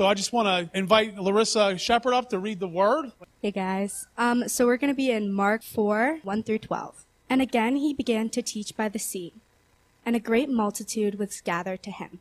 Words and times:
So 0.00 0.06
I 0.06 0.14
just 0.14 0.32
want 0.32 0.48
to 0.48 0.78
invite 0.78 1.18
Larissa 1.18 1.76
Shepard 1.76 2.14
up 2.14 2.30
to 2.30 2.38
read 2.38 2.58
the 2.58 2.66
word. 2.66 3.12
Hey 3.42 3.50
guys. 3.50 4.06
Um, 4.16 4.48
so 4.48 4.64
we're 4.64 4.78
going 4.78 4.90
to 4.90 4.96
be 4.96 5.10
in 5.10 5.30
Mark 5.30 5.62
4, 5.62 6.20
1 6.22 6.42
through 6.42 6.60
12. 6.60 7.04
And 7.28 7.42
again 7.42 7.76
he 7.76 7.92
began 7.92 8.30
to 8.30 8.40
teach 8.40 8.74
by 8.74 8.88
the 8.88 8.98
sea, 8.98 9.34
and 10.06 10.16
a 10.16 10.18
great 10.18 10.48
multitude 10.48 11.18
was 11.18 11.42
gathered 11.42 11.82
to 11.82 11.90
him, 11.90 12.20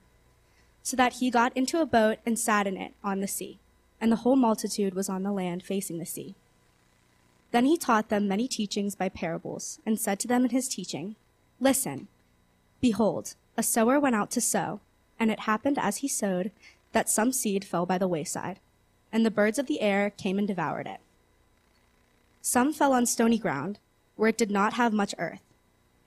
so 0.83 0.97
that 0.97 1.13
he 1.13 1.31
got 1.31 1.55
into 1.55 1.79
a 1.79 1.85
boat 1.85 2.17
and 2.25 2.37
sat 2.37 2.67
in 2.67 2.75
it 2.75 2.95
on 3.01 3.21
the 3.21 3.29
sea, 3.29 3.59
and 4.01 4.11
the 4.11 4.23
whole 4.27 4.35
multitude 4.35 4.93
was 4.93 5.07
on 5.07 5.23
the 5.23 5.31
land 5.31 5.63
facing 5.63 5.99
the 5.99 6.05
sea. 6.05 6.35
Then 7.51 7.63
he 7.63 7.77
taught 7.77 8.09
them 8.09 8.27
many 8.27 8.49
teachings 8.49 8.93
by 8.93 9.07
parables, 9.07 9.79
and 9.85 9.97
said 9.97 10.19
to 10.19 10.27
them 10.27 10.43
in 10.43 10.49
his 10.49 10.67
teaching, 10.67 11.15
Listen, 11.61 12.09
behold, 12.81 13.35
a 13.55 13.63
sower 13.63 14.01
went 14.01 14.17
out 14.17 14.31
to 14.31 14.41
sow, 14.41 14.81
and 15.17 15.31
it 15.31 15.41
happened 15.41 15.79
as 15.79 15.97
he 15.97 16.09
sowed 16.09 16.51
that 16.91 17.09
some 17.09 17.31
seed 17.31 17.65
fell 17.65 17.85
by 17.85 17.97
the 17.97 18.07
wayside, 18.07 18.59
and 19.11 19.25
the 19.25 19.31
birds 19.31 19.59
of 19.59 19.67
the 19.67 19.81
air 19.81 20.09
came 20.09 20.37
and 20.37 20.47
devoured 20.47 20.87
it. 20.87 20.99
Some 22.41 22.73
fell 22.73 22.93
on 22.93 23.05
stony 23.05 23.37
ground, 23.37 23.79
where 24.15 24.29
it 24.29 24.37
did 24.37 24.51
not 24.51 24.73
have 24.73 24.93
much 24.93 25.15
earth, 25.17 25.43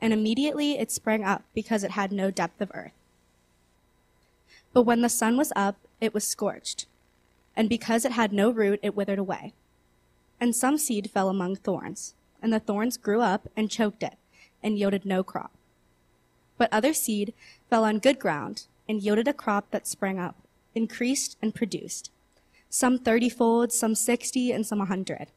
and 0.01 0.13
immediately 0.13 0.79
it 0.79 0.91
sprang 0.91 1.25
up 1.25 1.43
because 1.55 1.85
it 1.85 1.93
had 1.93 2.13
no 2.13 2.31
depth 2.31 2.61
of 2.61 2.71
earth. 2.75 2.93
But 4.73 4.83
when 4.83 5.03
the 5.03 5.09
sun 5.09 5.37
was 5.37 5.53
up, 5.55 5.77
it 6.01 6.15
was 6.15 6.27
scorched, 6.27 6.87
and 7.57 7.69
because 7.69 8.05
it 8.05 8.13
had 8.13 8.33
no 8.33 8.51
root, 8.51 8.81
it 8.83 8.97
withered 8.97 9.19
away. 9.19 9.53
And 10.41 10.57
some 10.57 10.79
seed 10.79 11.11
fell 11.11 11.29
among 11.29 11.57
thorns, 11.57 12.15
and 12.43 12.53
the 12.53 12.59
thorns 12.59 12.97
grew 12.97 13.21
up 13.21 13.49
and 13.57 13.71
choked 13.71 14.03
it, 14.03 14.15
and 14.63 14.79
yielded 14.79 15.05
no 15.05 15.23
crop. 15.23 15.53
But 16.59 16.73
other 16.73 16.93
seed 16.93 17.35
fell 17.71 17.85
on 17.85 17.99
good 17.99 18.19
ground, 18.19 18.67
and 18.89 19.01
yielded 19.01 19.29
a 19.29 19.33
crop 19.33 19.71
that 19.71 19.87
sprang 19.87 20.19
up, 20.19 20.37
increased, 20.75 21.37
and 21.43 21.55
produced, 21.55 22.11
some 22.69 22.99
thirtyfold, 22.99 23.73
some 23.73 23.95
sixty, 23.95 24.53
and 24.53 24.67
some 24.67 24.81
a 24.81 24.87
hundred. 24.87 25.29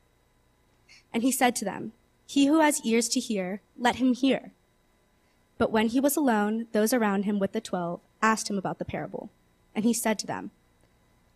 And 1.13 1.23
he 1.23 1.31
said 1.31 1.55
to 1.57 1.65
them, 1.65 1.93
he 2.25 2.47
who 2.47 2.59
has 2.59 2.83
ears 2.83 3.07
to 3.09 3.19
hear, 3.19 3.61
let 3.77 3.97
him 3.97 4.13
hear. 4.13 4.51
But 5.57 5.71
when 5.71 5.87
he 5.87 5.99
was 5.99 6.17
alone, 6.17 6.67
those 6.71 6.91
around 6.91 7.23
him 7.23 7.39
with 7.39 7.51
the 7.51 7.61
twelve 7.61 8.01
asked 8.21 8.49
him 8.49 8.57
about 8.57 8.79
the 8.79 8.85
parable. 8.85 9.29
And 9.75 9.85
he 9.85 9.93
said 9.93 10.17
to 10.19 10.27
them, 10.27 10.51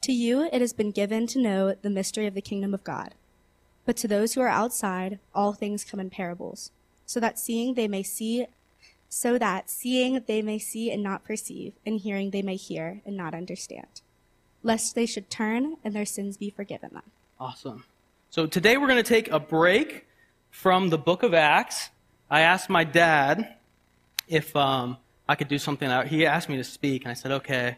To 0.02 0.12
you 0.12 0.50
it 0.52 0.62
has 0.62 0.74
been 0.74 0.92
given 0.92 1.28
to 1.28 1.42
know 1.42 1.76
the 1.76 1.90
mystery 1.90 2.26
of 2.26 2.34
the 2.34 2.42
kingdom 2.42 2.74
of 2.74 2.84
God. 2.84 3.14
But 3.86 3.98
to 3.98 4.08
those 4.08 4.34
who 4.34 4.42
are 4.42 4.50
outside, 4.50 5.20
all 5.34 5.54
things 5.54 5.84
come 5.84 6.00
in 6.00 6.10
parables, 6.10 6.72
so 7.06 7.20
that 7.20 7.40
seeing 7.40 7.74
they 7.74 7.88
may 7.88 8.04
see, 8.04 8.48
so 9.10 9.38
that 9.40 9.70
seeing 9.70 10.24
they 10.28 10.42
may 10.42 10.60
see 10.60 10.92
and 10.92 11.02
not 11.02 11.26
perceive, 11.26 11.74
and 11.86 12.00
hearing 12.00 12.30
they 12.30 12.44
may 12.44 12.56
hear 12.56 13.02
and 13.06 13.18
not 13.18 13.34
understand, 13.34 14.02
lest 14.64 14.94
they 14.96 15.06
should 15.06 15.30
turn 15.30 15.78
and 15.84 15.94
their 15.94 16.06
sins 16.06 16.38
be 16.38 16.50
forgiven 16.50 16.92
them. 16.94 17.04
Awesome. 17.40 17.84
So 18.30 18.46
today 18.46 18.78
we're 18.78 18.88
going 18.88 19.04
to 19.04 19.10
take 19.10 19.32
a 19.32 19.40
break 19.40 20.06
from 20.52 20.90
the 20.90 20.98
book 20.98 21.24
of 21.24 21.34
Acts. 21.34 21.90
I 22.30 22.42
asked 22.42 22.70
my 22.70 22.84
dad 22.84 23.56
if 24.28 24.56
um, 24.56 24.98
I 25.28 25.36
could 25.36 25.48
do 25.48 25.58
something. 25.58 25.90
He 26.08 26.26
asked 26.26 26.48
me 26.48 26.58
to 26.58 26.64
speak, 26.64 27.04
and 27.04 27.12
I 27.12 27.16
said, 27.16 27.32
okay, 27.32 27.78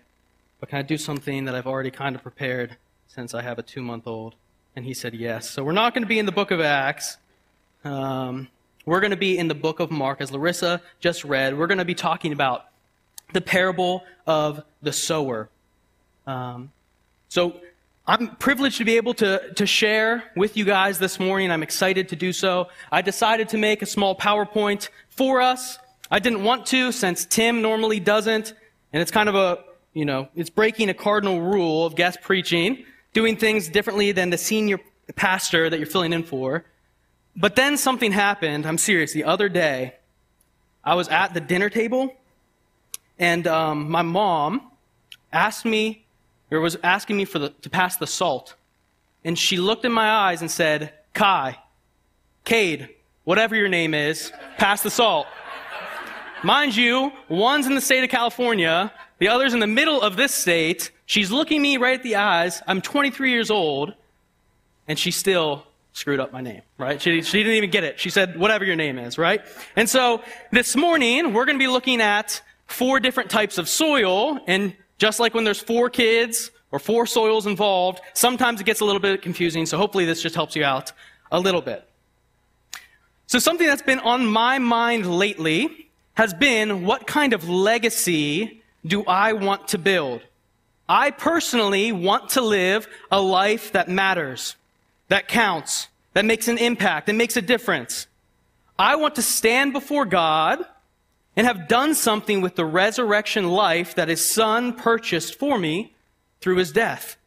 but 0.59 0.69
can 0.69 0.79
I 0.79 0.81
do 0.81 0.97
something 0.97 1.45
that 1.45 1.55
I've 1.55 1.67
already 1.67 1.91
kind 1.91 2.15
of 2.15 2.21
prepared 2.21 2.75
since 3.07 3.33
I 3.33 3.41
have 3.41 3.57
a 3.57 3.63
two 3.63 3.81
month 3.81 4.05
old? 4.05 4.35
And 4.75 4.85
he 4.85 4.93
said, 4.93 5.13
yes. 5.13 5.49
So 5.49 5.63
we're 5.63 5.71
not 5.71 5.93
going 5.93 6.03
to 6.03 6.07
be 6.07 6.19
in 6.19 6.25
the 6.25 6.31
book 6.31 6.51
of 6.51 6.59
Acts. 6.59 7.17
Um, 7.83 8.49
we're 8.85 8.99
going 8.99 9.11
to 9.11 9.17
be 9.17 9.37
in 9.37 9.47
the 9.47 9.55
book 9.55 9.79
of 9.79 9.91
Mark, 9.91 10.21
as 10.21 10.31
Larissa 10.31 10.81
just 10.99 11.23
read. 11.23 11.57
We're 11.57 11.67
going 11.67 11.77
to 11.77 11.85
be 11.85 11.95
talking 11.95 12.33
about 12.33 12.65
the 13.33 13.41
parable 13.41 14.03
of 14.25 14.63
the 14.81 14.91
sower. 14.91 15.49
Um, 16.27 16.71
so 17.29 17.55
I'm 18.07 18.35
privileged 18.35 18.77
to 18.77 18.85
be 18.85 18.97
able 18.97 19.13
to, 19.15 19.53
to 19.53 19.65
share 19.65 20.23
with 20.35 20.57
you 20.57 20.65
guys 20.65 20.99
this 20.99 21.19
morning. 21.19 21.51
I'm 21.51 21.63
excited 21.63 22.09
to 22.09 22.15
do 22.15 22.33
so. 22.33 22.67
I 22.91 23.01
decided 23.01 23.49
to 23.49 23.57
make 23.57 23.81
a 23.81 23.85
small 23.85 24.15
PowerPoint 24.15 24.89
for 25.09 25.41
us. 25.41 25.77
I 26.09 26.19
didn't 26.19 26.43
want 26.43 26.65
to 26.67 26.91
since 26.91 27.25
Tim 27.25 27.61
normally 27.61 27.99
doesn't. 27.99 28.53
And 28.91 29.01
it's 29.01 29.11
kind 29.11 29.29
of 29.29 29.35
a, 29.35 29.59
you 29.93 30.05
know, 30.05 30.27
it's 30.35 30.49
breaking 30.49 30.89
a 30.89 30.93
cardinal 30.93 31.41
rule 31.41 31.85
of 31.85 31.95
guest 31.95 32.21
preaching, 32.21 32.83
doing 33.13 33.37
things 33.37 33.69
differently 33.69 34.11
than 34.11 34.29
the 34.29 34.37
senior 34.37 34.79
pastor 35.15 35.69
that 35.69 35.77
you're 35.77 35.87
filling 35.87 36.11
in 36.11 36.23
for. 36.23 36.65
But 37.35 37.55
then 37.55 37.77
something 37.77 38.11
happened. 38.11 38.65
I'm 38.65 38.77
serious. 38.77 39.13
The 39.13 39.23
other 39.23 39.49
day, 39.49 39.95
I 40.83 40.95
was 40.95 41.07
at 41.07 41.33
the 41.33 41.39
dinner 41.39 41.69
table, 41.69 42.13
and 43.19 43.47
um, 43.47 43.89
my 43.89 44.01
mom 44.01 44.71
asked 45.31 45.65
me 45.65 46.05
or 46.49 46.59
was 46.59 46.77
asking 46.83 47.17
me 47.17 47.25
for 47.25 47.39
the, 47.39 47.49
to 47.61 47.69
pass 47.69 47.97
the 47.97 48.07
salt. 48.07 48.55
And 49.23 49.37
she 49.37 49.57
looked 49.57 49.85
in 49.85 49.91
my 49.91 50.09
eyes 50.09 50.41
and 50.41 50.51
said, 50.51 50.93
Kai, 51.13 51.57
Cade, 52.43 52.89
whatever 53.23 53.55
your 53.55 53.69
name 53.69 53.93
is, 53.93 54.33
pass 54.57 54.81
the 54.81 54.89
salt. 54.89 55.27
Mind 56.43 56.75
you, 56.75 57.11
one's 57.29 57.67
in 57.67 57.75
the 57.75 57.81
state 57.81 58.03
of 58.03 58.09
California, 58.09 58.91
the 59.19 59.27
other's 59.27 59.53
in 59.53 59.59
the 59.59 59.67
middle 59.67 60.01
of 60.01 60.17
this 60.17 60.33
state. 60.33 60.91
She's 61.05 61.31
looking 61.31 61.61
me 61.61 61.77
right 61.77 61.93
at 61.93 62.03
the 62.03 62.15
eyes. 62.15 62.63
I'm 62.65 62.81
23 62.81 63.29
years 63.29 63.51
old, 63.51 63.93
and 64.87 64.97
she 64.97 65.11
still 65.11 65.67
screwed 65.93 66.19
up 66.19 66.31
my 66.31 66.41
name, 66.41 66.61
right? 66.77 67.01
She, 67.01 67.21
she 67.21 67.39
didn't 67.39 67.55
even 67.55 67.69
get 67.69 67.83
it. 67.83 67.99
She 67.99 68.09
said, 68.09 68.39
whatever 68.39 68.63
your 68.63 68.75
name 68.75 68.97
is, 68.97 69.17
right? 69.17 69.41
And 69.75 69.89
so 69.89 70.21
this 70.51 70.75
morning, 70.75 71.33
we're 71.33 71.45
going 71.45 71.57
to 71.57 71.63
be 71.63 71.67
looking 71.67 72.01
at 72.01 72.41
four 72.67 72.99
different 72.99 73.29
types 73.29 73.57
of 73.57 73.67
soil, 73.67 74.39
and 74.47 74.75
just 74.97 75.19
like 75.19 75.33
when 75.33 75.43
there's 75.43 75.59
four 75.59 75.89
kids 75.89 76.51
or 76.71 76.79
four 76.79 77.05
soils 77.05 77.45
involved, 77.45 77.99
sometimes 78.13 78.61
it 78.61 78.63
gets 78.65 78.79
a 78.79 78.85
little 78.85 79.01
bit 79.01 79.21
confusing, 79.21 79.65
so 79.65 79.77
hopefully 79.77 80.05
this 80.05 80.21
just 80.21 80.35
helps 80.35 80.55
you 80.55 80.63
out 80.63 80.91
a 81.31 81.39
little 81.39 81.61
bit. 81.61 81.87
So 83.27 83.39
something 83.39 83.67
that's 83.67 83.81
been 83.81 83.99
on 83.99 84.25
my 84.25 84.59
mind 84.59 85.05
lately 85.05 85.89
has 86.15 86.33
been 86.33 86.85
what 86.85 87.07
kind 87.07 87.33
of 87.33 87.47
legacy 87.47 88.61
do 88.85 89.03
I 89.05 89.33
want 89.33 89.69
to 89.69 89.77
build? 89.77 90.21
I 90.87 91.11
personally 91.11 91.91
want 91.91 92.29
to 92.31 92.41
live 92.41 92.87
a 93.09 93.21
life 93.21 93.71
that 93.71 93.87
matters, 93.87 94.55
that 95.11 95.27
counts, 95.27 95.89
that 96.13 96.23
makes 96.23 96.47
an 96.47 96.57
impact, 96.57 97.07
that 97.07 97.15
makes 97.15 97.35
a 97.35 97.41
difference. 97.41 98.07
I 98.79 98.95
want 98.95 99.15
to 99.15 99.21
stand 99.21 99.73
before 99.73 100.05
God 100.05 100.65
and 101.35 101.45
have 101.45 101.67
done 101.67 101.95
something 101.95 102.39
with 102.39 102.55
the 102.55 102.63
resurrection 102.63 103.49
life 103.49 103.95
that 103.95 104.07
his 104.07 104.25
son 104.27 104.71
purchased 104.71 105.37
for 105.37 105.59
me 105.59 105.93
through 106.39 106.55
his 106.55 106.71
death. 106.71 107.17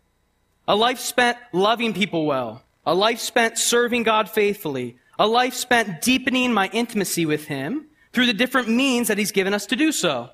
A 0.66 0.74
life 0.74 0.98
spent 0.98 1.36
loving 1.52 1.92
people 1.92 2.24
well. 2.24 2.62
A 2.86 2.94
life 2.94 3.20
spent 3.20 3.58
serving 3.58 4.02
God 4.02 4.30
faithfully. 4.30 4.96
A 5.18 5.26
life 5.26 5.52
spent 5.52 6.00
deepening 6.00 6.54
my 6.54 6.70
intimacy 6.72 7.26
with 7.26 7.48
him 7.48 7.84
through 8.14 8.26
the 8.26 8.32
different 8.32 8.68
means 8.68 9.08
that 9.08 9.18
he's 9.18 9.30
given 9.30 9.52
us 9.52 9.66
to 9.66 9.76
do 9.76 9.92
so. 9.92 10.30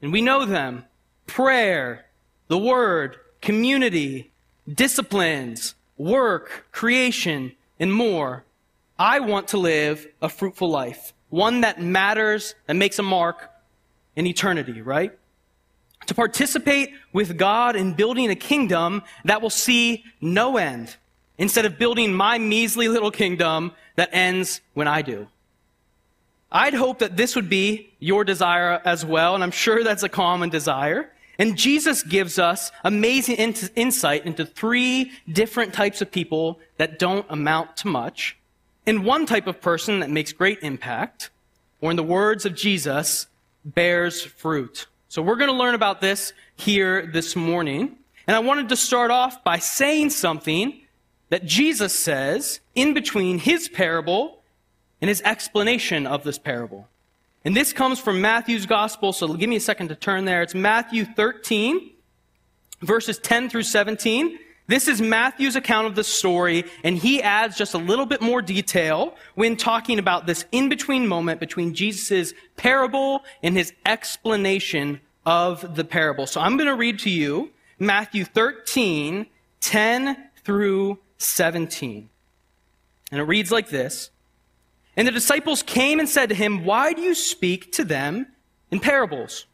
And 0.00 0.12
we 0.12 0.20
know 0.20 0.44
them. 0.44 0.84
Prayer, 1.26 2.06
the 2.46 2.58
word, 2.58 3.16
community, 3.40 4.30
disciplines, 4.72 5.74
work, 5.96 6.66
creation, 6.72 7.52
and 7.78 7.92
more. 7.92 8.44
I 8.98 9.20
want 9.20 9.48
to 9.48 9.58
live 9.58 10.06
a 10.20 10.28
fruitful 10.28 10.68
life 10.68 11.12
one 11.32 11.62
that 11.62 11.80
matters 11.80 12.54
and 12.68 12.78
makes 12.78 12.98
a 12.98 13.02
mark 13.02 13.50
in 14.14 14.26
eternity, 14.26 14.82
right? 14.82 15.18
To 16.06 16.14
participate 16.14 16.90
with 17.14 17.38
God 17.38 17.74
in 17.74 17.94
building 17.94 18.28
a 18.28 18.34
kingdom 18.34 19.02
that 19.24 19.40
will 19.40 19.48
see 19.48 20.04
no 20.20 20.58
end, 20.58 20.96
instead 21.38 21.64
of 21.64 21.78
building 21.78 22.12
my 22.12 22.36
measly 22.38 22.86
little 22.86 23.10
kingdom 23.10 23.72
that 23.96 24.10
ends 24.12 24.60
when 24.74 24.86
I 24.86 25.00
do. 25.00 25.26
I'd 26.50 26.74
hope 26.74 26.98
that 26.98 27.16
this 27.16 27.34
would 27.34 27.48
be 27.48 27.90
your 27.98 28.24
desire 28.24 28.82
as 28.84 29.06
well, 29.06 29.34
and 29.34 29.42
I'm 29.42 29.50
sure 29.50 29.82
that's 29.82 30.02
a 30.02 30.10
common 30.10 30.50
desire. 30.50 31.10
And 31.42 31.58
Jesus 31.58 32.04
gives 32.04 32.38
us 32.38 32.70
amazing 32.84 33.34
in- 33.34 33.56
insight 33.74 34.26
into 34.26 34.46
three 34.46 35.10
different 35.28 35.74
types 35.74 36.00
of 36.00 36.12
people 36.12 36.60
that 36.76 37.00
don't 37.00 37.26
amount 37.28 37.76
to 37.78 37.88
much 37.88 38.36
and 38.86 39.04
one 39.04 39.26
type 39.26 39.48
of 39.48 39.60
person 39.60 39.98
that 39.98 40.08
makes 40.08 40.32
great 40.32 40.60
impact, 40.62 41.30
or 41.80 41.90
in 41.90 41.96
the 41.96 42.04
words 42.04 42.46
of 42.46 42.54
Jesus, 42.54 43.26
bears 43.64 44.22
fruit. 44.22 44.86
So 45.08 45.20
we're 45.20 45.34
going 45.34 45.50
to 45.50 45.56
learn 45.56 45.74
about 45.74 46.00
this 46.00 46.32
here 46.54 47.06
this 47.06 47.34
morning. 47.34 47.96
And 48.28 48.36
I 48.36 48.38
wanted 48.38 48.68
to 48.68 48.76
start 48.76 49.10
off 49.10 49.42
by 49.42 49.58
saying 49.58 50.10
something 50.10 50.80
that 51.30 51.44
Jesus 51.44 51.92
says 51.92 52.60
in 52.76 52.94
between 52.94 53.40
his 53.40 53.68
parable 53.68 54.44
and 55.00 55.08
his 55.08 55.20
explanation 55.22 56.06
of 56.06 56.22
this 56.22 56.38
parable. 56.38 56.86
And 57.44 57.56
this 57.56 57.72
comes 57.72 57.98
from 57.98 58.20
Matthew's 58.20 58.66
gospel, 58.66 59.12
so 59.12 59.34
give 59.34 59.50
me 59.50 59.56
a 59.56 59.60
second 59.60 59.88
to 59.88 59.96
turn 59.96 60.24
there. 60.24 60.42
It's 60.42 60.54
Matthew 60.54 61.04
13, 61.04 61.90
verses 62.80 63.18
10 63.18 63.50
through 63.50 63.64
17. 63.64 64.38
This 64.68 64.86
is 64.86 65.02
Matthew's 65.02 65.56
account 65.56 65.88
of 65.88 65.96
the 65.96 66.04
story, 66.04 66.64
and 66.84 66.96
he 66.96 67.20
adds 67.20 67.56
just 67.56 67.74
a 67.74 67.78
little 67.78 68.06
bit 68.06 68.22
more 68.22 68.40
detail 68.40 69.16
when 69.34 69.56
talking 69.56 69.98
about 69.98 70.26
this 70.26 70.44
in 70.52 70.68
between 70.68 71.08
moment 71.08 71.40
between 71.40 71.74
Jesus' 71.74 72.32
parable 72.56 73.24
and 73.42 73.56
his 73.56 73.72
explanation 73.84 75.00
of 75.26 75.74
the 75.74 75.84
parable. 75.84 76.28
So 76.28 76.40
I'm 76.40 76.56
going 76.56 76.68
to 76.68 76.76
read 76.76 77.00
to 77.00 77.10
you 77.10 77.50
Matthew 77.80 78.24
13, 78.24 79.26
10 79.60 80.28
through 80.44 80.98
17. 81.18 82.08
And 83.10 83.20
it 83.20 83.24
reads 83.24 83.50
like 83.50 83.68
this 83.68 84.11
And 84.96 85.08
the 85.08 85.12
disciples 85.12 85.62
came 85.62 85.98
and 85.98 86.08
said 86.08 86.28
to 86.28 86.34
him, 86.34 86.64
Why 86.64 86.92
do 86.92 87.02
you 87.02 87.14
speak 87.14 87.72
to 87.72 87.84
them 87.84 88.26
in 88.70 88.80
parables? 88.80 89.46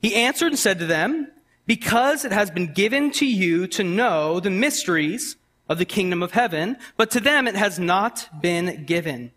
He 0.00 0.14
answered 0.14 0.48
and 0.48 0.58
said 0.58 0.78
to 0.80 0.86
them, 0.86 1.28
Because 1.66 2.24
it 2.24 2.32
has 2.32 2.50
been 2.50 2.72
given 2.72 3.10
to 3.12 3.26
you 3.26 3.66
to 3.68 3.82
know 3.82 4.40
the 4.40 4.50
mysteries 4.50 5.36
of 5.68 5.78
the 5.78 5.86
kingdom 5.86 6.22
of 6.22 6.32
heaven, 6.32 6.76
but 6.96 7.10
to 7.12 7.20
them 7.20 7.48
it 7.48 7.54
has 7.54 7.78
not 7.78 8.28
been 8.42 8.84
given. 8.84 9.32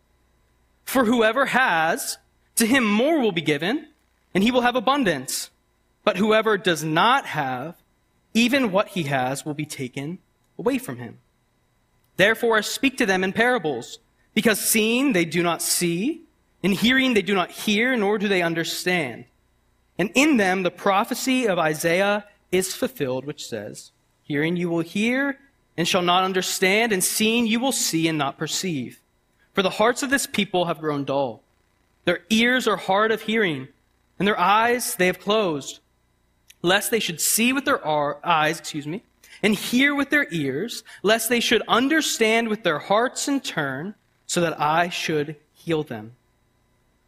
For 0.84 1.06
whoever 1.06 1.48
has, 1.48 2.18
to 2.56 2.66
him 2.66 2.86
more 2.86 3.20
will 3.20 3.32
be 3.32 3.42
given, 3.42 3.88
and 4.34 4.44
he 4.44 4.52
will 4.52 4.62
have 4.62 4.76
abundance. 4.76 5.50
But 6.04 6.18
whoever 6.18 6.58
does 6.58 6.84
not 6.84 7.26
have, 7.28 7.76
even 8.34 8.72
what 8.72 8.90
he 8.90 9.04
has 9.04 9.46
will 9.46 9.54
be 9.54 9.66
taken 9.66 10.20
away 10.60 10.78
from 10.78 10.98
him. 10.98 11.20
Therefore 12.18 12.58
I 12.58 12.62
speak 12.62 12.98
to 12.98 13.06
them 13.06 13.24
in 13.24 13.32
parables, 13.32 14.00
because 14.38 14.60
seeing 14.60 15.14
they 15.14 15.26
do 15.26 15.42
not 15.42 15.64
see, 15.64 16.22
and 16.62 16.72
hearing 16.72 17.16
they 17.16 17.24
do 17.24 17.34
not 17.34 17.50
hear, 17.50 17.98
nor 17.98 18.20
do 18.20 18.28
they 18.28 18.44
understand. 18.44 19.26
And 19.98 20.12
in 20.14 20.38
them 20.38 20.62
the 20.62 20.70
prophecy 20.70 21.48
of 21.48 21.58
Isaiah 21.58 22.24
is 22.52 22.76
fulfilled, 22.76 23.26
which 23.26 23.48
says, 23.48 23.94
Hearing 24.22 24.56
you 24.56 24.70
will 24.70 24.82
hear 24.82 25.40
and 25.76 25.88
shall 25.88 26.04
not 26.04 26.24
understand, 26.24 26.92
and 26.94 27.04
seeing 27.04 27.48
you 27.48 27.60
will 27.60 27.72
see 27.72 28.08
and 28.08 28.20
not 28.20 28.38
perceive. 28.38 29.02
For 29.54 29.64
the 29.64 29.72
hearts 29.72 30.04
of 30.04 30.12
this 30.12 30.28
people 30.28 30.66
have 30.66 30.82
grown 30.82 31.04
dull. 31.04 31.42
Their 32.06 32.20
ears 32.30 32.68
are 32.68 32.78
hard 32.78 33.12
of 33.12 33.24
hearing, 33.24 33.70
and 34.20 34.28
their 34.28 34.40
eyes 34.40 34.94
they 34.94 35.08
have 35.08 35.20
closed, 35.20 35.80
lest 36.62 36.92
they 36.92 37.00
should 37.00 37.22
see 37.22 37.54
with 37.54 37.66
their 37.66 37.82
eyes, 38.24 38.60
excuse 38.60 38.86
me, 38.86 39.02
and 39.42 39.56
hear 39.56 39.96
with 39.96 40.12
their 40.12 40.28
ears, 40.32 40.84
lest 41.02 41.28
they 41.28 41.40
should 41.40 41.64
understand 41.68 42.50
with 42.50 42.62
their 42.62 42.78
hearts 42.78 43.28
and 43.28 43.44
turn, 43.44 43.96
so 44.28 44.42
that 44.42 44.60
I 44.60 44.90
should 44.90 45.36
heal 45.54 45.84
them. 45.84 46.12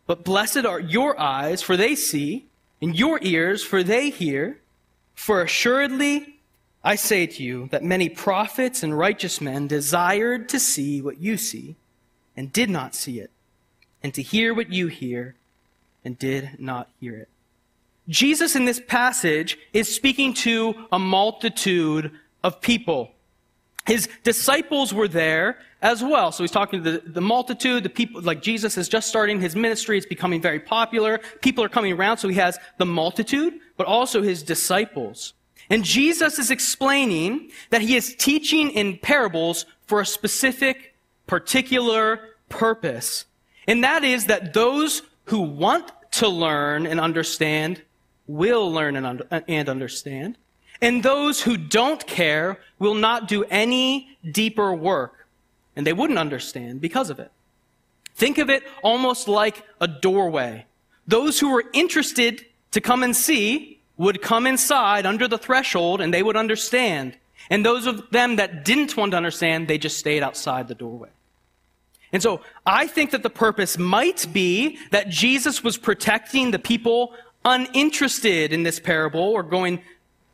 But 0.07 0.23
blessed 0.23 0.65
are 0.65 0.79
your 0.79 1.19
eyes, 1.19 1.61
for 1.61 1.77
they 1.77 1.93
see, 1.93 2.47
and 2.81 2.97
your 2.97 3.19
ears, 3.21 3.63
for 3.63 3.83
they 3.83 4.09
hear. 4.09 4.59
For 5.13 5.43
assuredly, 5.43 6.39
I 6.83 6.95
say 6.95 7.27
to 7.27 7.43
you 7.43 7.67
that 7.71 7.83
many 7.83 8.09
prophets 8.09 8.81
and 8.81 8.97
righteous 8.97 9.39
men 9.39 9.67
desired 9.67 10.49
to 10.49 10.59
see 10.59 11.01
what 11.01 11.19
you 11.19 11.37
see 11.37 11.75
and 12.35 12.51
did 12.53 12.69
not 12.69 12.95
see 12.95 13.19
it, 13.19 13.31
and 14.01 14.13
to 14.13 14.21
hear 14.21 14.53
what 14.53 14.71
you 14.71 14.87
hear 14.87 15.35
and 16.05 16.17
did 16.17 16.57
not 16.57 16.89
hear 17.01 17.15
it. 17.17 17.27
Jesus 18.07 18.55
in 18.55 18.65
this 18.65 18.81
passage 18.87 19.59
is 19.73 19.93
speaking 19.93 20.33
to 20.33 20.73
a 20.91 20.97
multitude 20.97 22.11
of 22.43 22.61
people. 22.61 23.11
His 23.89 24.07
disciples 24.23 24.93
were 24.93 25.07
there 25.07 25.57
as 25.81 26.03
well. 26.03 26.31
So 26.31 26.43
he's 26.43 26.51
talking 26.51 26.83
to 26.83 26.91
the, 26.91 27.09
the, 27.09 27.21
multitude, 27.21 27.81
the 27.81 27.89
people, 27.89 28.21
like 28.21 28.39
Jesus 28.39 28.77
is 28.77 28.87
just 28.87 29.07
starting 29.07 29.41
his 29.41 29.55
ministry. 29.55 29.97
It's 29.97 30.05
becoming 30.05 30.43
very 30.43 30.59
popular. 30.59 31.19
People 31.41 31.63
are 31.63 31.69
coming 31.69 31.93
around. 31.93 32.17
So 32.17 32.27
he 32.27 32.35
has 32.35 32.59
the 32.77 32.85
multitude, 32.85 33.55
but 33.77 33.87
also 33.87 34.21
his 34.21 34.43
disciples. 34.43 35.33
And 35.71 35.83
Jesus 35.83 36.37
is 36.37 36.51
explaining 36.51 37.49
that 37.71 37.81
he 37.81 37.95
is 37.95 38.13
teaching 38.15 38.69
in 38.69 38.99
parables 38.99 39.65
for 39.87 40.01
a 40.01 40.05
specific, 40.05 40.95
particular 41.25 42.19
purpose. 42.47 43.25
And 43.67 43.83
that 43.83 44.03
is 44.03 44.27
that 44.27 44.53
those 44.53 45.01
who 45.25 45.41
want 45.41 45.91
to 46.11 46.27
learn 46.27 46.85
and 46.85 46.99
understand 46.99 47.81
will 48.27 48.71
learn 48.71 48.95
and, 48.95 49.07
under, 49.07 49.43
and 49.47 49.67
understand. 49.67 50.37
And 50.81 51.03
those 51.03 51.41
who 51.41 51.57
don't 51.57 52.05
care 52.07 52.59
will 52.77 52.95
not 52.95 53.27
do 53.27 53.43
any 53.45 54.17
deeper 54.29 54.73
work. 54.73 55.27
And 55.75 55.85
they 55.85 55.93
wouldn't 55.93 56.19
understand 56.19 56.81
because 56.81 57.09
of 57.09 57.19
it. 57.19 57.31
Think 58.15 58.37
of 58.37 58.49
it 58.49 58.63
almost 58.83 59.27
like 59.27 59.63
a 59.79 59.87
doorway. 59.87 60.65
Those 61.07 61.39
who 61.39 61.51
were 61.51 61.65
interested 61.73 62.45
to 62.71 62.81
come 62.81 63.03
and 63.03 63.15
see 63.15 63.79
would 63.97 64.21
come 64.21 64.47
inside 64.47 65.05
under 65.05 65.27
the 65.27 65.37
threshold 65.37 66.01
and 66.01 66.13
they 66.13 66.23
would 66.23 66.37
understand. 66.37 67.15
And 67.49 67.65
those 67.65 67.85
of 67.85 68.09
them 68.11 68.37
that 68.37 68.63
didn't 68.63 68.95
want 68.95 69.11
to 69.11 69.17
understand, 69.17 69.67
they 69.67 69.77
just 69.77 69.97
stayed 69.97 70.23
outside 70.23 70.67
the 70.67 70.75
doorway. 70.75 71.09
And 72.11 72.21
so 72.23 72.41
I 72.65 72.87
think 72.87 73.11
that 73.11 73.23
the 73.23 73.29
purpose 73.29 73.77
might 73.77 74.27
be 74.31 74.77
that 74.91 75.09
Jesus 75.09 75.63
was 75.63 75.77
protecting 75.77 76.51
the 76.51 76.59
people 76.59 77.13
uninterested 77.45 78.51
in 78.51 78.63
this 78.63 78.79
parable 78.79 79.21
or 79.21 79.43
going 79.43 79.81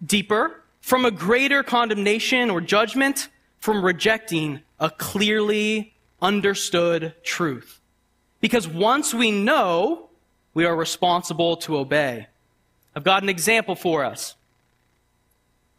deeper 0.03 0.61
from 0.81 1.05
a 1.05 1.11
greater 1.11 1.63
condemnation 1.63 2.49
or 2.49 2.61
judgment 2.61 3.29
from 3.59 3.83
rejecting 3.83 4.61
a 4.79 4.89
clearly 4.89 5.93
understood 6.21 7.13
truth. 7.23 7.81
Because 8.41 8.67
once 8.67 9.13
we 9.13 9.31
know, 9.31 10.09
we 10.53 10.65
are 10.65 10.75
responsible 10.75 11.57
to 11.57 11.77
obey. 11.77 12.27
I've 12.95 13.03
got 13.03 13.23
an 13.23 13.29
example 13.29 13.75
for 13.75 14.05
us. 14.05 14.35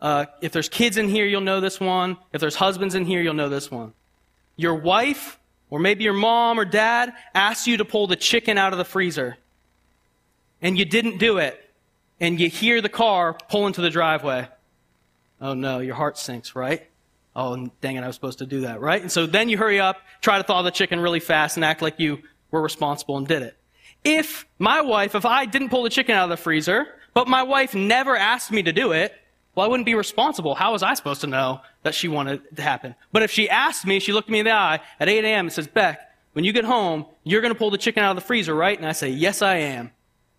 Uh, 0.01 0.27
if 0.41 0.53
there's 0.53 0.69
kids 0.69 0.97
in 0.97 1.09
here, 1.09 1.25
you'll 1.25 1.41
know 1.41 1.61
this 1.61 1.81
one. 1.81 2.19
If 2.33 2.41
there's 2.41 2.57
husbands 2.57 2.95
in 2.95 3.07
here, 3.07 3.23
you'll 3.23 3.35
know 3.35 3.49
this 3.49 3.71
one. 3.71 3.95
Your 4.57 4.75
wife, 4.75 5.39
or 5.71 5.79
maybe 5.79 6.05
your 6.05 6.13
mom 6.13 6.61
or 6.61 6.65
dad, 6.65 7.13
asked 7.35 7.67
you 7.67 7.79
to 7.79 7.85
pull 7.85 8.07
the 8.07 8.17
chicken 8.17 8.59
out 8.59 8.73
of 8.73 8.79
the 8.79 8.85
freezer. 8.85 9.39
And 10.61 10.79
you 10.79 10.85
didn't 10.85 11.19
do 11.19 11.39
it. 11.39 11.66
And 12.21 12.41
you 12.41 12.49
hear 12.49 12.81
the 12.81 12.89
car 12.89 13.35
pull 13.49 13.67
into 13.67 13.81
the 13.81 13.91
driveway. 13.91 14.49
Oh 15.41 15.55
no, 15.55 15.81
your 15.81 15.95
heart 15.95 16.17
sinks, 16.19 16.57
right? 16.57 16.87
Oh, 17.35 17.69
dang 17.83 17.97
it, 17.97 18.03
I 18.03 18.07
was 18.07 18.17
supposed 18.17 18.39
to 18.39 18.47
do 18.47 18.63
that, 18.63 18.81
right? 18.81 19.03
And 19.03 19.13
so 19.13 19.27
then 19.27 19.51
you 19.51 19.59
hurry 19.59 19.79
up, 19.79 19.99
try 20.23 20.39
to 20.39 20.45
thaw 20.45 20.63
the 20.63 20.71
chicken 20.71 21.01
really 21.01 21.21
fast, 21.21 21.59
and 21.59 21.65
act 21.65 21.83
like 21.83 22.01
you 22.01 22.21
were 22.51 22.63
responsible 22.63 23.19
and 23.19 23.29
did 23.29 23.43
it. 23.43 23.57
If 24.05 24.47
my 24.59 24.81
wife, 24.81 25.15
if 25.15 25.27
I 25.27 25.45
didn't 25.45 25.69
pull 25.69 25.83
the 25.83 25.91
chicken 25.91 26.15
out 26.15 26.25
of 26.25 26.31
the 26.31 26.43
freezer, 26.43 26.87
but 27.13 27.29
my 27.29 27.43
wife 27.43 27.75
never 27.75 28.17
asked 28.17 28.51
me 28.51 28.63
to 28.63 28.73
do 28.73 28.93
it, 28.93 29.13
well, 29.55 29.67
I 29.67 29.69
wouldn't 29.69 29.87
be 29.87 29.95
responsible. 29.95 30.55
How 30.55 30.73
was 30.73 30.83
I 30.83 30.95
supposed 30.95 31.23
to 31.23 31.27
know 31.27 31.61
that 31.83 31.95
she 31.95 32.09
wanted 32.09 32.43
it 32.45 32.57
to 32.57 32.63
happen? 32.63 32.95
But 33.13 33.23
if 33.23 33.31
she 33.31 33.51
asked 33.51 33.87
me, 33.87 34.01
she 34.01 34.13
looked 34.13 34.29
me 34.29 34.39
in 34.39 34.45
the 34.45 34.53
eye 34.53 34.81
at 35.01 35.09
8 35.09 35.25
a.m. 35.25 35.47
and 35.47 35.53
says, 35.53 35.67
Beck, 35.67 36.01
when 36.35 36.45
you 36.45 36.53
get 36.53 36.67
home, 36.67 37.07
you're 37.25 37.41
going 37.41 37.55
to 37.55 37.59
pull 37.59 37.71
the 37.71 37.79
chicken 37.79 38.05
out 38.05 38.11
of 38.11 38.17
the 38.17 38.27
freezer, 38.27 38.55
right? 38.55 38.77
And 38.77 38.87
I 38.87 38.93
say, 38.93 39.09
yes, 39.09 39.41
I 39.41 39.57
am. 39.57 39.91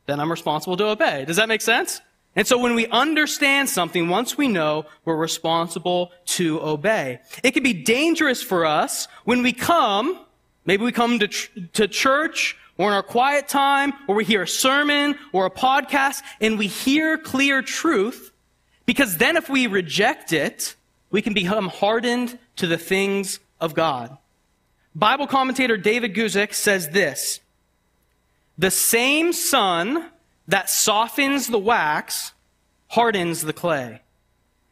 Then 0.07 0.19
I'm 0.19 0.31
responsible 0.31 0.77
to 0.77 0.87
obey. 0.87 1.25
Does 1.25 1.35
that 1.35 1.47
make 1.47 1.61
sense? 1.61 2.01
And 2.35 2.47
so 2.47 2.57
when 2.57 2.75
we 2.75 2.87
understand 2.87 3.69
something, 3.69 4.09
once 4.09 4.37
we 4.37 4.47
know, 4.47 4.85
we're 5.05 5.15
responsible 5.15 6.11
to 6.37 6.61
obey. 6.61 7.19
It 7.43 7.51
can 7.51 7.63
be 7.63 7.73
dangerous 7.73 8.41
for 8.41 8.65
us 8.65 9.07
when 9.25 9.41
we 9.43 9.53
come, 9.53 10.19
maybe 10.65 10.83
we 10.83 10.91
come 10.91 11.19
to, 11.19 11.27
to 11.27 11.87
church 11.87 12.55
or 12.77 12.89
in 12.89 12.93
our 12.93 13.03
quiet 13.03 13.47
time, 13.47 13.93
or 14.07 14.15
we 14.15 14.23
hear 14.23 14.43
a 14.43 14.47
sermon 14.47 15.17
or 15.33 15.47
a 15.47 15.49
podcast, 15.49 16.21
and 16.39 16.59
we 16.59 16.67
hear 16.67 17.17
clear 17.17 17.63
truth, 17.63 18.31
because 18.85 19.17
then 19.17 19.35
if 19.35 19.49
we 19.49 19.65
reject 19.65 20.31
it, 20.31 20.75
we 21.09 21.23
can 21.23 21.33
become 21.33 21.69
hardened 21.69 22.37
to 22.57 22.67
the 22.67 22.77
things 22.77 23.39
of 23.59 23.73
God. 23.73 24.15
Bible 24.93 25.25
commentator 25.25 25.75
David 25.75 26.13
Guzik 26.13 26.53
says 26.53 26.89
this 26.89 27.39
The 28.57 28.71
same 28.71 29.33
sun 29.33 30.09
that 30.47 30.69
softens 30.69 31.47
the 31.47 31.59
wax 31.59 32.33
hardens 32.87 33.41
the 33.41 33.53
clay. 33.53 34.01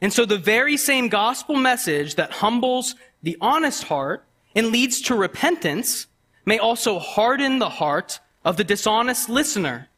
And 0.02 0.12
so 0.12 0.26
the 0.26 0.38
very 0.38 0.78
same 0.78 1.08
gospel 1.08 1.56
message 1.56 2.16
that 2.16 2.32
humbles 2.32 2.96
the 3.24 3.38
honest 3.42 3.84
heart 3.86 4.26
and 4.56 4.68
leads 4.68 5.02
to 5.02 5.16
repentance 5.16 6.08
may 6.46 6.60
also 6.60 7.00
harden 7.00 7.60
the 7.60 7.70
heart 7.70 8.20
of 8.44 8.58
the 8.58 8.64
dishonest 8.64 9.30
listener 9.30 9.90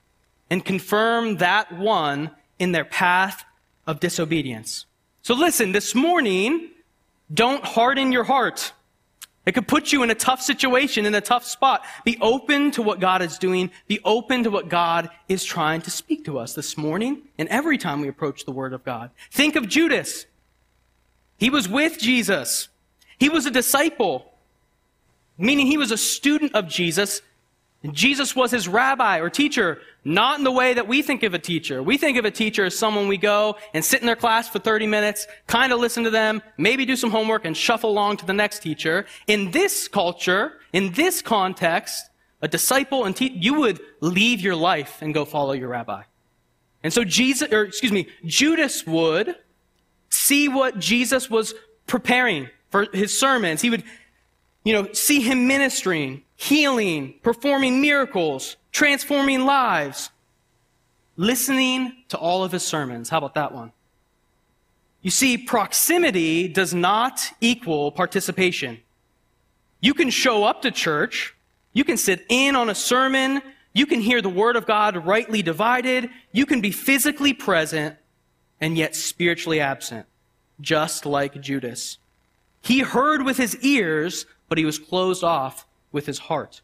and 0.49 0.63
confirm 0.63 1.37
that 1.37 1.71
one 1.71 2.31
in 2.57 2.71
their 2.71 2.85
path 2.85 3.43
of 3.85 3.99
disobedience. 3.99 4.85
So 5.21 5.33
listen, 5.33 5.73
this 5.73 5.93
morning, 5.93 6.69
don't 7.33 7.63
harden 7.63 8.11
your 8.11 8.23
heart. 8.23 8.71
It 9.47 9.53
could 9.53 9.67
put 9.67 9.91
you 9.91 10.03
in 10.03 10.11
a 10.11 10.15
tough 10.15 10.41
situation, 10.41 11.07
in 11.07 11.15
a 11.15 11.21
tough 11.21 11.45
spot. 11.45 11.83
Be 12.03 12.17
open 12.21 12.69
to 12.71 12.83
what 12.83 12.99
God 12.99 13.23
is 13.23 13.39
doing. 13.39 13.71
Be 13.87 13.99
open 14.05 14.43
to 14.43 14.51
what 14.51 14.69
God 14.69 15.09
is 15.27 15.43
trying 15.43 15.81
to 15.81 15.89
speak 15.89 16.25
to 16.25 16.37
us 16.37 16.53
this 16.53 16.77
morning 16.77 17.23
and 17.39 17.49
every 17.49 17.79
time 17.79 18.01
we 18.01 18.09
approach 18.09 18.45
the 18.45 18.51
Word 18.51 18.73
of 18.73 18.83
God. 18.83 19.09
Think 19.31 19.55
of 19.55 19.67
Judas. 19.67 20.27
He 21.37 21.49
was 21.49 21.67
with 21.67 21.97
Jesus. 21.97 22.67
He 23.17 23.29
was 23.29 23.47
a 23.47 23.51
disciple 23.51 24.33
meaning 25.37 25.67
he 25.67 25.77
was 25.77 25.91
a 25.91 25.97
student 25.97 26.55
of 26.55 26.67
Jesus. 26.67 27.21
And 27.83 27.93
Jesus 27.93 28.35
was 28.35 28.51
his 28.51 28.67
rabbi 28.67 29.19
or 29.19 29.29
teacher, 29.29 29.79
not 30.03 30.39
in 30.39 30.43
the 30.43 30.51
way 30.51 30.73
that 30.73 30.87
we 30.87 31.01
think 31.01 31.23
of 31.23 31.33
a 31.33 31.39
teacher. 31.39 31.81
We 31.83 31.97
think 31.97 32.17
of 32.17 32.25
a 32.25 32.31
teacher 32.31 32.65
as 32.65 32.77
someone 32.77 33.07
we 33.07 33.17
go 33.17 33.57
and 33.73 33.85
sit 33.85 34.01
in 34.01 34.07
their 34.07 34.15
class 34.15 34.49
for 34.49 34.59
30 34.59 34.87
minutes, 34.87 35.27
kind 35.45 35.71
of 35.71 35.79
listen 35.79 36.03
to 36.03 36.09
them, 36.09 36.41
maybe 36.57 36.85
do 36.85 36.95
some 36.95 37.11
homework 37.11 37.45
and 37.45 37.55
shuffle 37.55 37.91
along 37.91 38.17
to 38.17 38.25
the 38.25 38.33
next 38.33 38.59
teacher. 38.63 39.05
In 39.27 39.51
this 39.51 39.87
culture, 39.87 40.53
in 40.73 40.91
this 40.93 41.21
context, 41.21 42.09
a 42.41 42.47
disciple 42.47 43.05
and 43.05 43.15
te- 43.15 43.37
you 43.37 43.59
would 43.59 43.79
leave 43.99 44.41
your 44.41 44.55
life 44.55 45.01
and 45.01 45.13
go 45.13 45.23
follow 45.23 45.53
your 45.53 45.69
rabbi. 45.69 46.03
And 46.83 46.93
so 46.93 47.03
Jesus, 47.03 47.51
or 47.51 47.63
excuse 47.63 47.91
me, 47.91 48.07
Judas 48.25 48.85
would, 48.85 49.35
see 50.09 50.47
what 50.47 50.79
Jesus 50.79 51.29
was 51.29 51.53
preparing 51.85 52.49
for 52.69 52.87
his 52.93 53.17
sermons. 53.17 53.61
He 53.61 53.69
would, 53.69 53.83
you 54.63 54.73
know, 54.73 54.91
see 54.93 55.21
him 55.21 55.47
ministering, 55.47 56.23
healing, 56.37 57.15
performing 57.23 57.81
miracles, 57.81 58.55
transforming 58.71 59.45
lives, 59.45 60.11
listening 61.17 61.97
to 62.09 62.17
all 62.17 62.43
of 62.43 62.51
his 62.51 62.63
sermons. 62.63 63.09
How 63.09 63.17
about 63.17 63.33
that 63.33 63.51
one? 63.51 63.73
You 65.01 65.11
see, 65.11 65.37
proximity 65.37 66.47
does 66.47 66.73
not 66.73 67.31
equal 67.41 67.91
participation. 67.91 68.79
You 69.81 69.93
can 69.93 70.09
show 70.09 70.43
up 70.43 70.61
to 70.61 70.71
church, 70.71 71.35
you 71.73 71.83
can 71.83 71.97
sit 71.97 72.25
in 72.29 72.55
on 72.55 72.69
a 72.69 72.75
sermon, 72.75 73.41
you 73.73 73.85
can 73.85 73.99
hear 73.99 74.21
the 74.21 74.29
word 74.29 74.55
of 74.55 74.65
God 74.65 75.05
rightly 75.05 75.41
divided, 75.41 76.09
you 76.31 76.45
can 76.45 76.61
be 76.61 76.71
physically 76.71 77.33
present 77.33 77.95
and 78.61 78.77
yet 78.77 78.95
spiritually 78.95 79.59
absent, 79.59 80.05
just 80.61 81.05
like 81.05 81.39
Judas. 81.41 81.97
He 82.61 82.79
heard 82.79 83.23
with 83.23 83.37
his 83.37 83.55
ears, 83.57 84.25
but 84.49 84.57
he 84.57 84.65
was 84.65 84.79
closed 84.79 85.23
off 85.23 85.66
with 85.97 86.05
his 86.05 86.19
heart. 86.19 86.61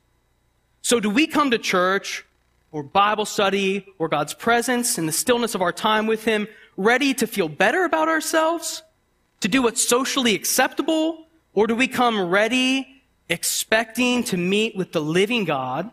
So 0.83 0.99
do 0.99 1.09
we 1.09 1.25
come 1.25 1.49
to 1.49 1.57
church 1.57 2.23
or 2.71 2.83
Bible 2.83 3.25
study 3.25 3.87
or 3.97 4.07
God's 4.07 4.35
presence 4.35 4.99
in 4.99 5.07
the 5.07 5.11
stillness 5.11 5.55
of 5.55 5.63
our 5.63 5.71
time 5.71 6.05
with 6.05 6.23
him 6.23 6.47
ready 6.77 7.15
to 7.15 7.25
feel 7.25 7.49
better 7.49 7.83
about 7.83 8.09
ourselves? 8.09 8.83
To 9.39 9.47
do 9.47 9.63
what's 9.63 9.85
socially 9.87 10.35
acceptable? 10.35 11.25
Or 11.55 11.65
do 11.65 11.75
we 11.75 11.87
come 11.87 12.29
ready, 12.29 13.01
expecting 13.27 14.23
to 14.25 14.37
meet 14.37 14.75
with 14.75 14.91
the 14.91 15.01
living 15.01 15.45
God, 15.45 15.89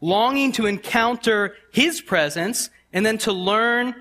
longing 0.00 0.52
to 0.52 0.64
encounter 0.64 1.54
his 1.70 2.00
presence, 2.00 2.70
and 2.94 3.04
then 3.04 3.18
to 3.18 3.32
learn 3.32 3.94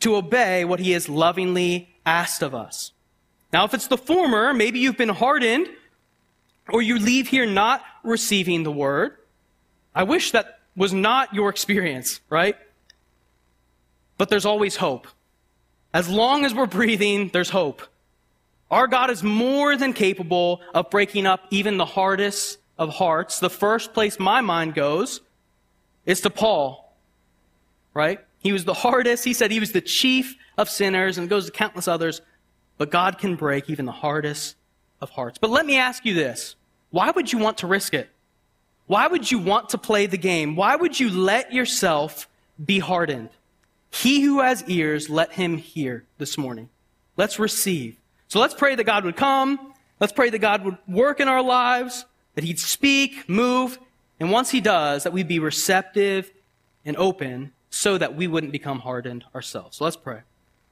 to 0.00 0.16
obey 0.16 0.66
what 0.66 0.80
he 0.80 0.90
has 0.92 1.08
lovingly 1.08 1.88
asked 2.04 2.42
of 2.42 2.54
us? 2.54 2.92
Now, 3.54 3.64
if 3.64 3.72
it's 3.72 3.86
the 3.86 3.96
former, 3.96 4.52
maybe 4.52 4.80
you've 4.80 4.98
been 4.98 5.08
hardened 5.08 5.68
or 6.68 6.82
you 6.82 6.98
leave 6.98 7.28
here 7.28 7.46
not 7.46 7.82
receiving 8.08 8.62
the 8.62 8.72
word. 8.72 9.12
I 9.94 10.02
wish 10.02 10.32
that 10.32 10.60
was 10.76 10.92
not 10.92 11.34
your 11.34 11.50
experience, 11.50 12.20
right? 12.30 12.56
But 14.16 14.28
there's 14.28 14.44
always 14.44 14.76
hope. 14.76 15.06
As 15.94 16.08
long 16.08 16.44
as 16.44 16.54
we're 16.54 16.66
breathing, 16.66 17.30
there's 17.32 17.50
hope. 17.50 17.82
Our 18.70 18.86
God 18.86 19.10
is 19.10 19.22
more 19.22 19.76
than 19.76 19.92
capable 19.92 20.60
of 20.74 20.90
breaking 20.90 21.26
up 21.26 21.40
even 21.50 21.78
the 21.78 21.86
hardest 21.86 22.58
of 22.78 22.90
hearts. 22.90 23.40
The 23.40 23.50
first 23.50 23.94
place 23.94 24.18
my 24.18 24.40
mind 24.40 24.74
goes 24.74 25.20
is 26.04 26.20
to 26.22 26.30
Paul, 26.30 26.94
right? 27.94 28.20
He 28.40 28.52
was 28.52 28.64
the 28.64 28.74
hardest. 28.74 29.24
He 29.24 29.32
said 29.32 29.50
he 29.50 29.60
was 29.60 29.72
the 29.72 29.80
chief 29.80 30.36
of 30.56 30.68
sinners, 30.68 31.18
and 31.18 31.26
it 31.26 31.30
goes 31.30 31.46
to 31.46 31.52
countless 31.52 31.88
others. 31.88 32.20
But 32.76 32.90
God 32.90 33.18
can 33.18 33.34
break 33.34 33.68
even 33.68 33.86
the 33.86 33.92
hardest 33.92 34.56
of 35.00 35.10
hearts. 35.10 35.38
But 35.38 35.50
let 35.50 35.66
me 35.66 35.76
ask 35.76 36.04
you 36.04 36.14
this 36.14 36.54
why 36.90 37.10
would 37.10 37.32
you 37.32 37.38
want 37.38 37.58
to 37.58 37.66
risk 37.66 37.94
it? 37.94 38.08
Why 38.86 39.06
would 39.06 39.30
you 39.30 39.38
want 39.38 39.70
to 39.70 39.78
play 39.78 40.06
the 40.06 40.16
game? 40.16 40.56
Why 40.56 40.74
would 40.74 40.98
you 40.98 41.10
let 41.10 41.52
yourself 41.52 42.28
be 42.64 42.78
hardened? 42.78 43.28
He 43.90 44.22
who 44.22 44.40
has 44.40 44.64
ears, 44.64 45.10
let 45.10 45.32
him 45.32 45.58
hear 45.58 46.04
this 46.18 46.38
morning. 46.38 46.70
Let's 47.16 47.38
receive. 47.38 47.96
So 48.28 48.40
let's 48.40 48.54
pray 48.54 48.74
that 48.74 48.84
God 48.84 49.04
would 49.04 49.16
come. 49.16 49.74
Let's 50.00 50.12
pray 50.12 50.30
that 50.30 50.38
God 50.38 50.64
would 50.64 50.78
work 50.86 51.20
in 51.20 51.28
our 51.28 51.42
lives, 51.42 52.04
that 52.34 52.44
he'd 52.44 52.58
speak, 52.58 53.28
move, 53.28 53.78
and 54.20 54.30
once 54.30 54.50
he 54.50 54.60
does, 54.60 55.04
that 55.04 55.12
we'd 55.12 55.28
be 55.28 55.38
receptive 55.38 56.30
and 56.84 56.96
open 56.96 57.52
so 57.70 57.98
that 57.98 58.14
we 58.14 58.26
wouldn't 58.26 58.52
become 58.52 58.80
hardened 58.80 59.24
ourselves. 59.34 59.76
So 59.76 59.84
let's 59.84 59.96
pray. 59.96 60.20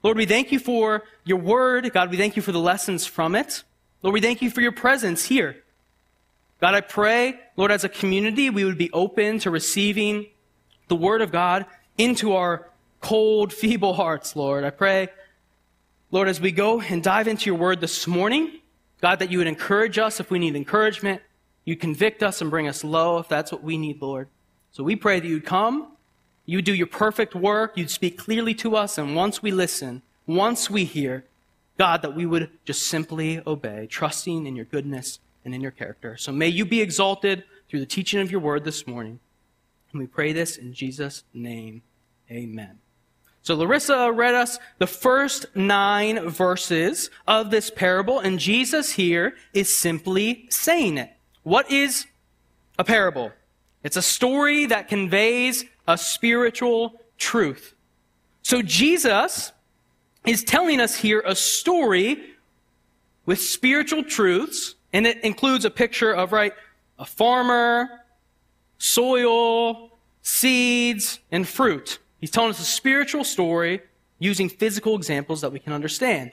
Lord, 0.02 0.16
we 0.16 0.26
thank 0.26 0.52
you 0.52 0.58
for 0.58 1.04
your 1.24 1.38
word. 1.38 1.92
God, 1.92 2.10
we 2.10 2.16
thank 2.16 2.36
you 2.36 2.42
for 2.42 2.52
the 2.52 2.60
lessons 2.60 3.06
from 3.06 3.34
it. 3.34 3.64
Lord, 4.02 4.14
we 4.14 4.20
thank 4.20 4.40
you 4.40 4.50
for 4.50 4.60
your 4.60 4.72
presence 4.72 5.24
here. 5.24 5.56
God, 6.60 6.74
I 6.74 6.80
pray, 6.80 7.38
Lord, 7.56 7.70
as 7.70 7.84
a 7.84 7.88
community, 7.88 8.48
we 8.48 8.64
would 8.64 8.78
be 8.78 8.90
open 8.92 9.38
to 9.40 9.50
receiving 9.50 10.26
the 10.88 10.96
word 10.96 11.20
of 11.20 11.30
God 11.30 11.66
into 11.98 12.32
our 12.32 12.70
cold, 13.02 13.52
feeble 13.52 13.92
hearts, 13.92 14.34
Lord. 14.34 14.64
I 14.64 14.70
pray, 14.70 15.08
Lord, 16.10 16.28
as 16.28 16.40
we 16.40 16.52
go 16.52 16.80
and 16.80 17.02
dive 17.02 17.28
into 17.28 17.46
your 17.46 17.58
word 17.58 17.80
this 17.80 18.06
morning, 18.06 18.60
God, 19.02 19.18
that 19.18 19.30
you 19.30 19.38
would 19.38 19.46
encourage 19.46 19.98
us 19.98 20.18
if 20.18 20.30
we 20.30 20.38
need 20.38 20.56
encouragement. 20.56 21.20
You 21.66 21.76
convict 21.76 22.22
us 22.22 22.40
and 22.40 22.50
bring 22.50 22.68
us 22.68 22.82
low 22.82 23.18
if 23.18 23.28
that's 23.28 23.52
what 23.52 23.62
we 23.62 23.76
need, 23.76 24.00
Lord. 24.00 24.28
So 24.72 24.82
we 24.82 24.96
pray 24.96 25.20
that 25.20 25.26
you'd 25.26 25.44
come, 25.44 25.88
you'd 26.46 26.64
do 26.64 26.74
your 26.74 26.86
perfect 26.86 27.34
work, 27.34 27.76
you'd 27.76 27.90
speak 27.90 28.16
clearly 28.16 28.54
to 28.54 28.76
us, 28.76 28.96
and 28.96 29.14
once 29.14 29.42
we 29.42 29.50
listen, 29.50 30.02
once 30.26 30.70
we 30.70 30.84
hear, 30.84 31.24
God, 31.76 32.00
that 32.02 32.14
we 32.14 32.24
would 32.24 32.50
just 32.64 32.86
simply 32.86 33.42
obey, 33.46 33.86
trusting 33.86 34.46
in 34.46 34.56
your 34.56 34.64
goodness 34.64 35.18
and 35.46 35.54
in 35.54 35.62
your 35.62 35.70
character. 35.70 36.16
So 36.18 36.32
may 36.32 36.48
you 36.48 36.66
be 36.66 36.82
exalted 36.82 37.44
through 37.68 37.80
the 37.80 37.86
teaching 37.86 38.20
of 38.20 38.30
your 38.30 38.40
word 38.40 38.64
this 38.64 38.86
morning. 38.86 39.20
And 39.92 40.00
we 40.00 40.06
pray 40.06 40.34
this 40.34 40.58
in 40.58 40.74
Jesus' 40.74 41.22
name. 41.32 41.82
Amen. 42.30 42.80
So 43.42 43.54
Larissa 43.54 44.10
read 44.12 44.34
us 44.34 44.58
the 44.78 44.88
first 44.88 45.46
nine 45.54 46.28
verses 46.28 47.10
of 47.28 47.52
this 47.52 47.70
parable, 47.70 48.18
and 48.18 48.40
Jesus 48.40 48.92
here 48.92 49.36
is 49.54 49.74
simply 49.74 50.46
saying 50.50 50.98
it. 50.98 51.12
What 51.44 51.70
is 51.70 52.06
a 52.76 52.82
parable? 52.82 53.30
It's 53.84 53.96
a 53.96 54.02
story 54.02 54.66
that 54.66 54.88
conveys 54.88 55.64
a 55.86 55.96
spiritual 55.96 57.00
truth. 57.18 57.74
So 58.42 58.62
Jesus 58.62 59.52
is 60.26 60.42
telling 60.42 60.80
us 60.80 60.96
here 60.96 61.22
a 61.24 61.36
story 61.36 62.34
with 63.26 63.40
spiritual 63.40 64.02
truths, 64.04 64.75
and 64.92 65.06
it 65.06 65.22
includes 65.24 65.64
a 65.64 65.70
picture 65.70 66.12
of, 66.12 66.32
right, 66.32 66.52
a 66.98 67.04
farmer, 67.04 67.88
soil, 68.78 69.90
seeds, 70.22 71.20
and 71.30 71.46
fruit. 71.46 71.98
He's 72.20 72.30
telling 72.30 72.50
us 72.50 72.60
a 72.60 72.64
spiritual 72.64 73.24
story 73.24 73.82
using 74.18 74.48
physical 74.48 74.96
examples 74.96 75.42
that 75.42 75.52
we 75.52 75.58
can 75.58 75.72
understand. 75.72 76.32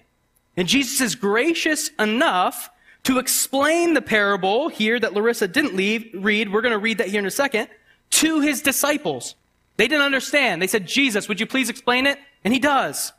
And 0.56 0.68
Jesus 0.68 1.02
is 1.02 1.16
gracious 1.16 1.90
enough 2.00 2.70
to 3.04 3.20
explain 3.20 3.94
the 3.94 4.02
parable 4.02 4.70
here 4.70 5.00
that 5.00 5.14
Larissa 5.14 5.48
didn't 5.48 5.76
leave, 5.76 6.10
read. 6.14 6.52
We're 6.52 6.62
going 6.62 6.72
to 6.74 6.80
read 6.80 7.00
that 7.00 7.10
here 7.10 7.20
in 7.20 7.26
a 7.26 7.32
second 7.32 7.68
to 8.12 8.40
his 8.40 8.62
disciples. 8.62 9.36
They 9.76 9.88
didn't 9.88 10.06
understand. 10.06 10.62
They 10.62 10.68
said, 10.68 10.88
Jesus, 10.88 11.28
would 11.28 11.40
you 11.40 11.46
please 11.46 11.70
explain 11.70 12.06
it? 12.06 12.18
And 12.44 12.54
he 12.54 12.60
does. 12.60 13.12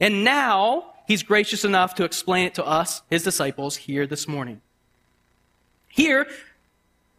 And 0.00 0.24
now 0.24 0.92
he's 1.06 1.22
gracious 1.22 1.64
enough 1.64 1.94
to 1.94 2.04
explain 2.04 2.46
it 2.46 2.54
to 2.56 2.66
us, 2.66 3.02
his 3.08 3.22
disciples, 3.22 3.76
here 3.76 4.06
this 4.06 4.26
morning. 4.28 4.60
Here, 5.92 6.26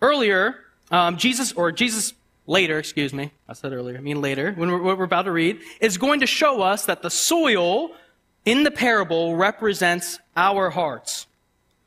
earlier, 0.01 0.55
um, 0.89 1.17
Jesus, 1.17 1.53
or 1.53 1.71
Jesus 1.71 2.13
later, 2.47 2.79
excuse 2.79 3.13
me, 3.13 3.31
I 3.47 3.53
said 3.53 3.71
earlier, 3.71 3.97
I 3.97 4.01
mean 4.01 4.19
later, 4.19 4.51
when 4.53 4.71
we're, 4.71 4.81
what 4.81 4.97
we're 4.97 5.03
about 5.03 5.25
to 5.25 5.31
read, 5.31 5.59
is 5.79 5.99
going 5.99 6.21
to 6.21 6.25
show 6.25 6.63
us 6.63 6.87
that 6.87 7.03
the 7.03 7.11
soil 7.11 7.91
in 8.45 8.63
the 8.63 8.71
parable 8.71 9.35
represents 9.35 10.17
our 10.35 10.71
hearts. 10.71 11.27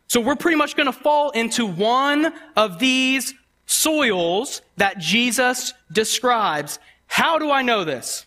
So 0.06 0.20
we're 0.20 0.36
pretty 0.36 0.56
much 0.56 0.76
going 0.76 0.86
to 0.86 0.92
fall 0.92 1.30
into 1.30 1.66
one 1.66 2.32
of 2.56 2.78
these 2.78 3.34
soils 3.66 4.62
that 4.76 4.98
Jesus 4.98 5.74
describes. 5.90 6.78
How 7.08 7.40
do 7.40 7.50
I 7.50 7.62
know 7.62 7.82
this? 7.82 8.26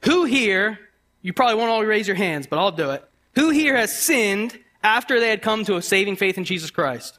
Who 0.00 0.24
here, 0.24 0.80
you 1.22 1.32
probably 1.32 1.54
won't 1.54 1.70
all 1.70 1.84
raise 1.84 2.08
your 2.08 2.16
hands, 2.16 2.48
but 2.48 2.58
I'll 2.58 2.72
do 2.72 2.90
it. 2.90 3.04
Who 3.36 3.50
here 3.50 3.76
has 3.76 3.96
sinned 3.96 4.58
after 4.82 5.20
they 5.20 5.28
had 5.28 5.42
come 5.42 5.64
to 5.64 5.76
a 5.76 5.82
saving 5.82 6.16
faith 6.16 6.38
in 6.38 6.44
Jesus 6.44 6.70
Christ? 6.70 7.18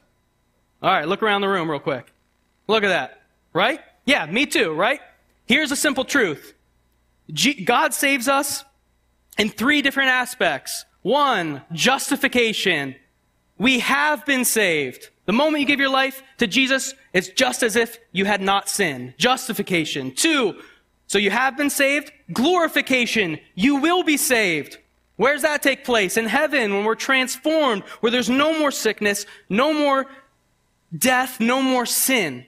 All 0.81 0.91
right, 0.91 1.07
look 1.07 1.23
around 1.23 1.41
the 1.41 1.47
room 1.47 1.69
real 1.69 1.79
quick. 1.79 2.11
Look 2.67 2.83
at 2.83 2.89
that. 2.89 3.21
Right? 3.53 3.79
Yeah, 4.05 4.25
me 4.25 4.45
too, 4.45 4.73
right? 4.73 4.99
Here's 5.45 5.71
a 5.71 5.75
simple 5.75 6.05
truth 6.05 6.53
G- 7.31 7.63
God 7.63 7.93
saves 7.93 8.27
us 8.27 8.63
in 9.37 9.49
three 9.49 9.81
different 9.81 10.09
aspects. 10.09 10.85
One, 11.01 11.61
justification. 11.71 12.95
We 13.57 13.79
have 13.79 14.25
been 14.25 14.45
saved. 14.45 15.09
The 15.25 15.33
moment 15.33 15.61
you 15.61 15.67
give 15.67 15.79
your 15.79 15.89
life 15.89 16.21
to 16.39 16.47
Jesus, 16.47 16.93
it's 17.13 17.29
just 17.29 17.63
as 17.63 17.75
if 17.75 17.97
you 18.11 18.25
had 18.25 18.41
not 18.41 18.67
sinned. 18.67 19.13
Justification. 19.17 20.13
Two, 20.13 20.59
so 21.07 21.17
you 21.17 21.29
have 21.29 21.55
been 21.55 21.69
saved. 21.69 22.11
Glorification. 22.31 23.39
You 23.55 23.77
will 23.77 24.03
be 24.03 24.17
saved. 24.17 24.79
Where 25.15 25.33
does 25.33 25.43
that 25.43 25.61
take 25.61 25.83
place? 25.83 26.17
In 26.17 26.25
heaven, 26.25 26.73
when 26.73 26.85
we're 26.85 26.95
transformed, 26.95 27.83
where 27.99 28.11
there's 28.11 28.29
no 28.29 28.57
more 28.57 28.71
sickness, 28.71 29.25
no 29.49 29.73
more 29.73 30.07
death, 30.95 31.39
no 31.39 31.61
more 31.61 31.85
sin. 31.85 32.45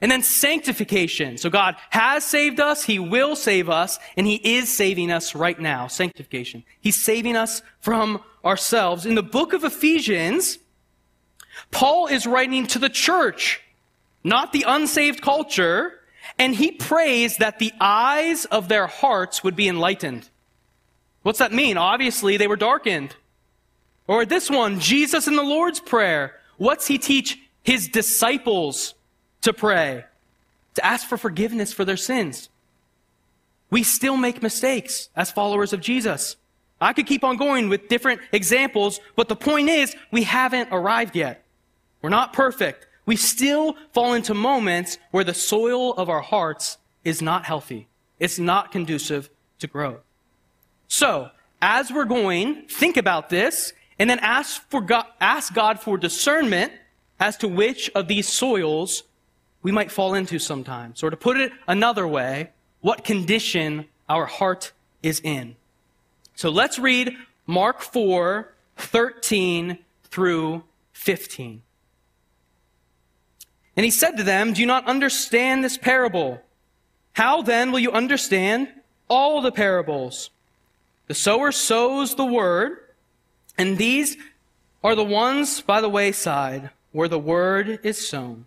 And 0.00 0.10
then 0.10 0.22
sanctification. 0.22 1.38
So 1.38 1.48
God 1.48 1.76
has 1.90 2.24
saved 2.24 2.58
us, 2.58 2.84
He 2.84 2.98
will 2.98 3.36
save 3.36 3.70
us, 3.70 3.98
and 4.16 4.26
He 4.26 4.56
is 4.56 4.74
saving 4.74 5.12
us 5.12 5.34
right 5.34 5.58
now. 5.58 5.86
Sanctification. 5.86 6.64
He's 6.80 7.00
saving 7.00 7.36
us 7.36 7.62
from 7.80 8.20
ourselves. 8.44 9.06
In 9.06 9.14
the 9.14 9.22
book 9.22 9.52
of 9.52 9.64
Ephesians, 9.64 10.58
Paul 11.70 12.08
is 12.08 12.26
writing 12.26 12.66
to 12.68 12.78
the 12.78 12.88
church, 12.88 13.62
not 14.24 14.52
the 14.52 14.64
unsaved 14.66 15.22
culture, 15.22 16.00
and 16.38 16.54
he 16.54 16.72
prays 16.72 17.36
that 17.38 17.58
the 17.58 17.72
eyes 17.80 18.44
of 18.46 18.68
their 18.68 18.86
hearts 18.86 19.44
would 19.44 19.56
be 19.56 19.68
enlightened. 19.68 20.28
What's 21.22 21.38
that 21.38 21.52
mean? 21.52 21.76
Obviously, 21.76 22.36
they 22.36 22.48
were 22.48 22.56
darkened. 22.56 23.14
Or 24.06 24.24
this 24.24 24.50
one, 24.50 24.80
Jesus 24.80 25.28
in 25.28 25.36
the 25.36 25.42
Lord's 25.42 25.80
Prayer. 25.80 26.34
What's 26.56 26.86
he 26.86 26.98
teach 26.98 27.38
his 27.62 27.88
disciples 27.88 28.94
to 29.42 29.52
pray? 29.52 30.04
To 30.74 30.84
ask 30.84 31.06
for 31.06 31.16
forgiveness 31.16 31.72
for 31.72 31.84
their 31.84 31.96
sins. 31.96 32.48
We 33.70 33.82
still 33.82 34.16
make 34.16 34.42
mistakes 34.42 35.08
as 35.16 35.30
followers 35.30 35.72
of 35.72 35.80
Jesus. 35.80 36.36
I 36.80 36.92
could 36.92 37.06
keep 37.06 37.22
on 37.22 37.36
going 37.36 37.68
with 37.68 37.88
different 37.88 38.20
examples, 38.32 39.00
but 39.14 39.28
the 39.28 39.36
point 39.36 39.68
is, 39.68 39.94
we 40.10 40.24
haven't 40.24 40.70
arrived 40.72 41.14
yet. 41.14 41.44
We're 42.02 42.10
not 42.10 42.32
perfect. 42.32 42.86
We 43.06 43.16
still 43.16 43.76
fall 43.92 44.14
into 44.14 44.34
moments 44.34 44.98
where 45.12 45.24
the 45.24 45.34
soil 45.34 45.94
of 45.94 46.08
our 46.08 46.20
hearts 46.20 46.78
is 47.04 47.22
not 47.22 47.44
healthy. 47.44 47.86
It's 48.18 48.38
not 48.38 48.72
conducive 48.72 49.30
to 49.60 49.66
growth. 49.68 50.02
So, 50.92 51.30
as 51.62 51.90
we're 51.90 52.04
going, 52.04 52.66
think 52.68 52.98
about 52.98 53.30
this 53.30 53.72
and 53.98 54.10
then 54.10 54.18
ask 54.18 54.60
for 54.68 54.82
God, 54.82 55.06
ask 55.22 55.54
God 55.54 55.80
for 55.80 55.96
discernment 55.96 56.70
as 57.18 57.38
to 57.38 57.48
which 57.48 57.90
of 57.94 58.08
these 58.08 58.28
soils 58.28 59.02
we 59.62 59.72
might 59.72 59.90
fall 59.90 60.12
into 60.12 60.38
sometimes. 60.38 61.02
Or 61.02 61.08
to 61.08 61.16
put 61.16 61.38
it 61.38 61.50
another 61.66 62.06
way, 62.06 62.50
what 62.82 63.04
condition 63.04 63.86
our 64.06 64.26
heart 64.26 64.72
is 65.02 65.18
in. 65.20 65.56
So 66.34 66.50
let's 66.50 66.78
read 66.78 67.16
Mark 67.46 67.80
4, 67.80 68.52
13 68.76 69.78
through 70.10 70.62
15. 70.92 71.62
And 73.78 73.84
he 73.84 73.90
said 73.90 74.18
to 74.18 74.24
them, 74.24 74.52
Do 74.52 74.60
you 74.60 74.66
not 74.66 74.86
understand 74.86 75.64
this 75.64 75.78
parable? 75.78 76.42
How 77.14 77.40
then 77.40 77.72
will 77.72 77.80
you 77.80 77.92
understand 77.92 78.68
all 79.08 79.40
the 79.40 79.52
parables? 79.52 80.28
The 81.12 81.18
sower 81.18 81.52
sows 81.52 82.14
the 82.14 82.24
word, 82.24 82.78
and 83.58 83.76
these 83.76 84.16
are 84.82 84.94
the 84.94 85.04
ones 85.04 85.60
by 85.60 85.82
the 85.82 85.88
wayside 85.90 86.70
where 86.92 87.06
the 87.06 87.18
word 87.18 87.80
is 87.82 88.08
sown. 88.08 88.46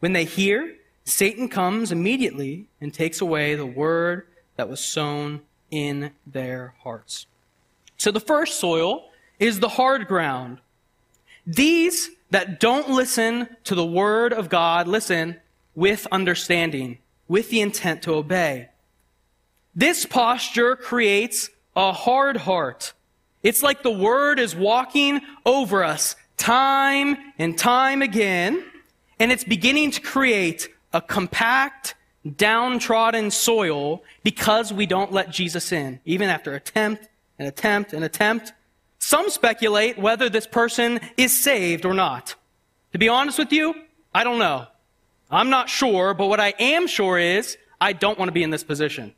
When 0.00 0.12
they 0.12 0.26
hear, 0.26 0.76
Satan 1.04 1.48
comes 1.48 1.90
immediately 1.90 2.66
and 2.82 2.92
takes 2.92 3.22
away 3.22 3.54
the 3.54 3.64
word 3.64 4.26
that 4.56 4.68
was 4.68 4.80
sown 4.80 5.40
in 5.70 6.10
their 6.26 6.74
hearts. 6.82 7.24
So 7.96 8.10
the 8.10 8.20
first 8.20 8.60
soil 8.60 9.08
is 9.38 9.60
the 9.60 9.70
hard 9.70 10.06
ground. 10.06 10.58
These 11.46 12.10
that 12.28 12.60
don't 12.60 12.90
listen 12.90 13.56
to 13.64 13.74
the 13.74 13.86
word 13.86 14.34
of 14.34 14.50
God 14.50 14.86
listen 14.86 15.40
with 15.74 16.06
understanding, 16.12 16.98
with 17.26 17.48
the 17.48 17.62
intent 17.62 18.02
to 18.02 18.12
obey. 18.12 18.68
This 19.74 20.04
posture 20.04 20.76
creates 20.76 21.48
a 21.76 21.92
hard 21.92 22.36
heart. 22.36 22.92
It's 23.42 23.62
like 23.62 23.82
the 23.82 23.90
word 23.90 24.38
is 24.38 24.54
walking 24.54 25.20
over 25.44 25.82
us 25.82 26.16
time 26.36 27.16
and 27.38 27.56
time 27.56 28.02
again, 28.02 28.62
and 29.18 29.32
it's 29.32 29.44
beginning 29.44 29.90
to 29.92 30.00
create 30.00 30.68
a 30.92 31.00
compact, 31.00 31.94
downtrodden 32.36 33.30
soil 33.30 34.02
because 34.22 34.72
we 34.72 34.86
don't 34.86 35.12
let 35.12 35.30
Jesus 35.30 35.72
in, 35.72 36.00
even 36.04 36.28
after 36.28 36.54
attempt 36.54 37.08
and 37.38 37.48
attempt 37.48 37.92
and 37.92 38.04
attempt. 38.04 38.52
Some 38.98 39.30
speculate 39.30 39.98
whether 39.98 40.28
this 40.28 40.46
person 40.46 41.00
is 41.16 41.36
saved 41.42 41.84
or 41.84 41.94
not. 41.94 42.34
To 42.92 42.98
be 42.98 43.08
honest 43.08 43.38
with 43.38 43.52
you, 43.52 43.74
I 44.14 44.22
don't 44.22 44.38
know. 44.38 44.66
I'm 45.30 45.50
not 45.50 45.68
sure, 45.68 46.14
but 46.14 46.26
what 46.26 46.40
I 46.40 46.54
am 46.58 46.86
sure 46.86 47.18
is 47.18 47.56
I 47.80 47.94
don't 47.94 48.18
want 48.18 48.28
to 48.28 48.32
be 48.32 48.42
in 48.42 48.50
this 48.50 48.62
position. 48.62 49.14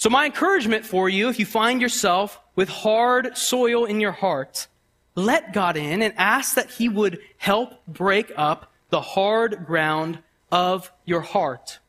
So 0.00 0.08
my 0.08 0.24
encouragement 0.24 0.86
for 0.86 1.10
you, 1.10 1.28
if 1.28 1.38
you 1.38 1.44
find 1.44 1.82
yourself 1.82 2.40
with 2.56 2.70
hard 2.70 3.36
soil 3.36 3.84
in 3.84 4.00
your 4.00 4.12
heart, 4.12 4.66
let 5.14 5.52
God 5.52 5.76
in 5.76 6.00
and 6.00 6.14
ask 6.16 6.54
that 6.54 6.70
He 6.70 6.88
would 6.88 7.18
help 7.36 7.86
break 7.86 8.32
up 8.34 8.72
the 8.88 9.02
hard 9.02 9.66
ground 9.66 10.20
of 10.50 10.90
your 11.04 11.20
heart. 11.20 11.80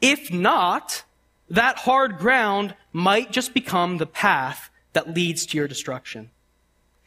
If 0.00 0.32
not, 0.32 1.04
that 1.48 1.78
hard 1.78 2.18
ground 2.18 2.74
might 2.92 3.30
just 3.30 3.54
become 3.54 3.98
the 3.98 4.06
path 4.06 4.68
that 4.92 5.14
leads 5.14 5.46
to 5.46 5.56
your 5.56 5.68
destruction. 5.68 6.30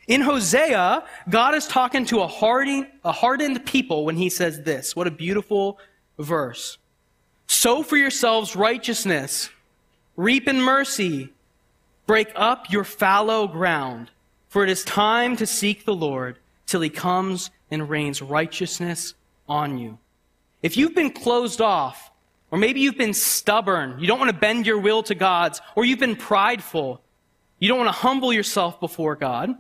In 0.08 0.22
Hosea, 0.22 1.04
God 1.30 1.54
is 1.54 1.68
talking 1.68 2.06
to 2.06 2.22
a 2.22 2.28
hardened, 2.28 2.88
a 3.04 3.12
hardened 3.12 3.66
people 3.66 4.06
when 4.06 4.16
he 4.16 4.30
says 4.30 4.62
this. 4.62 4.96
What 4.96 5.06
a 5.06 5.12
beautiful 5.12 5.80
verse. 6.18 6.78
Sow 7.48 7.84
for 7.84 7.98
yourselves 7.98 8.56
righteousness, 8.56 9.50
reap 10.20 10.50
in 10.50 10.62
mercy, 10.62 11.30
break 12.06 12.30
up 12.36 12.70
your 12.70 12.84
fallow 12.84 13.48
ground, 13.48 14.12
for 14.50 14.66
it 14.66 14.70
is 14.70 14.84
time 14.84 15.38
to 15.38 15.46
seek 15.46 15.86
the 15.86 15.96
Lord 15.96 16.38
till 16.66 16.82
he 16.82 16.90
comes 16.90 17.50
and 17.72 17.90
rains 17.90 18.22
righteousness 18.22 19.14
on 19.48 19.78
you. 19.78 19.98
If 20.62 20.76
you've 20.76 20.94
been 20.94 21.12
closed 21.12 21.62
off, 21.62 22.12
or 22.52 22.60
maybe 22.60 22.82
you've 22.82 22.98
been 22.98 23.14
stubborn, 23.14 23.98
you 23.98 24.08
don't 24.08 24.20
want 24.20 24.30
to 24.30 24.38
bend 24.38 24.68
your 24.68 24.78
will 24.78 25.04
to 25.04 25.16
God's, 25.16 25.62
or 25.78 25.86
you've 25.86 26.00
been 26.00 26.18
prideful, 26.18 27.00
you 27.60 27.70
don't 27.70 27.78
want 27.78 27.88
to 27.88 28.02
humble 28.02 28.34
yourself 28.34 28.78
before 28.82 29.16
God, 29.16 29.56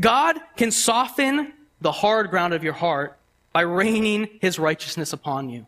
God 0.00 0.38
can 0.56 0.70
soften 0.70 1.52
the 1.82 1.92
hard 1.92 2.30
ground 2.30 2.54
of 2.54 2.64
your 2.64 2.72
heart 2.72 3.18
by 3.52 3.60
raining 3.60 4.30
his 4.40 4.58
righteousness 4.58 5.12
upon 5.12 5.50
you. 5.50 5.66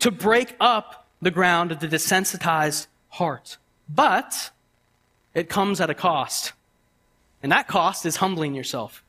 To 0.00 0.12
break 0.12 0.54
up 0.60 1.00
the 1.20 1.30
ground 1.30 1.72
of 1.72 1.80
the 1.80 1.88
desensitized 1.88 2.86
heart. 3.10 3.58
But 3.88 4.50
it 5.34 5.48
comes 5.48 5.80
at 5.80 5.90
a 5.90 5.94
cost. 5.94 6.52
And 7.42 7.52
that 7.52 7.68
cost 7.68 8.06
is 8.06 8.16
humbling 8.16 8.54
yourself 8.54 9.02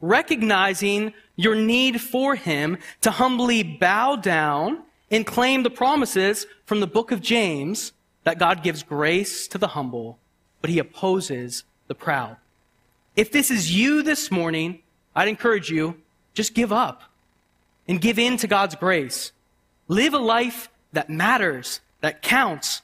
recognizing 0.00 1.12
your 1.36 1.54
need 1.54 2.00
for 2.00 2.34
Him 2.34 2.78
to 3.00 3.10
humbly 3.10 3.62
bow 3.62 4.16
down 4.16 4.82
and 5.10 5.26
claim 5.26 5.62
the 5.62 5.70
promises 5.70 6.46
from 6.64 6.80
the 6.80 6.86
book 6.86 7.12
of 7.12 7.20
James 7.20 7.92
that 8.24 8.38
God 8.38 8.62
gives 8.62 8.82
grace 8.82 9.46
to 9.48 9.58
the 9.58 9.68
humble, 9.68 10.18
but 10.60 10.70
He 10.70 10.78
opposes 10.78 11.64
the 11.86 11.94
proud. 11.94 12.36
If 13.14 13.32
this 13.32 13.50
is 13.50 13.74
you 13.74 14.02
this 14.02 14.30
morning, 14.30 14.80
I'd 15.14 15.28
encourage 15.28 15.70
you, 15.70 15.96
just 16.34 16.54
give 16.54 16.72
up 16.72 17.02
and 17.88 18.00
give 18.00 18.18
in 18.18 18.36
to 18.38 18.46
God's 18.46 18.74
grace. 18.74 19.32
Live 19.88 20.12
a 20.12 20.18
life 20.18 20.68
that 20.96 21.08
matters, 21.08 21.80
that 22.00 22.20
counts. 22.20 22.82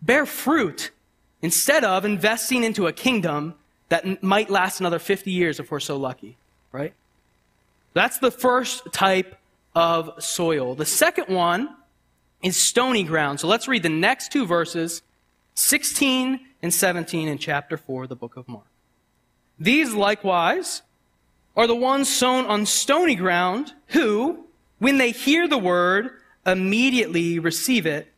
Bear 0.00 0.24
fruit 0.24 0.90
instead 1.42 1.84
of 1.84 2.04
investing 2.04 2.64
into 2.64 2.86
a 2.86 2.92
kingdom 2.92 3.54
that 3.88 4.22
might 4.22 4.48
last 4.48 4.80
another 4.80 4.98
50 4.98 5.30
years 5.30 5.60
if 5.60 5.70
we're 5.70 5.80
so 5.80 5.96
lucky 5.96 6.36
right? 6.74 6.92
That's 7.94 8.18
the 8.18 8.32
first 8.32 8.92
type 8.92 9.36
of 9.74 10.22
soil. 10.22 10.74
The 10.74 10.84
second 10.84 11.34
one 11.34 11.74
is 12.42 12.56
stony 12.56 13.04
ground. 13.04 13.40
So 13.40 13.46
let's 13.46 13.68
read 13.68 13.84
the 13.84 13.88
next 13.88 14.32
two 14.32 14.44
verses, 14.44 15.02
16 15.54 16.40
and 16.62 16.74
17 16.74 17.28
in 17.28 17.38
chapter 17.38 17.76
4 17.76 18.02
of 18.02 18.08
the 18.08 18.16
book 18.16 18.36
of 18.36 18.48
Mark. 18.48 18.66
These 19.58 19.94
likewise 19.94 20.82
are 21.56 21.68
the 21.68 21.76
ones 21.76 22.14
sown 22.14 22.46
on 22.46 22.66
stony 22.66 23.14
ground 23.14 23.72
who, 23.88 24.44
when 24.80 24.98
they 24.98 25.12
hear 25.12 25.46
the 25.46 25.56
word, 25.56 26.10
immediately 26.46 27.38
receive 27.38 27.86
it 27.86 28.12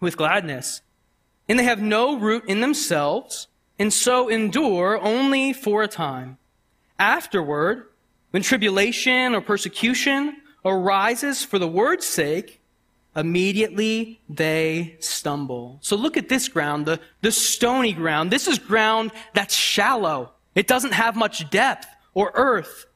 with 0.00 0.16
gladness. 0.16 0.82
And 1.48 1.58
they 1.58 1.64
have 1.64 1.82
no 1.82 2.18
root 2.18 2.44
in 2.46 2.60
themselves, 2.60 3.48
and 3.78 3.92
so 3.92 4.28
endure 4.28 5.00
only 5.00 5.52
for 5.52 5.82
a 5.82 5.88
time. 5.88 6.38
Afterward, 6.98 7.86
when 8.30 8.42
tribulation 8.42 9.34
or 9.34 9.40
persecution 9.40 10.38
arises 10.64 11.44
for 11.44 11.58
the 11.58 11.68
word's 11.68 12.06
sake, 12.06 12.60
immediately 13.16 14.20
they 14.28 14.96
stumble. 15.00 15.78
So 15.80 15.96
look 15.96 16.16
at 16.16 16.28
this 16.28 16.48
ground, 16.48 16.86
the, 16.86 17.00
the 17.22 17.32
stony 17.32 17.92
ground. 17.92 18.30
This 18.30 18.46
is 18.46 18.58
ground 18.58 19.12
that's 19.34 19.54
shallow. 19.54 20.32
It 20.54 20.66
doesn't 20.66 20.92
have 20.92 21.16
much 21.16 21.48
depth 21.50 21.86
or 22.14 22.32
earth. 22.34 22.86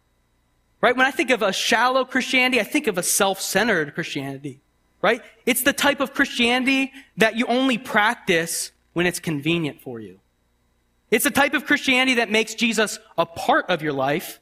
Right? 0.81 0.97
When 0.97 1.07
I 1.07 1.13
think 1.13 1.31
of 1.31 1.43
a 1.43 1.53
shallow 1.53 2.05
Christianity, 2.05 2.61
I 2.61 2.65
think 2.65 2.89
of 2.89 2.99
a 2.99 3.05
self-centered 3.05 3.95
Christianity. 3.95 4.61
Right? 5.03 5.21
It's 5.45 5.63
the 5.63 5.73
type 5.73 6.01
of 6.01 6.15
Christianity 6.15 6.93
that 7.17 7.37
you 7.37 7.47
only 7.47 7.77
practice 7.77 8.71
when 8.93 9.07
it's 9.07 9.19
convenient 9.19 9.81
for 9.81 10.01
you. 10.01 10.21
It's 11.11 11.25
the 11.25 11.31
type 11.31 11.55
of 11.55 11.67
Christianity 11.67 12.15
that 12.15 12.31
makes 12.31 12.55
Jesus 12.55 12.99
a 13.19 13.27
part 13.27 13.69
of 13.69 13.83
your 13.83 13.93
life, 13.93 14.41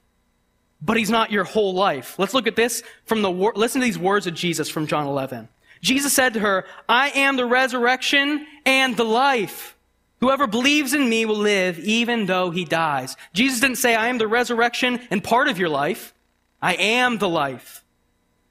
but 0.80 0.96
he's 0.96 1.10
not 1.10 1.32
your 1.32 1.44
whole 1.44 1.74
life. 1.74 2.18
Let's 2.18 2.34
look 2.34 2.46
at 2.46 2.56
this 2.56 2.82
from 3.06 3.22
the, 3.22 3.30
listen 3.30 3.80
to 3.80 3.84
these 3.84 3.98
words 3.98 4.26
of 4.26 4.34
Jesus 4.34 4.68
from 4.68 4.86
John 4.86 5.06
11. 5.06 5.48
Jesus 5.80 6.12
said 6.12 6.34
to 6.34 6.40
her, 6.40 6.66
I 6.88 7.10
am 7.10 7.36
the 7.36 7.46
resurrection 7.46 8.46
and 8.66 8.96
the 8.96 9.04
life. 9.04 9.76
Whoever 10.20 10.46
believes 10.46 10.92
in 10.92 11.08
me 11.08 11.24
will 11.24 11.36
live 11.38 11.78
even 11.78 12.26
though 12.26 12.50
he 12.50 12.64
dies. 12.64 13.16
Jesus 13.32 13.60
didn't 13.60 13.78
say, 13.78 13.94
I 13.94 14.08
am 14.08 14.18
the 14.18 14.28
resurrection 14.28 15.00
and 15.10 15.24
part 15.24 15.48
of 15.48 15.58
your 15.58 15.70
life. 15.70 16.12
I 16.60 16.74
am 16.74 17.18
the 17.18 17.28
life. 17.28 17.82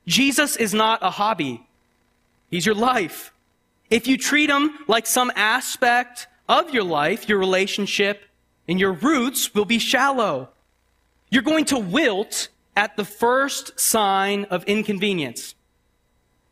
Jesus 0.07 0.55
is 0.55 0.73
not 0.73 0.99
a 1.03 1.11
hobby. 1.11 1.65
He's 2.49 2.65
your 2.65 2.75
life. 2.75 3.33
If 3.89 4.07
you 4.07 4.17
treat 4.17 4.49
him 4.49 4.71
like 4.87 5.07
some 5.07 5.31
aspect 5.35 6.27
of 6.47 6.73
your 6.73 6.83
life, 6.83 7.29
your 7.29 7.37
relationship, 7.37 8.23
and 8.67 8.79
your 8.79 8.93
roots 8.93 9.53
will 9.53 9.65
be 9.65 9.79
shallow. 9.79 10.49
You're 11.29 11.43
going 11.43 11.65
to 11.65 11.79
wilt 11.79 12.49
at 12.75 12.97
the 12.97 13.05
first 13.05 13.79
sign 13.79 14.45
of 14.45 14.63
inconvenience. 14.65 15.55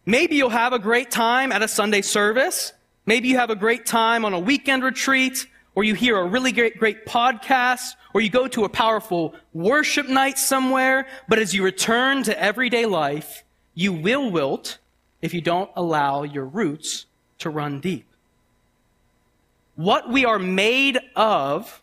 Maybe 0.05 0.35
you'll 0.35 0.49
have 0.49 0.73
a 0.73 0.79
great 0.79 1.11
time 1.11 1.51
at 1.51 1.61
a 1.61 1.67
Sunday 1.67 2.01
service. 2.01 2.73
Maybe 3.05 3.27
you 3.27 3.37
have 3.37 3.49
a 3.49 3.55
great 3.55 3.85
time 3.85 4.25
on 4.25 4.33
a 4.33 4.39
weekend 4.39 4.83
retreat, 4.83 5.47
or 5.75 5.83
you 5.83 5.95
hear 5.95 6.17
a 6.17 6.25
really 6.25 6.51
great, 6.51 6.77
great 6.79 7.05
podcast, 7.05 7.93
or 8.13 8.21
you 8.21 8.29
go 8.29 8.47
to 8.47 8.65
a 8.65 8.69
powerful 8.69 9.35
worship 9.53 10.07
night 10.07 10.37
somewhere. 10.37 11.07
But 11.27 11.39
as 11.39 11.53
you 11.53 11.63
return 11.63 12.23
to 12.23 12.39
everyday 12.39 12.85
life, 12.85 13.43
you 13.73 13.93
will 13.93 14.31
wilt 14.31 14.79
if 15.21 15.33
you 15.33 15.41
don't 15.41 15.69
allow 15.75 16.23
your 16.23 16.45
roots 16.45 17.05
to 17.39 17.49
run 17.49 17.79
deep. 17.79 18.05
What 19.75 20.09
we 20.09 20.25
are 20.25 20.39
made 20.39 20.99
of 21.15 21.81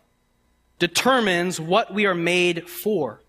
determines 0.79 1.59
what 1.59 1.93
we 1.93 2.05
are 2.05 2.15
made 2.15 2.69
for. 2.69 3.21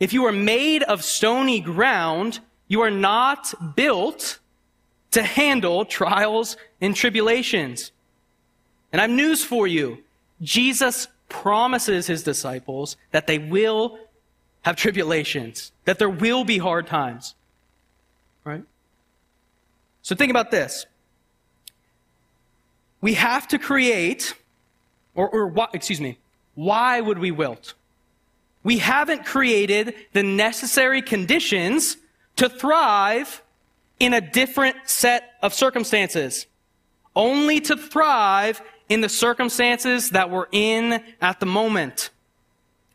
If 0.00 0.12
you 0.12 0.24
are 0.26 0.32
made 0.32 0.82
of 0.84 1.04
stony 1.04 1.60
ground, 1.60 2.40
you 2.68 2.80
are 2.80 2.90
not 2.90 3.52
built 3.76 4.38
to 5.10 5.22
handle 5.22 5.84
trials 5.84 6.56
and 6.80 6.94
tribulations. 6.94 7.92
And 8.92 9.00
I 9.00 9.04
have 9.04 9.10
news 9.10 9.44
for 9.44 9.66
you. 9.66 9.98
Jesus 10.40 11.08
promises 11.28 12.06
his 12.06 12.22
disciples 12.22 12.96
that 13.10 13.26
they 13.26 13.38
will 13.38 13.98
have 14.62 14.76
tribulations, 14.76 15.72
that 15.84 15.98
there 15.98 16.08
will 16.08 16.44
be 16.44 16.58
hard 16.58 16.86
times. 16.86 17.34
Right? 18.44 18.62
So 20.08 20.16
think 20.16 20.30
about 20.30 20.50
this. 20.50 20.86
We 23.02 23.12
have 23.12 23.46
to 23.48 23.58
create, 23.58 24.32
or, 25.14 25.28
or 25.28 25.68
excuse 25.74 26.00
me, 26.00 26.16
why 26.54 27.02
would 27.02 27.18
we 27.18 27.30
wilt? 27.30 27.74
We 28.62 28.78
haven't 28.78 29.26
created 29.26 29.94
the 30.14 30.22
necessary 30.22 31.02
conditions 31.02 31.98
to 32.36 32.48
thrive 32.48 33.42
in 34.00 34.14
a 34.14 34.22
different 34.22 34.76
set 34.86 35.34
of 35.42 35.52
circumstances. 35.52 36.46
Only 37.14 37.60
to 37.60 37.76
thrive 37.76 38.62
in 38.88 39.02
the 39.02 39.10
circumstances 39.10 40.08
that 40.12 40.30
we're 40.30 40.48
in 40.52 41.02
at 41.20 41.38
the 41.38 41.44
moment. 41.44 42.08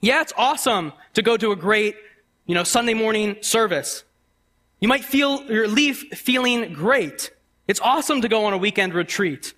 Yeah, 0.01 0.21
it's 0.21 0.33
awesome 0.35 0.93
to 1.13 1.21
go 1.21 1.37
to 1.37 1.51
a 1.51 1.55
great, 1.55 1.95
you 2.47 2.55
know, 2.55 2.63
Sunday 2.63 2.95
morning 2.95 3.37
service. 3.41 4.03
You 4.83 4.89
might 4.89 5.05
feel 5.05 5.45
your 5.45 5.65
leave 5.69 5.99
feeling 6.13 6.73
great. 6.73 7.31
It's 7.69 7.79
awesome 7.79 8.19
to 8.19 8.27
go 8.27 8.43
on 8.43 8.51
a 8.51 8.57
weekend 8.57 8.93
retreat. 8.93 9.53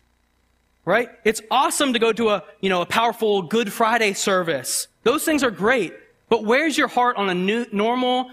Right? 0.85 1.09
It's 1.23 1.41
awesome 1.49 1.93
to 1.93 1.97
go 1.97 2.13
to 2.13 2.29
a, 2.29 2.43
you 2.61 2.69
know, 2.69 2.83
a 2.83 2.85
powerful 2.85 3.41
Good 3.41 3.73
Friday 3.73 4.13
service. 4.13 4.87
Those 5.01 5.23
things 5.23 5.41
are 5.41 5.49
great. 5.49 5.95
But 6.29 6.45
where's 6.45 6.77
your 6.77 6.87
heart 6.87 7.17
on 7.17 7.27
a 7.27 7.33
new, 7.33 7.65
normal 7.71 8.29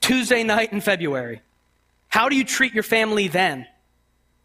Tuesday 0.00 0.42
night 0.42 0.72
in 0.72 0.80
February? 0.80 1.42
How 2.08 2.28
do 2.28 2.34
you 2.34 2.42
treat 2.42 2.74
your 2.74 2.82
family 2.82 3.28
then? 3.28 3.68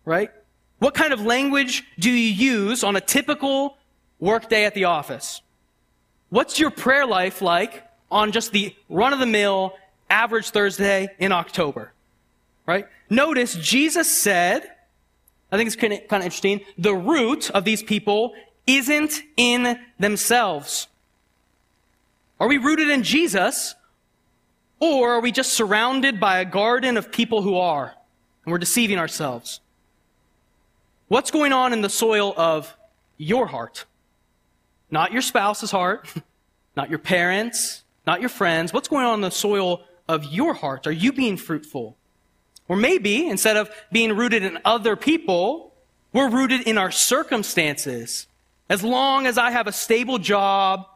Right? 0.06 0.30
What 0.78 0.94
kind 0.94 1.14
of 1.14 1.22
language 1.22 1.84
do 1.98 2.12
you 2.12 2.32
use 2.32 2.84
on 2.84 2.96
a 2.96 3.02
typical 3.02 3.76
workday 4.20 4.66
at 4.66 4.76
the 4.76 4.84
office? 4.84 5.42
What's 6.30 6.60
your 6.60 6.70
prayer 6.70 7.08
life 7.08 7.42
like 7.42 7.84
on 8.12 8.34
just 8.34 8.52
the 8.52 8.76
run 8.88 9.14
of 9.14 9.20
the 9.20 9.26
mill 9.26 9.74
average 10.10 10.50
Thursday 10.50 11.10
in 11.20 11.32
October? 11.32 11.92
Right? 12.66 12.88
Notice 13.10 13.56
Jesus 13.56 14.10
said, 14.10 14.70
I 15.52 15.58
think 15.58 15.68
it's 15.68 15.76
kind 15.76 15.94
of, 15.94 16.02
interesting, 16.12 16.62
the 16.78 16.96
root 16.96 17.50
of 17.52 17.64
these 17.64 17.84
people 17.84 18.34
isn't 18.66 19.22
in 19.38 19.80
themselves. 20.00 20.88
Are 22.40 22.48
we 22.48 22.58
rooted 22.58 22.90
in 22.90 23.04
Jesus? 23.04 23.76
Or 24.80 25.14
are 25.14 25.22
we 25.22 25.32
just 25.32 25.54
surrounded 25.54 26.20
by 26.20 26.40
a 26.40 26.46
garden 26.46 26.98
of 26.98 27.12
people 27.12 27.42
who 27.42 27.58
are? 27.58 27.94
And 28.44 28.52
we're 28.52 28.58
deceiving 28.58 29.00
ourselves. 29.00 29.62
What's 31.08 31.32
going 31.32 31.54
on 31.54 31.72
in 31.72 31.82
the 31.82 31.90
soil 31.90 32.34
of 32.36 32.76
your 33.18 33.48
heart? 33.48 33.86
Not 34.92 35.12
your 35.12 35.22
spouse's 35.22 35.72
heart, 35.72 36.14
not 36.76 36.90
your 36.90 37.00
parents, 37.00 37.84
not 38.06 38.20
your 38.20 38.30
friends. 38.30 38.74
What's 38.74 38.88
going 38.88 39.06
on 39.06 39.16
in 39.16 39.22
the 39.22 39.32
soil 39.32 39.84
of 40.08 40.26
your 40.26 40.54
heart? 40.54 40.88
Are 40.88 40.92
you 40.92 41.12
being 41.12 41.38
fruitful? 41.38 41.98
Or 42.68 42.76
maybe 42.76 43.28
instead 43.28 43.58
of 43.58 43.70
being 43.92 44.16
rooted 44.16 44.44
in 44.44 44.60
other 44.66 44.96
people, 44.96 45.74
we're 46.14 46.30
rooted 46.30 46.62
in 46.62 46.78
our 46.78 46.92
circumstances. 46.92 48.28
As 48.70 48.84
long 48.84 49.28
as 49.28 49.38
I 49.38 49.52
have 49.52 49.68
a 49.68 49.72
stable 49.72 50.18
job, 50.18 50.88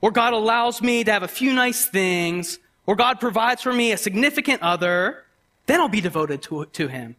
or 0.00 0.10
God 0.10 0.32
allows 0.32 0.80
me 0.82 1.02
to 1.02 1.12
have 1.12 1.22
a 1.22 1.28
few 1.28 1.52
nice 1.52 1.86
things, 1.86 2.58
or 2.86 2.94
God 2.94 3.18
provides 3.18 3.62
for 3.62 3.72
me 3.72 3.92
a 3.92 3.96
significant 3.96 4.62
other, 4.62 5.24
then 5.66 5.80
I'll 5.80 5.88
be 5.88 6.00
devoted 6.00 6.42
to, 6.42 6.66
to 6.66 6.88
Him. 6.88 7.16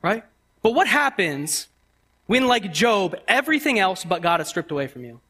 Right? 0.00 0.24
But 0.62 0.72
what 0.72 0.86
happens 0.86 1.68
when, 2.26 2.46
like 2.46 2.72
Job, 2.72 3.16
everything 3.28 3.78
else 3.78 4.04
but 4.04 4.22
God 4.22 4.40
is 4.40 4.48
stripped 4.48 4.70
away 4.70 4.86
from 4.86 5.04
you? 5.04 5.20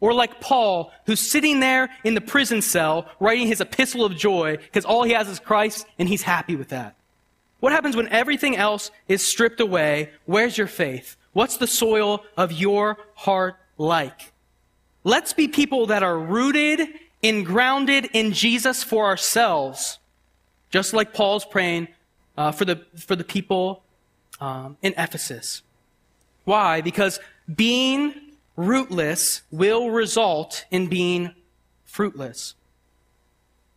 Or 0.00 0.12
like 0.12 0.40
Paul, 0.40 0.92
who's 1.06 1.20
sitting 1.20 1.60
there 1.60 1.88
in 2.04 2.14
the 2.14 2.20
prison 2.20 2.60
cell 2.60 3.08
writing 3.18 3.46
his 3.46 3.60
epistle 3.60 4.04
of 4.04 4.16
joy 4.16 4.56
because 4.58 4.84
all 4.84 5.04
he 5.04 5.12
has 5.12 5.28
is 5.28 5.40
Christ 5.40 5.86
and 5.98 6.08
he's 6.08 6.22
happy 6.22 6.54
with 6.54 6.68
that. 6.68 6.96
What 7.60 7.72
happens 7.72 7.96
when 7.96 8.08
everything 8.08 8.56
else 8.56 8.90
is 9.08 9.24
stripped 9.24 9.60
away? 9.60 10.10
Where's 10.26 10.58
your 10.58 10.66
faith? 10.66 11.16
What's 11.32 11.56
the 11.56 11.66
soil 11.66 12.24
of 12.36 12.52
your 12.52 12.98
heart 13.14 13.56
like? 13.78 14.32
Let's 15.04 15.32
be 15.32 15.48
people 15.48 15.86
that 15.86 16.02
are 16.02 16.18
rooted 16.18 16.88
and 17.22 17.46
grounded 17.46 18.10
in 18.12 18.32
Jesus 18.32 18.82
for 18.82 19.06
ourselves, 19.06 19.98
just 20.70 20.92
like 20.92 21.14
Paul's 21.14 21.44
praying 21.44 21.88
uh, 22.36 22.52
for, 22.52 22.64
the, 22.64 22.84
for 22.96 23.16
the 23.16 23.24
people 23.24 23.82
um, 24.40 24.76
in 24.82 24.94
Ephesus. 24.98 25.62
Why? 26.44 26.80
Because 26.80 27.18
being 27.52 28.14
rootless 28.56 29.42
will 29.50 29.90
result 29.90 30.64
in 30.70 30.88
being 30.88 31.34
fruitless. 31.84 32.54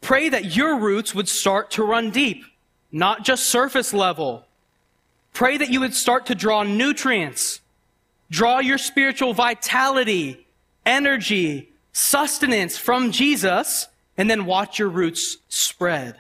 Pray 0.02 0.30
that 0.30 0.56
your 0.56 0.80
roots 0.80 1.14
would 1.14 1.28
start 1.28 1.72
to 1.72 1.84
run 1.84 2.10
deep, 2.12 2.44
not 2.92 3.24
just 3.24 3.46
surface 3.48 3.94
level. 3.94 4.46
Pray 5.34 5.58
that 5.58 5.70
you 5.70 5.82
would 5.82 5.94
start 5.94 6.26
to 6.28 6.36
draw 6.36 6.64
nutrients, 6.64 7.62
draw 8.32 8.60
your 8.60 8.78
spiritual 8.78 9.34
vitality, 9.34 10.48
energy, 10.86 11.70
sustenance 11.92 12.78
from 12.78 13.12
Jesus, 13.12 13.88
and 14.18 14.30
then 14.30 14.46
watch 14.46 14.80
your 14.80 14.90
roots 14.90 15.38
spread. 15.50 16.16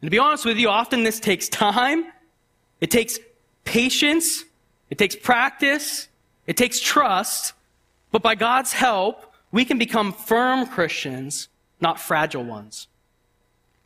And 0.00 0.08
to 0.08 0.10
be 0.10 0.18
honest 0.18 0.44
with 0.44 0.56
you, 0.56 0.68
often 0.68 1.04
this 1.04 1.20
takes 1.20 1.48
time, 1.48 2.06
it 2.80 2.90
takes 2.90 3.18
patience, 3.64 4.44
it 4.90 4.98
takes 4.98 5.14
practice, 5.14 6.08
it 6.46 6.56
takes 6.56 6.80
trust, 6.80 7.54
but 8.10 8.22
by 8.22 8.34
God's 8.34 8.72
help, 8.72 9.32
we 9.50 9.64
can 9.64 9.78
become 9.78 10.12
firm 10.12 10.66
Christians, 10.66 11.48
not 11.80 12.00
fragile 12.00 12.44
ones. 12.44 12.88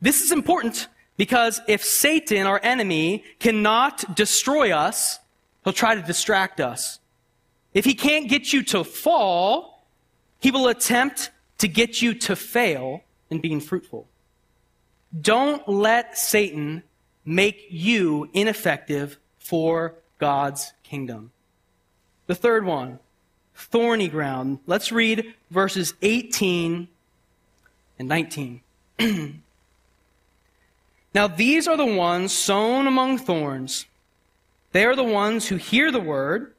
This 0.00 0.22
is 0.22 0.32
important 0.32 0.88
because 1.16 1.60
if 1.66 1.82
Satan, 1.82 2.46
our 2.46 2.60
enemy, 2.62 3.24
cannot 3.38 4.14
destroy 4.14 4.70
us, 4.70 5.18
he'll 5.64 5.72
try 5.72 5.94
to 5.94 6.02
distract 6.02 6.60
us. 6.60 7.00
If 7.74 7.84
he 7.84 7.94
can't 7.94 8.28
get 8.28 8.52
you 8.52 8.62
to 8.64 8.84
fall, 8.84 9.86
he 10.38 10.50
will 10.50 10.68
attempt 10.68 11.30
to 11.58 11.68
get 11.68 12.00
you 12.00 12.14
to 12.14 12.36
fail 12.36 13.02
in 13.30 13.40
being 13.40 13.60
fruitful. 13.60 14.06
Don't 15.18 15.66
let 15.68 16.16
Satan 16.18 16.82
make 17.24 17.66
you 17.70 18.28
ineffective 18.32 19.18
for 19.38 19.94
God's 20.18 20.72
kingdom. 20.82 21.32
The 22.26 22.34
third 22.34 22.64
one, 22.64 22.98
thorny 23.54 24.08
ground. 24.08 24.58
Let's 24.66 24.92
read 24.92 25.34
verses 25.50 25.94
18 26.02 26.88
and 27.98 28.08
19. 28.08 28.60
now, 31.14 31.26
these 31.26 31.68
are 31.68 31.76
the 31.76 31.86
ones 31.86 32.32
sown 32.32 32.86
among 32.86 33.18
thorns. 33.18 33.86
They 34.72 34.84
are 34.84 34.96
the 34.96 35.04
ones 35.04 35.48
who 35.48 35.56
hear 35.56 35.90
the 35.90 36.00
word, 36.00 36.52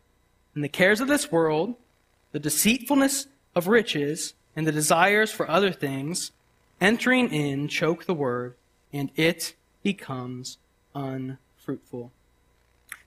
and 0.55 0.63
the 0.63 0.69
cares 0.69 1.01
of 1.01 1.07
this 1.07 1.31
world, 1.31 1.75
the 2.31 2.39
deceitfulness 2.39 3.27
of 3.53 3.67
riches, 3.67 4.33
and 4.55 4.65
the 4.65 4.71
desires 4.71 5.31
for 5.31 5.49
other 5.49 5.71
things, 5.71 6.31
entering 6.81 7.31
in, 7.31 7.67
choke 7.67 8.05
the 8.05 8.13
word, 8.13 8.55
and 8.91 9.11
it 9.15 9.53
becomes 9.83 10.57
unfruitful. 10.95 12.11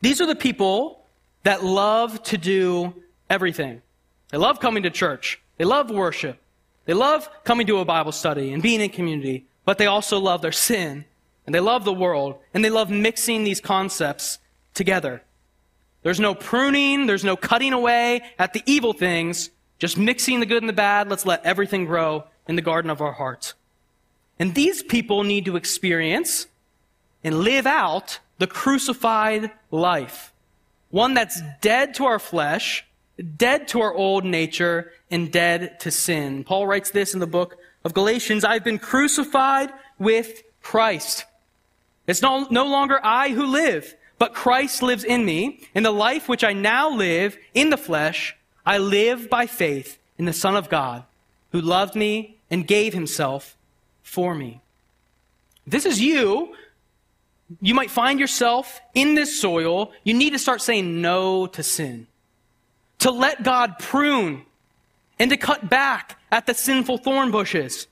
These 0.00 0.20
are 0.20 0.26
the 0.26 0.36
people 0.36 0.99
that 1.42 1.64
love 1.64 2.22
to 2.24 2.38
do 2.38 2.94
everything. 3.28 3.82
They 4.30 4.38
love 4.38 4.60
coming 4.60 4.82
to 4.84 4.90
church. 4.90 5.40
They 5.56 5.64
love 5.64 5.90
worship. 5.90 6.38
They 6.84 6.94
love 6.94 7.28
coming 7.44 7.66
to 7.66 7.78
a 7.78 7.84
Bible 7.84 8.12
study 8.12 8.52
and 8.52 8.62
being 8.62 8.80
in 8.80 8.90
community, 8.90 9.46
but 9.64 9.78
they 9.78 9.86
also 9.86 10.18
love 10.18 10.42
their 10.42 10.52
sin 10.52 11.04
and 11.46 11.54
they 11.54 11.60
love 11.60 11.84
the 11.84 11.92
world 11.92 12.38
and 12.54 12.64
they 12.64 12.70
love 12.70 12.90
mixing 12.90 13.44
these 13.44 13.60
concepts 13.60 14.38
together. 14.74 15.22
There's 16.02 16.20
no 16.20 16.34
pruning, 16.34 17.06
there's 17.06 17.24
no 17.24 17.36
cutting 17.36 17.72
away 17.72 18.22
at 18.38 18.52
the 18.52 18.62
evil 18.66 18.92
things, 18.92 19.50
just 19.78 19.98
mixing 19.98 20.40
the 20.40 20.46
good 20.46 20.62
and 20.62 20.68
the 20.68 20.74
bad. 20.74 21.10
Let's 21.10 21.26
let 21.26 21.44
everything 21.44 21.84
grow 21.84 22.24
in 22.48 22.56
the 22.56 22.62
garden 22.62 22.90
of 22.90 23.00
our 23.00 23.12
heart. 23.12 23.54
And 24.38 24.54
these 24.54 24.82
people 24.82 25.24
need 25.24 25.44
to 25.44 25.56
experience 25.56 26.46
and 27.22 27.40
live 27.40 27.66
out 27.66 28.18
the 28.38 28.46
crucified 28.46 29.50
life. 29.70 30.32
One 30.90 31.14
that's 31.14 31.40
dead 31.60 31.94
to 31.94 32.04
our 32.04 32.18
flesh, 32.18 32.84
dead 33.36 33.68
to 33.68 33.80
our 33.80 33.94
old 33.94 34.24
nature, 34.24 34.92
and 35.10 35.30
dead 35.32 35.80
to 35.80 35.90
sin. 35.90 36.44
Paul 36.44 36.66
writes 36.66 36.90
this 36.90 37.14
in 37.14 37.20
the 37.20 37.26
book 37.26 37.56
of 37.84 37.94
Galatians 37.94 38.44
I've 38.44 38.64
been 38.64 38.78
crucified 38.78 39.72
with 39.98 40.42
Christ. 40.62 41.24
It's 42.06 42.22
no, 42.22 42.46
no 42.50 42.66
longer 42.66 42.98
I 43.02 43.30
who 43.30 43.46
live, 43.46 43.94
but 44.18 44.34
Christ 44.34 44.82
lives 44.82 45.04
in 45.04 45.24
me. 45.24 45.60
In 45.74 45.82
the 45.82 45.92
life 45.92 46.28
which 46.28 46.44
I 46.44 46.52
now 46.52 46.90
live 46.90 47.38
in 47.54 47.70
the 47.70 47.76
flesh, 47.76 48.36
I 48.66 48.78
live 48.78 49.30
by 49.30 49.46
faith 49.46 49.98
in 50.18 50.24
the 50.24 50.32
Son 50.32 50.56
of 50.56 50.68
God, 50.68 51.04
who 51.52 51.60
loved 51.60 51.94
me 51.94 52.36
and 52.50 52.66
gave 52.66 52.92
himself 52.92 53.56
for 54.02 54.34
me. 54.34 54.60
This 55.66 55.86
is 55.86 56.00
you. 56.00 56.54
You 57.60 57.74
might 57.74 57.90
find 57.90 58.20
yourself 58.20 58.80
in 58.94 59.14
this 59.14 59.40
soil. 59.40 59.92
You 60.04 60.14
need 60.14 60.30
to 60.30 60.38
start 60.38 60.62
saying 60.62 61.00
no 61.00 61.46
to 61.48 61.62
sin. 61.62 62.06
To 63.00 63.10
let 63.10 63.42
God 63.42 63.78
prune 63.78 64.44
and 65.18 65.30
to 65.30 65.36
cut 65.36 65.68
back 65.68 66.18
at 66.30 66.46
the 66.46 66.54
sinful 66.54 66.98
thorn 66.98 67.30
bushes. 67.30 67.88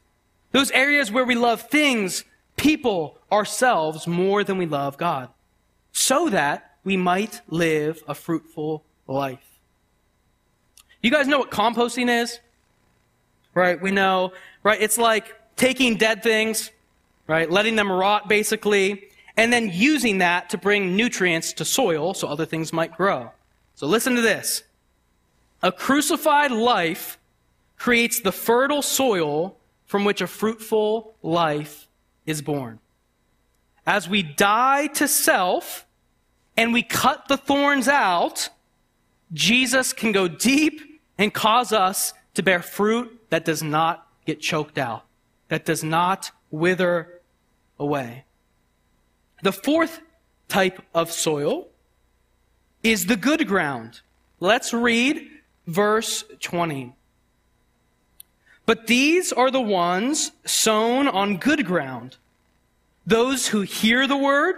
Those 0.53 0.71
areas 0.71 1.11
where 1.11 1.25
we 1.25 1.35
love 1.35 1.62
things, 1.62 2.25
people, 2.57 3.18
ourselves 3.31 4.07
more 4.07 4.44
than 4.44 4.59
we 4.59 4.66
love 4.66 4.97
God 4.97 5.29
so 5.92 6.29
that 6.31 6.77
we 6.85 6.97
might 6.97 7.40
live 7.49 8.03
a 8.07 8.14
fruitful 8.14 8.85
life. 9.07 9.61
You 11.03 11.11
guys 11.11 11.27
know 11.27 11.38
what 11.38 11.51
composting 11.51 12.09
is? 12.09 12.40
Right? 13.55 13.81
We 13.81 13.90
know, 13.90 14.33
right? 14.62 14.81
It's 14.81 14.99
like 14.99 15.35
taking 15.57 15.97
dead 15.97 16.23
things, 16.23 16.71
right? 17.27 17.51
Letting 17.51 17.77
them 17.77 17.90
rot 17.90 18.29
basically, 18.29 19.08
and 19.38 19.53
then 19.53 19.70
using 19.72 20.18
that 20.18 20.51
to 20.51 20.59
bring 20.59 20.96
nutrients 20.96 21.55
to 21.55 21.64
soil 21.64 22.12
so 22.12 22.29
other 22.29 22.44
things 22.44 22.72
might 22.72 22.94
grow. 22.96 23.31
So 23.77 23.87
listen 23.87 24.16
to 24.16 24.20
this. 24.20 24.64
A 25.62 25.72
crucified 25.72 26.51
life 26.51 27.18
creates 27.79 28.20
the 28.20 28.33
fertile 28.33 28.83
soil 28.83 29.57
from 29.87 30.05
which 30.05 30.20
a 30.20 30.27
fruitful 30.27 31.14
life 31.22 31.88
is 32.27 32.42
born. 32.42 32.81
As 33.87 34.09
we 34.09 34.22
die 34.22 34.88
to 34.88 35.09
self, 35.09 35.87
and 36.59 36.72
we 36.72 36.83
cut 36.83 37.29
the 37.29 37.37
thorns 37.37 37.87
out, 37.87 38.48
Jesus 39.33 39.92
can 39.92 40.11
go 40.11 40.27
deep 40.27 41.01
and 41.16 41.33
cause 41.33 41.72
us 41.72 42.12
to 42.35 42.42
bear 42.42 42.61
fruit 42.61 43.20
that 43.31 43.44
does 43.44 43.62
not 43.62 44.09
get 44.27 44.40
choked 44.40 44.77
out, 44.77 45.05
that 45.46 45.64
does 45.64 45.85
not 45.85 46.33
wither 46.51 47.20
away. 47.79 48.24
The 49.42 49.53
fourth 49.53 50.01
type 50.48 50.83
of 50.94 51.12
soil 51.12 51.68
is 52.83 53.07
the 53.07 53.16
good 53.16 53.46
ground. 53.46 54.01
Let's 54.40 54.72
read 54.72 55.29
verse 55.66 56.24
20. 56.40 56.94
But 58.66 58.87
these 58.87 59.33
are 59.33 59.51
the 59.51 59.61
ones 59.61 60.33
sown 60.44 61.09
on 61.09 61.38
good 61.38 61.64
ground, 61.64 62.16
those 63.07 63.48
who 63.48 63.62
hear 63.62 64.07
the 64.07 64.16
word, 64.16 64.57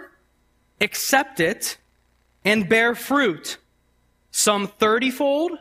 accept 0.81 1.39
it, 1.39 1.77
and 2.43 2.67
bear 2.67 2.93
fruit, 2.95 3.57
some 4.31 4.67
thirtyfold, 4.67 5.57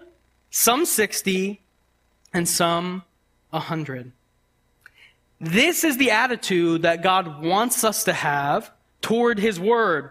some 0.51 0.85
sixty, 0.85 1.61
and 2.33 2.49
some 2.49 3.05
a 3.53 3.61
hundred. 3.61 4.11
This 5.41 5.85
is 5.85 5.97
the 5.97 6.11
attitude 6.11 6.83
that 6.83 7.03
God 7.03 7.43
wants 7.45 7.85
us 7.85 8.05
to 8.05 8.13
have 8.13 8.73
toward 9.01 9.39
His 9.39 9.59
Word. 9.59 10.11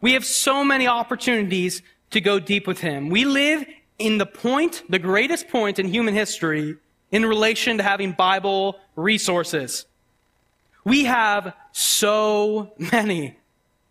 We 0.00 0.12
have 0.12 0.24
so 0.24 0.64
many 0.64 0.86
opportunities 0.86 1.82
to 2.10 2.20
go 2.20 2.38
deep 2.38 2.66
with 2.66 2.80
Him. 2.80 3.08
We 3.08 3.24
live 3.24 3.64
in 3.98 4.18
the 4.18 4.26
point, 4.26 4.82
the 4.88 4.98
greatest 4.98 5.48
point 5.48 5.78
in 5.78 5.88
human 5.88 6.14
history 6.14 6.76
in 7.10 7.24
relation 7.24 7.78
to 7.78 7.82
having 7.82 8.12
Bible 8.12 8.78
resources. 8.94 9.86
We 10.84 11.04
have 11.04 11.54
so 11.72 12.72
many. 12.92 13.36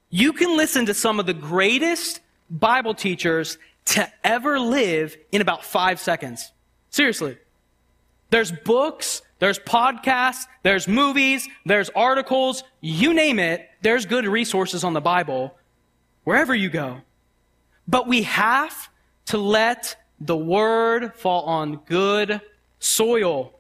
You 0.10 0.34
can 0.34 0.56
listen 0.56 0.86
to 0.86 0.94
some 0.94 1.20
of 1.20 1.26
the 1.26 1.34
greatest 1.34 2.22
Bible 2.50 2.94
teachers 2.94 3.58
to 3.86 4.12
ever 4.24 4.60
live 4.60 5.18
in 5.32 5.42
about 5.42 5.66
five 5.66 6.00
seconds. 6.00 6.52
Seriously. 6.90 7.38
There's 8.30 8.52
books, 8.52 9.22
there's 9.40 9.60
podcasts, 9.60 10.46
there's 10.64 10.88
movies, 10.88 11.48
there's 11.66 11.90
articles, 11.90 12.64
you 12.82 13.14
name 13.14 13.40
it, 13.40 13.70
there's 13.82 14.06
good 14.06 14.26
resources 14.26 14.84
on 14.84 14.94
the 14.94 15.02
Bible 15.02 15.56
wherever 16.24 16.56
you 16.56 16.70
go. 16.70 17.02
But 17.88 18.08
we 18.08 18.24
have 18.24 18.90
to 19.28 19.38
let 19.38 19.98
the 20.20 20.38
word 20.38 21.14
fall 21.16 21.44
on 21.44 21.78
good 21.86 22.42
soil. 22.80 23.54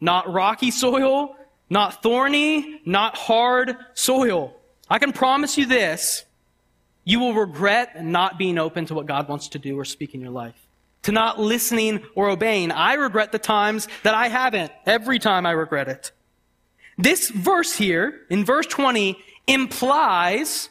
Not 0.00 0.30
rocky 0.30 0.70
soil, 0.70 1.36
not 1.70 2.02
thorny, 2.02 2.80
not 2.84 3.16
hard 3.16 3.76
soil. 3.94 4.54
I 4.88 4.98
can 4.98 5.12
promise 5.12 5.56
you 5.56 5.66
this 5.66 6.24
you 7.04 7.20
will 7.20 7.34
regret 7.34 8.04
not 8.04 8.36
being 8.36 8.58
open 8.58 8.84
to 8.86 8.94
what 8.94 9.06
God 9.06 9.28
wants 9.28 9.48
to 9.50 9.60
do 9.60 9.78
or 9.78 9.84
speak 9.84 10.14
in 10.14 10.20
your 10.20 10.30
life, 10.30 10.65
to 11.06 11.12
not 11.12 11.38
listening 11.38 12.02
or 12.16 12.28
obeying. 12.28 12.72
I 12.72 12.94
regret 12.94 13.30
the 13.30 13.38
times 13.38 13.86
that 14.02 14.14
I 14.14 14.26
haven't. 14.26 14.72
Every 14.84 15.20
time 15.20 15.46
I 15.46 15.52
regret 15.52 15.86
it. 15.86 16.10
This 16.98 17.30
verse 17.30 17.76
here, 17.76 18.22
in 18.28 18.44
verse 18.44 18.66
20, 18.66 19.16
implies 19.46 20.68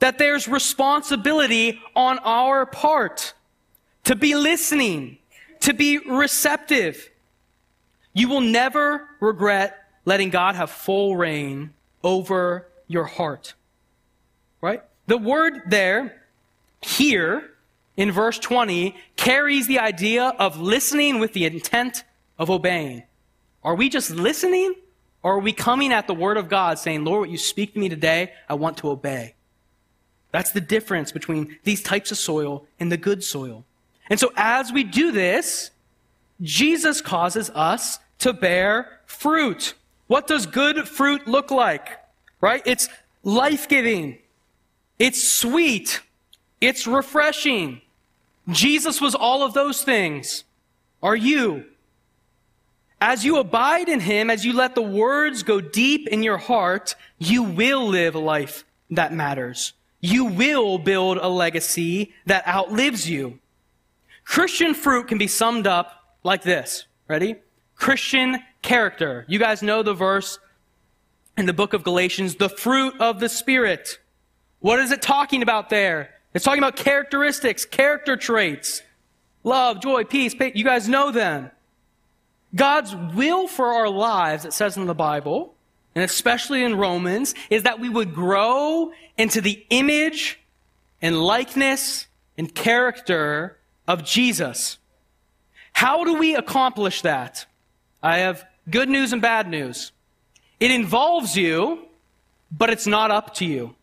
that 0.00 0.18
there's 0.18 0.46
responsibility 0.46 1.80
on 1.96 2.18
our 2.18 2.66
part 2.66 3.32
to 4.04 4.14
be 4.14 4.34
listening, 4.34 5.16
to 5.60 5.72
be 5.72 5.96
receptive. 5.96 7.08
You 8.12 8.28
will 8.28 8.42
never 8.42 9.08
regret 9.20 9.86
letting 10.04 10.28
God 10.28 10.54
have 10.54 10.70
full 10.70 11.16
reign 11.16 11.72
over 12.04 12.68
your 12.88 13.04
heart. 13.04 13.54
Right? 14.60 14.82
The 15.06 15.16
word 15.16 15.62
there, 15.70 16.24
here, 16.82 17.52
in 17.98 18.12
verse 18.12 18.38
20, 18.38 18.94
carries 19.16 19.66
the 19.66 19.80
idea 19.80 20.32
of 20.38 20.60
listening 20.60 21.18
with 21.18 21.32
the 21.32 21.44
intent 21.44 22.04
of 22.38 22.48
obeying. 22.48 23.02
Are 23.64 23.74
we 23.74 23.88
just 23.88 24.10
listening? 24.10 24.72
Or 25.24 25.34
are 25.34 25.40
we 25.40 25.52
coming 25.52 25.92
at 25.92 26.06
the 26.06 26.14
word 26.14 26.36
of 26.36 26.48
God 26.48 26.78
saying, 26.78 27.04
Lord, 27.04 27.22
what 27.22 27.30
you 27.30 27.36
speak 27.36 27.74
to 27.74 27.80
me 27.80 27.88
today, 27.88 28.32
I 28.48 28.54
want 28.54 28.76
to 28.78 28.90
obey? 28.90 29.34
That's 30.30 30.52
the 30.52 30.60
difference 30.60 31.10
between 31.10 31.58
these 31.64 31.82
types 31.82 32.12
of 32.12 32.18
soil 32.18 32.66
and 32.78 32.92
the 32.92 32.96
good 32.96 33.24
soil. 33.24 33.64
And 34.08 34.20
so 34.20 34.30
as 34.36 34.72
we 34.72 34.84
do 34.84 35.10
this, 35.10 35.72
Jesus 36.40 37.00
causes 37.00 37.50
us 37.50 37.98
to 38.20 38.32
bear 38.32 39.00
fruit. 39.06 39.74
What 40.06 40.28
does 40.28 40.46
good 40.46 40.86
fruit 40.86 41.26
look 41.26 41.50
like? 41.50 41.98
Right? 42.40 42.62
It's 42.64 42.88
life 43.24 43.68
giving. 43.68 44.18
It's 45.00 45.28
sweet. 45.28 46.00
It's 46.60 46.86
refreshing. 46.86 47.80
Jesus 48.48 49.00
was 49.00 49.14
all 49.14 49.42
of 49.42 49.52
those 49.52 49.82
things. 49.82 50.44
Are 51.02 51.16
you? 51.16 51.64
As 53.00 53.24
you 53.24 53.38
abide 53.38 53.88
in 53.88 54.00
Him, 54.00 54.30
as 54.30 54.44
you 54.44 54.52
let 54.52 54.74
the 54.74 54.82
words 54.82 55.42
go 55.42 55.60
deep 55.60 56.08
in 56.08 56.22
your 56.22 56.38
heart, 56.38 56.96
you 57.18 57.42
will 57.42 57.86
live 57.86 58.14
a 58.14 58.20
life 58.20 58.64
that 58.90 59.12
matters. 59.12 59.72
You 60.00 60.24
will 60.24 60.78
build 60.78 61.18
a 61.18 61.28
legacy 61.28 62.12
that 62.26 62.46
outlives 62.46 63.08
you. 63.08 63.38
Christian 64.24 64.74
fruit 64.74 65.08
can 65.08 65.18
be 65.18 65.26
summed 65.26 65.66
up 65.66 66.16
like 66.24 66.42
this. 66.42 66.86
Ready? 67.06 67.36
Christian 67.76 68.42
character. 68.62 69.24
You 69.28 69.38
guys 69.38 69.62
know 69.62 69.82
the 69.82 69.94
verse 69.94 70.38
in 71.36 71.46
the 71.46 71.52
book 71.52 71.72
of 71.72 71.84
Galatians, 71.84 72.34
the 72.34 72.48
fruit 72.48 72.94
of 73.00 73.20
the 73.20 73.28
Spirit. 73.28 73.98
What 74.60 74.80
is 74.80 74.90
it 74.90 75.00
talking 75.02 75.42
about 75.42 75.70
there? 75.70 76.10
It's 76.34 76.44
talking 76.44 76.62
about 76.62 76.76
characteristics, 76.76 77.64
character 77.64 78.16
traits. 78.16 78.82
Love, 79.44 79.80
joy, 79.80 80.04
peace. 80.04 80.34
You 80.54 80.64
guys 80.64 80.88
know 80.88 81.10
them. 81.10 81.50
God's 82.54 82.94
will 82.94 83.46
for 83.46 83.66
our 83.66 83.88
lives, 83.88 84.44
it 84.44 84.52
says 84.52 84.76
in 84.76 84.86
the 84.86 84.94
Bible, 84.94 85.54
and 85.94 86.04
especially 86.04 86.62
in 86.62 86.76
Romans, 86.76 87.34
is 87.50 87.64
that 87.64 87.80
we 87.80 87.88
would 87.88 88.14
grow 88.14 88.92
into 89.16 89.40
the 89.40 89.64
image 89.70 90.38
and 91.02 91.20
likeness 91.20 92.06
and 92.36 92.54
character 92.54 93.58
of 93.86 94.04
Jesus. 94.04 94.78
How 95.72 96.04
do 96.04 96.14
we 96.14 96.34
accomplish 96.34 97.02
that? 97.02 97.46
I 98.02 98.18
have 98.18 98.44
good 98.70 98.88
news 98.88 99.12
and 99.12 99.22
bad 99.22 99.48
news. 99.48 99.92
It 100.60 100.70
involves 100.70 101.36
you, 101.36 101.86
but 102.50 102.70
it's 102.70 102.86
not 102.86 103.10
up 103.10 103.34
to 103.34 103.44
you. 103.44 103.74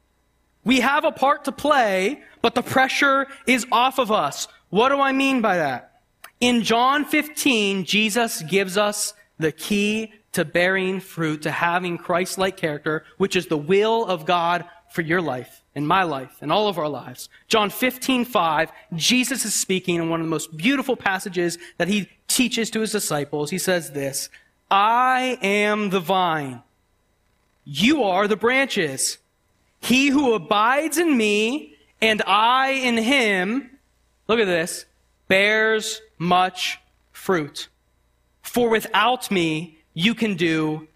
We 0.65 0.81
have 0.81 1.05
a 1.05 1.11
part 1.11 1.45
to 1.45 1.51
play, 1.51 2.21
but 2.41 2.55
the 2.55 2.63
pressure 2.63 3.27
is 3.47 3.65
off 3.71 3.99
of 3.99 4.11
us. 4.11 4.47
What 4.69 4.89
do 4.89 4.99
I 4.99 5.13
mean 5.13 5.41
by 5.41 5.57
that? 5.57 6.01
In 6.41 6.63
John 6.63 7.05
15, 7.05 7.85
Jesus 7.85 8.41
gives 8.41 8.77
us 8.77 9.13
the 9.37 9.51
key 9.51 10.11
to 10.33 10.43
bearing 10.43 10.99
fruit, 10.99 11.43
to 11.43 11.51
having 11.51 11.97
Christ 11.97 12.37
like 12.37 12.57
character, 12.57 13.05
which 13.17 13.37
is 13.37 13.47
the 13.47 13.57
will 13.57 14.05
of 14.05 14.25
God 14.25 14.65
for 14.89 15.01
your 15.01 15.21
life 15.21 15.61
and 15.75 15.87
my 15.87 16.03
life 16.03 16.37
and 16.41 16.51
all 16.51 16.67
of 16.67 16.77
our 16.77 16.89
lives. 16.89 17.29
John 17.47 17.69
15, 17.69 18.25
5, 18.25 18.71
Jesus 18.95 19.45
is 19.45 19.53
speaking 19.53 19.95
in 19.95 20.09
one 20.09 20.19
of 20.19 20.25
the 20.25 20.29
most 20.29 20.55
beautiful 20.57 20.95
passages 20.95 21.57
that 21.77 21.87
he 21.87 22.09
teaches 22.27 22.69
to 22.71 22.81
his 22.81 22.91
disciples. 22.91 23.49
He 23.49 23.57
says 23.57 23.91
this 23.91 24.29
I 24.71 25.37
am 25.41 25.89
the 25.89 25.99
vine, 25.99 26.63
you 27.63 28.03
are 28.03 28.27
the 28.27 28.37
branches. 28.37 29.19
He 29.85 30.07
who 30.07 30.33
abides 30.33 30.97
in 30.97 31.15
me 31.15 31.75
and 32.01 32.23
I 32.25 32.69
in 32.69 32.97
him, 32.97 33.69
look 34.27 34.39
at 34.39 34.45
this, 34.45 34.85
bears 35.27 36.01
much 36.17 36.79
fruit. 37.11 37.67
For 38.41 38.67
without 38.67 39.29
me, 39.29 39.77
you 39.93 40.15
can 40.15 40.37
do 40.37 40.87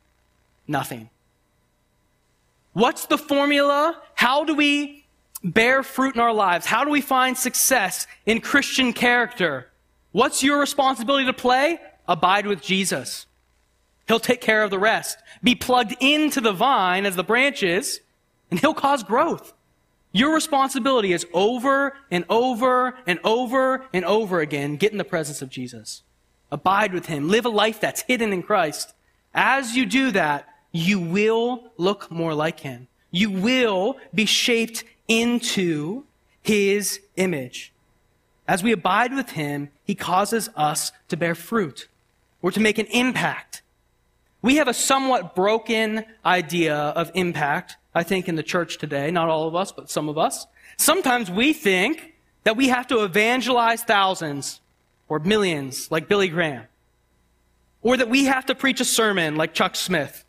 nothing. 0.67 1.11
What's 2.73 3.05
the 3.05 3.19
formula? 3.19 4.01
How 4.15 4.43
do 4.43 4.55
we 4.55 5.05
bear 5.43 5.83
fruit 5.83 6.15
in 6.15 6.21
our 6.21 6.33
lives? 6.33 6.65
How 6.65 6.83
do 6.83 6.89
we 6.89 7.01
find 7.01 7.37
success 7.37 8.07
in 8.25 8.41
Christian 8.41 8.93
character? 8.93 9.69
What's 10.13 10.41
your 10.41 10.59
responsibility 10.59 11.25
to 11.25 11.33
play? 11.33 11.79
Abide 12.07 12.47
with 12.47 12.63
Jesus. 12.63 13.27
He'll 14.07 14.19
take 14.19 14.41
care 14.41 14.63
of 14.63 14.71
the 14.71 14.79
rest. 14.79 15.19
Be 15.43 15.53
plugged 15.53 15.95
into 15.99 16.41
the 16.41 16.53
vine 16.53 17.05
as 17.05 17.15
the 17.15 17.23
branches, 17.23 17.99
and 18.49 18.59
he'll 18.59 18.73
cause 18.73 19.03
growth. 19.03 19.53
Your 20.11 20.33
responsibility 20.33 21.13
is 21.13 21.25
over 21.33 21.93
and 22.09 22.25
over 22.29 22.97
and 23.05 23.19
over 23.23 23.85
and 23.93 24.03
over 24.05 24.39
again 24.39 24.75
get 24.75 24.91
in 24.91 24.97
the 24.97 25.03
presence 25.03 25.41
of 25.41 25.49
Jesus. 25.49 26.03
Abide 26.51 26.93
with 26.93 27.05
him. 27.05 27.29
Live 27.29 27.45
a 27.45 27.49
life 27.49 27.79
that's 27.79 28.01
hidden 28.01 28.33
in 28.33 28.41
Christ. 28.41 28.93
As 29.33 29.75
you 29.75 29.85
do 29.85 30.11
that, 30.11 30.47
you 30.71 30.99
will 30.99 31.71
look 31.77 32.09
more 32.09 32.33
like 32.33 32.61
him. 32.61 32.87
You 33.11 33.29
will 33.29 33.97
be 34.13 34.25
shaped 34.25 34.83
into 35.07 36.05
his 36.41 36.99
image. 37.15 37.71
As 38.47 38.63
we 38.63 38.71
abide 38.71 39.13
with 39.13 39.31
him, 39.31 39.69
he 39.83 39.93
causes 39.93 40.49
us 40.55 40.91
to 41.09 41.17
bear 41.17 41.35
fruit 41.35 41.87
or 42.41 42.51
to 42.51 42.59
make 42.59 42.79
an 42.79 42.87
impact. 42.87 43.61
We 44.41 44.55
have 44.55 44.67
a 44.67 44.73
somewhat 44.73 45.35
broken 45.35 46.05
idea 46.25 46.75
of 46.75 47.11
impact, 47.13 47.77
I 47.93 48.03
think, 48.03 48.27
in 48.27 48.35
the 48.35 48.43
church 48.43 48.77
today. 48.77 49.11
Not 49.11 49.29
all 49.29 49.47
of 49.47 49.55
us, 49.55 49.71
but 49.71 49.89
some 49.89 50.09
of 50.09 50.17
us. 50.17 50.45
Sometimes 50.77 51.29
we 51.31 51.53
think 51.53 52.13
that 52.43 52.55
we 52.55 52.69
have 52.69 52.87
to 52.87 53.03
evangelize 53.03 53.83
thousands 53.83 54.61
or 55.07 55.19
millions 55.19 55.89
like 55.91 56.07
Billy 56.07 56.27
Graham. 56.27 56.63
Or 57.81 57.97
that 57.97 58.09
we 58.09 58.25
have 58.25 58.45
to 58.47 58.55
preach 58.55 58.79
a 58.79 58.85
sermon 58.85 59.35
like 59.35 59.53
Chuck 59.53 59.75
Smith. 59.75 60.25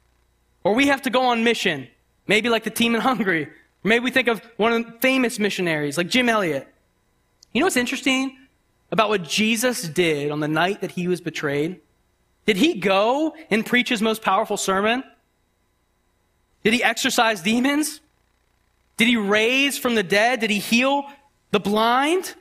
Or 0.65 0.75
we 0.75 0.87
have 0.89 1.03
to 1.03 1.11
go 1.11 1.23
on 1.23 1.45
mission, 1.45 1.89
maybe 2.27 2.49
like 2.49 2.65
the 2.65 2.71
team 2.71 2.95
in 2.95 3.01
Hungary. 3.01 3.45
Or 3.47 3.89
maybe 3.89 4.05
we 4.05 4.11
think 4.11 4.29
of 4.29 4.41
one 4.57 4.73
of 4.73 4.87
the 4.87 4.93
famous 5.01 5.39
missionaries 5.39 5.97
like 5.97 6.09
Jim 6.09 6.29
Elliot. 6.29 6.69
You 7.53 7.61
know 7.61 7.67
what's 7.67 7.77
interesting 7.77 8.37
about 8.93 9.09
what 9.09 9.23
Jesus 9.23 9.83
did 9.83 10.31
on 10.31 10.41
the 10.41 10.49
night 10.49 10.81
that 10.81 10.93
he 10.93 11.09
was 11.09 11.21
betrayed? 11.21 11.81
Did 12.47 12.57
he 12.57 12.75
go 12.75 13.35
and 13.51 13.65
preach 13.65 13.89
his 13.89 14.03
most 14.03 14.23
powerful 14.23 14.57
sermon? 14.57 15.05
Did 16.63 16.75
he 16.75 16.83
exorcise 16.83 17.41
demons? 17.41 18.01
Did 18.97 19.09
he 19.09 19.17
raise 19.17 19.79
from 19.79 19.95
the 19.95 20.03
dead? 20.03 20.41
Did 20.41 20.51
he 20.51 20.59
heal 20.59 21.05
the 21.53 21.61
blind? 21.61 22.35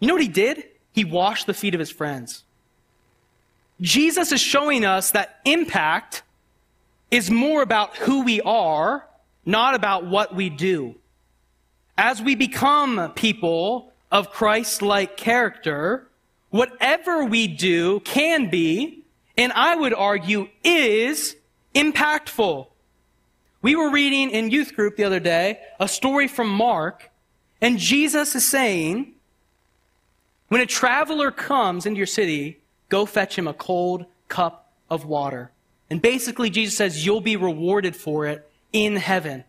You 0.00 0.08
know 0.08 0.14
what 0.14 0.22
he 0.22 0.28
did? 0.28 0.64
He 0.92 1.04
washed 1.04 1.46
the 1.46 1.54
feet 1.54 1.74
of 1.74 1.80
his 1.80 1.90
friends. 1.90 2.44
Jesus 3.80 4.32
is 4.32 4.40
showing 4.40 4.84
us 4.84 5.12
that 5.12 5.40
impact 5.44 6.22
is 7.10 7.30
more 7.30 7.62
about 7.62 7.96
who 7.96 8.24
we 8.24 8.40
are, 8.40 9.06
not 9.46 9.74
about 9.74 10.06
what 10.06 10.34
we 10.34 10.50
do. 10.50 10.94
As 11.96 12.20
we 12.20 12.34
become 12.34 13.12
people 13.14 13.92
of 14.10 14.30
Christ 14.30 14.82
like 14.82 15.16
character, 15.16 16.08
whatever 16.50 17.24
we 17.24 17.46
do 17.46 18.00
can 18.00 18.50
be, 18.50 19.04
and 19.36 19.52
I 19.52 19.76
would 19.76 19.94
argue 19.94 20.48
is, 20.64 21.36
impactful. 21.74 22.66
We 23.60 23.74
were 23.74 23.90
reading 23.90 24.30
in 24.30 24.50
youth 24.50 24.74
group 24.74 24.96
the 24.96 25.04
other 25.04 25.20
day 25.20 25.60
a 25.80 25.88
story 25.88 26.28
from 26.28 26.48
Mark, 26.48 27.10
and 27.60 27.78
Jesus 27.78 28.34
is 28.34 28.48
saying, 28.48 29.14
when 30.48 30.60
a 30.60 30.66
traveler 30.66 31.30
comes 31.30 31.84
into 31.84 31.98
your 31.98 32.06
city, 32.06 32.60
go 32.88 33.04
fetch 33.04 33.36
him 33.36 33.46
a 33.46 33.52
cold 33.52 34.06
cup 34.28 34.72
of 34.88 35.04
water. 35.04 35.50
And 35.90 36.00
basically, 36.00 36.50
Jesus 36.50 36.76
says 36.76 37.04
you'll 37.04 37.20
be 37.20 37.36
rewarded 37.36 37.96
for 37.96 38.26
it 38.26 38.50
in 38.72 38.96
heaven. 38.96 39.44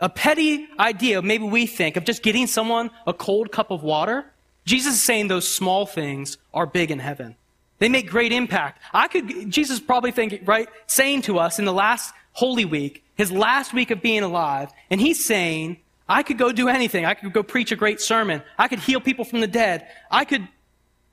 A 0.00 0.08
petty 0.08 0.66
idea, 0.78 1.20
maybe 1.22 1.44
we 1.44 1.66
think, 1.66 1.96
of 1.96 2.04
just 2.04 2.22
getting 2.22 2.46
someone 2.46 2.90
a 3.06 3.12
cold 3.12 3.52
cup 3.52 3.70
of 3.70 3.82
water. 3.82 4.32
Jesus 4.64 4.94
is 4.94 5.02
saying 5.02 5.28
those 5.28 5.46
small 5.46 5.86
things 5.86 6.38
are 6.52 6.66
big 6.66 6.90
in 6.90 6.98
heaven. 6.98 7.36
They 7.80 7.88
make 7.88 8.08
great 8.08 8.30
impact. 8.30 8.80
I 8.92 9.08
could, 9.08 9.50
Jesus 9.50 9.80
probably 9.80 10.12
think, 10.12 10.42
right, 10.44 10.68
saying 10.86 11.22
to 11.22 11.38
us 11.38 11.58
in 11.58 11.64
the 11.64 11.72
last 11.72 12.14
Holy 12.32 12.64
Week, 12.64 13.02
his 13.16 13.32
last 13.32 13.74
week 13.74 13.90
of 13.90 14.00
being 14.00 14.22
alive, 14.22 14.70
and 14.90 15.00
he's 15.00 15.24
saying, 15.24 15.78
I 16.08 16.22
could 16.22 16.38
go 16.38 16.52
do 16.52 16.68
anything. 16.68 17.06
I 17.06 17.14
could 17.14 17.32
go 17.32 17.42
preach 17.42 17.72
a 17.72 17.76
great 17.76 18.00
sermon. 18.00 18.42
I 18.58 18.68
could 18.68 18.80
heal 18.80 19.00
people 19.00 19.24
from 19.24 19.40
the 19.40 19.46
dead. 19.46 19.88
I 20.10 20.24
could, 20.24 20.46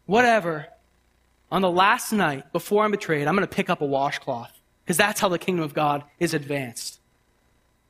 whatever 0.06 0.68
on 1.52 1.62
the 1.62 1.72
last 1.72 2.12
night 2.12 2.52
before 2.52 2.84
I'm 2.84 2.92
betrayed, 2.92 3.28
I'm 3.28 3.36
going 3.36 3.48
to 3.48 3.56
pick 3.56 3.70
up 3.70 3.82
a 3.82 3.86
washcloth 3.86 4.52
because 4.84 4.98
that's 4.98 5.22
how 5.22 5.30
the 5.30 5.40
kingdom 5.40 5.64
of 5.64 5.74
God 5.74 6.04
is 6.20 6.34
advanced. 6.34 7.00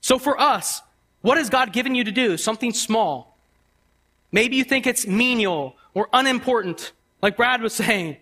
So 0.02 0.20
for 0.20 0.40
us, 0.40 0.82
what 1.22 1.38
has 1.38 1.50
God 1.50 1.74
given 1.74 1.96
you 1.96 2.04
to 2.04 2.12
do? 2.12 2.38
Something 2.38 2.74
small. 2.74 3.38
Maybe 4.32 4.56
you 4.56 4.64
think 4.64 4.86
it's 4.86 5.08
menial 5.08 5.76
or 5.94 6.10
unimportant, 6.14 6.92
like 7.22 7.38
Brad 7.38 7.62
was 7.62 7.74
saying. 7.74 8.18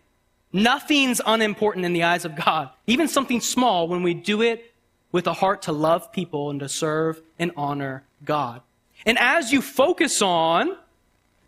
Nothing's 0.56 1.20
unimportant 1.26 1.84
in 1.84 1.91
the 1.91 2.04
eyes 2.04 2.24
of 2.24 2.34
God. 2.34 2.70
Even 2.88 3.10
something 3.10 3.41
small 3.41 3.89
when 3.89 4.04
we 4.04 4.13
do 4.13 4.41
it 4.41 4.72
with 5.12 5.28
a 5.28 5.34
heart 5.34 5.63
to 5.63 5.74
love 5.74 6.13
people 6.13 6.50
and 6.50 6.62
to 6.62 6.70
serve 6.70 7.22
and 7.38 7.52
honor 7.58 8.06
God. 8.24 8.62
And 9.06 9.20
as 9.20 9.52
you 9.52 9.62
focus 9.62 10.22
on 10.22 10.78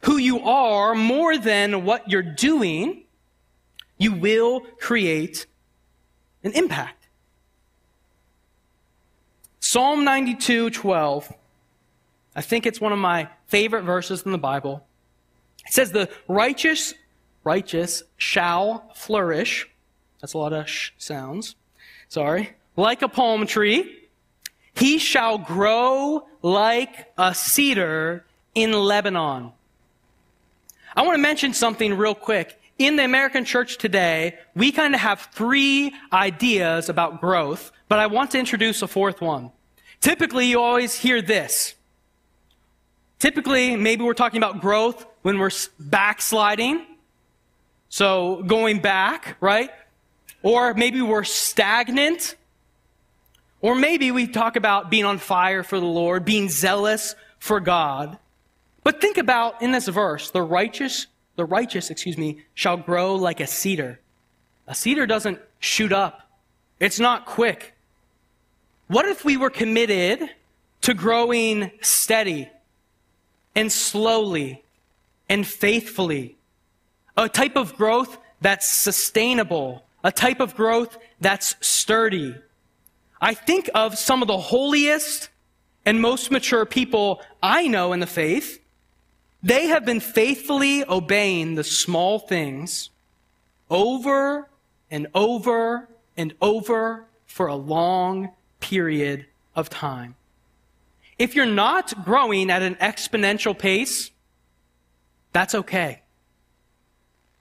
who 0.02 0.18
you 0.18 0.42
are 0.42 0.94
more 0.94 1.38
than 1.38 1.86
what 1.86 2.12
you're 2.12 2.22
doing, 2.22 3.04
you 3.98 4.12
will 4.12 4.60
create 4.78 5.46
an 6.44 6.52
impact. 6.52 7.08
Psalm 9.62 10.04
92 10.04 10.72
12. 10.72 11.32
I 12.36 12.42
think 12.42 12.66
it's 12.66 12.82
one 12.82 12.92
of 12.92 13.00
my 13.00 13.30
favorite 13.46 13.84
verses 13.84 14.24
in 14.24 14.34
the 14.34 14.38
Bible. 14.38 14.86
It 15.66 15.72
says, 15.72 15.94
The 15.94 16.10
righteous, 16.28 16.94
righteous 17.48 18.04
shall 18.18 18.92
flourish. 18.94 19.70
That's 20.20 20.34
a 20.34 20.38
lot 20.38 20.54
of 20.54 20.70
sh 20.70 20.92
sounds. 20.98 21.56
Sorry. 22.10 22.52
Like 22.76 23.02
a 23.02 23.08
palm 23.08 23.48
tree. 23.48 23.80
He 24.76 24.98
shall 24.98 25.38
grow 25.38 26.28
like 26.42 27.12
a 27.18 27.34
cedar 27.34 28.26
in 28.54 28.72
Lebanon. 28.74 29.52
I 30.96 31.02
want 31.04 31.16
to 31.16 31.22
mention 31.22 31.54
something 31.54 31.96
real 31.96 32.16
quick 32.16 32.60
in 32.78 32.96
the 32.96 33.04
American 33.04 33.44
church 33.46 33.78
today, 33.78 34.38
we 34.56 34.72
kind 34.72 34.94
of 34.94 35.02
have 35.02 35.30
three 35.34 35.94
ideas 36.14 36.90
about 36.90 37.22
growth, 37.22 37.72
but 37.90 38.00
I 38.00 38.08
want 38.08 38.32
to 38.32 38.40
introduce 38.40 38.82
a 38.82 38.88
fourth 38.88 39.20
one. 39.20 39.52
Typically, 40.00 40.46
you 40.46 40.62
always 40.62 40.94
hear 40.94 41.22
this. 41.22 41.74
Typically, 43.20 43.76
maybe 43.76 44.04
we're 44.04 44.14
talking 44.14 44.38
about 44.38 44.62
growth 44.62 45.06
when 45.24 45.40
we're 45.40 45.50
backsliding. 45.80 46.86
So 47.98 48.44
going 48.44 48.78
back, 48.78 49.38
right? 49.42 49.72
Or 50.44 50.76
maybe 50.76 51.02
we're 51.02 51.24
stagnant. 51.24 52.36
Or 53.60 53.74
maybe 53.74 54.12
we 54.12 54.28
talk 54.28 54.56
about 54.56 54.92
being 54.92 55.04
on 55.04 55.18
fire 55.18 55.64
for 55.64 55.80
the 55.80 55.88
Lord, 55.88 56.24
being 56.24 56.48
zealous 56.48 57.16
for 57.40 57.60
God. 57.60 58.20
But 58.84 59.02
think 59.02 59.18
about 59.18 59.64
in 59.64 59.72
this 59.72 59.88
verse, 59.88 60.30
the 60.30 60.44
righteous 60.44 61.08
the 61.38 61.46
righteous, 61.46 61.90
excuse 61.90 62.20
me, 62.20 62.46
shall 62.54 62.78
grow 62.78 63.16
like 63.16 63.40
a 63.40 63.48
cedar. 63.48 64.00
A 64.68 64.76
cedar 64.76 65.08
doesn't 65.08 65.40
shoot 65.60 65.92
up. 65.92 66.30
It's 66.80 67.00
not 67.00 67.26
quick. 67.26 67.74
What 68.90 69.08
if 69.08 69.26
we 69.26 69.38
were 69.38 69.50
committed 69.50 70.30
to 70.82 70.94
growing 70.94 71.72
steady 71.82 72.48
and 73.56 73.72
slowly 73.72 74.64
and 75.28 75.48
faithfully? 75.48 76.37
A 77.18 77.28
type 77.28 77.56
of 77.56 77.76
growth 77.76 78.18
that's 78.42 78.70
sustainable, 78.70 79.84
a 80.04 80.12
type 80.12 80.40
of 80.40 80.56
growth 80.56 80.98
that's 81.20 81.56
sturdy. 81.60 82.36
I 83.20 83.34
think 83.34 83.70
of 83.74 83.98
some 83.98 84.22
of 84.22 84.28
the 84.28 84.38
holiest 84.38 85.30
and 85.86 86.02
most 86.02 86.30
mature 86.32 86.66
people 86.66 87.22
I 87.42 87.68
know 87.68 87.94
in 87.94 88.00
the 88.00 88.08
faith, 88.08 88.62
they 89.42 89.68
have 89.68 89.86
been 89.86 90.00
faithfully 90.00 90.84
obeying 90.88 91.56
the 91.56 91.64
small 91.64 92.20
things 92.20 92.90
over 93.70 94.50
and 94.92 95.08
over 95.16 95.90
and 96.16 96.34
over 96.42 97.06
for 97.26 97.48
a 97.48 97.56
long 97.56 98.32
period 98.60 99.26
of 99.56 99.70
time. 99.70 100.16
If 101.18 101.36
you're 101.36 101.46
not 101.46 102.06
growing 102.06 102.52
at 102.52 102.62
an 102.62 102.76
exponential 102.76 103.58
pace, 103.58 104.12
that's 105.34 105.56
okay. 105.56 106.02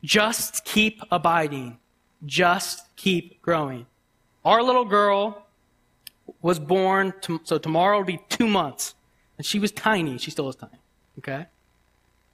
Just 0.03 0.65
keep 0.65 1.03
abiding. 1.11 1.79
Just 2.25 2.95
keep 2.97 3.43
growing. 3.43 3.87
Our 4.45 4.63
little 4.63 4.85
girl 4.85 5.47
was 6.43 6.59
born, 6.59 7.13
to, 7.23 7.41
so 7.45 7.59
tomorrow 7.59 7.99
will 7.99 8.05
be 8.05 8.21
two 8.29 8.47
months. 8.47 8.95
And 9.39 9.47
she 9.47 9.59
was 9.59 9.73
tiny. 9.73 10.19
She 10.19 10.31
still 10.31 10.49
is 10.49 10.57
tiny. 10.57 10.79
Okay? 11.19 11.47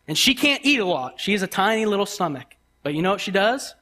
And 0.06 0.16
she 0.18 0.34
can't 0.34 0.64
eat 0.64 0.80
a 0.80 0.84
lot. 0.84 1.20
She 1.20 1.32
has 1.32 1.42
a 1.42 1.46
tiny 1.46 1.86
little 1.86 2.06
stomach. 2.06 2.56
But 2.82 2.94
you 2.94 3.02
know 3.02 3.10
what 3.10 3.20
she 3.20 3.30
does? 3.30 3.74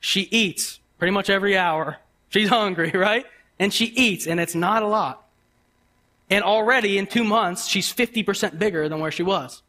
She 0.00 0.22
eats 0.30 0.80
pretty 0.98 1.12
much 1.12 1.30
every 1.30 1.56
hour. 1.56 1.98
She's 2.28 2.48
hungry, 2.48 2.90
right? 2.94 3.26
And 3.58 3.72
she 3.72 3.86
eats, 3.86 4.26
and 4.26 4.40
it's 4.40 4.54
not 4.54 4.82
a 4.82 4.86
lot. 4.86 5.26
And 6.30 6.44
already 6.44 6.98
in 6.98 7.06
two 7.06 7.24
months, 7.24 7.66
she's 7.66 7.92
50% 7.92 8.58
bigger 8.58 8.88
than 8.88 9.00
where 9.00 9.10
she 9.10 9.22
was. 9.22 9.62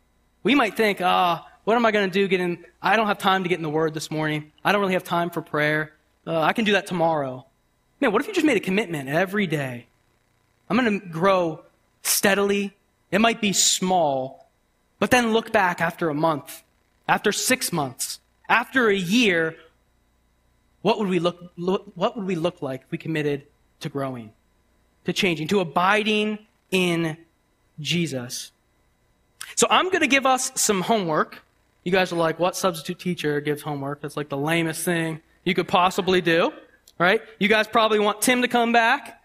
We 0.43 0.55
might 0.55 0.78
think, 0.78 1.01
ah, 1.01 1.47
what 1.64 1.76
am 1.76 1.86
I 1.86 1.91
going 1.91 2.09
to 2.09 2.14
do? 2.14 2.28
Get 2.28 2.39
in? 2.39 2.64
I 2.82 2.95
don't 2.95 3.07
have 3.07 3.18
time 3.18 3.43
to 3.43 3.49
get 3.49 3.57
in 3.57 3.64
the 3.64 3.70
Word 3.70 3.93
this 3.93 4.11
morning. 4.11 4.51
I 4.64 4.72
don't 4.72 4.82
really 4.82 4.93
have 4.93 5.03
time 5.03 5.30
for 5.30 5.41
prayer. 5.41 5.93
Uh, 6.28 6.41
I 6.41 6.53
can 6.53 6.66
do 6.66 6.74
that 6.74 6.88
tomorrow. 6.88 7.45
Man, 8.01 8.11
what 8.11 8.22
if 8.22 8.28
you 8.28 8.34
just 8.34 8.45
made 8.45 8.57
a 8.57 8.61
commitment 8.61 9.09
every 9.09 9.47
day? 9.47 9.88
I'm 10.70 10.78
going 10.78 10.99
to 10.99 11.05
grow 11.05 11.64
steadily. 12.01 12.76
It 13.11 13.22
might 13.22 13.41
be 13.41 13.53
small, 13.53 14.47
but 14.99 15.11
then 15.11 15.32
look 15.32 15.51
back 15.51 15.82
after 15.82 16.09
a 16.09 16.14
month, 16.14 16.64
after 17.07 17.32
six 17.32 17.72
months, 17.72 18.20
after 18.49 18.89
a 18.89 18.95
year. 18.95 19.55
What 20.82 20.99
would 20.99 21.07
we 21.07 21.20
look, 21.20 21.51
look 21.55 21.91
what 21.95 22.18
would 22.18 22.26
we 22.26 22.36
look 22.36 22.61
like 22.61 22.82
if 22.82 22.91
we 22.91 22.97
committed 22.97 23.43
to 23.80 23.89
growing, 23.89 24.32
to 25.05 25.14
changing, 25.14 25.47
to 25.49 25.61
abiding 25.61 26.39
in 26.72 27.18
Jesus? 27.80 28.51
So 29.55 29.68
I'm 29.70 29.86
going 29.89 30.01
to 30.01 30.07
give 30.07 30.26
us 30.26 30.51
some 30.55 30.82
homework. 30.82 31.41
You 31.84 31.92
guys 31.92 32.14
are 32.14 32.16
like, 32.16 32.40
what 32.40 32.56
substitute 32.56 33.00
teacher 33.00 33.42
gives 33.42 33.62
homework? 33.62 34.02
That's 34.02 34.16
like 34.16 34.30
the 34.30 34.38
lamest 34.38 34.84
thing 34.84 35.22
you 35.44 35.54
could 35.54 35.68
possibly 35.68 36.22
do, 36.22 36.54
right? 36.98 37.22
You 37.40 37.48
guys 37.48 37.68
probably 37.68 38.00
want 38.00 38.22
Tim 38.22 38.42
to 38.42 38.48
come 38.48 38.72
back. 38.72 39.22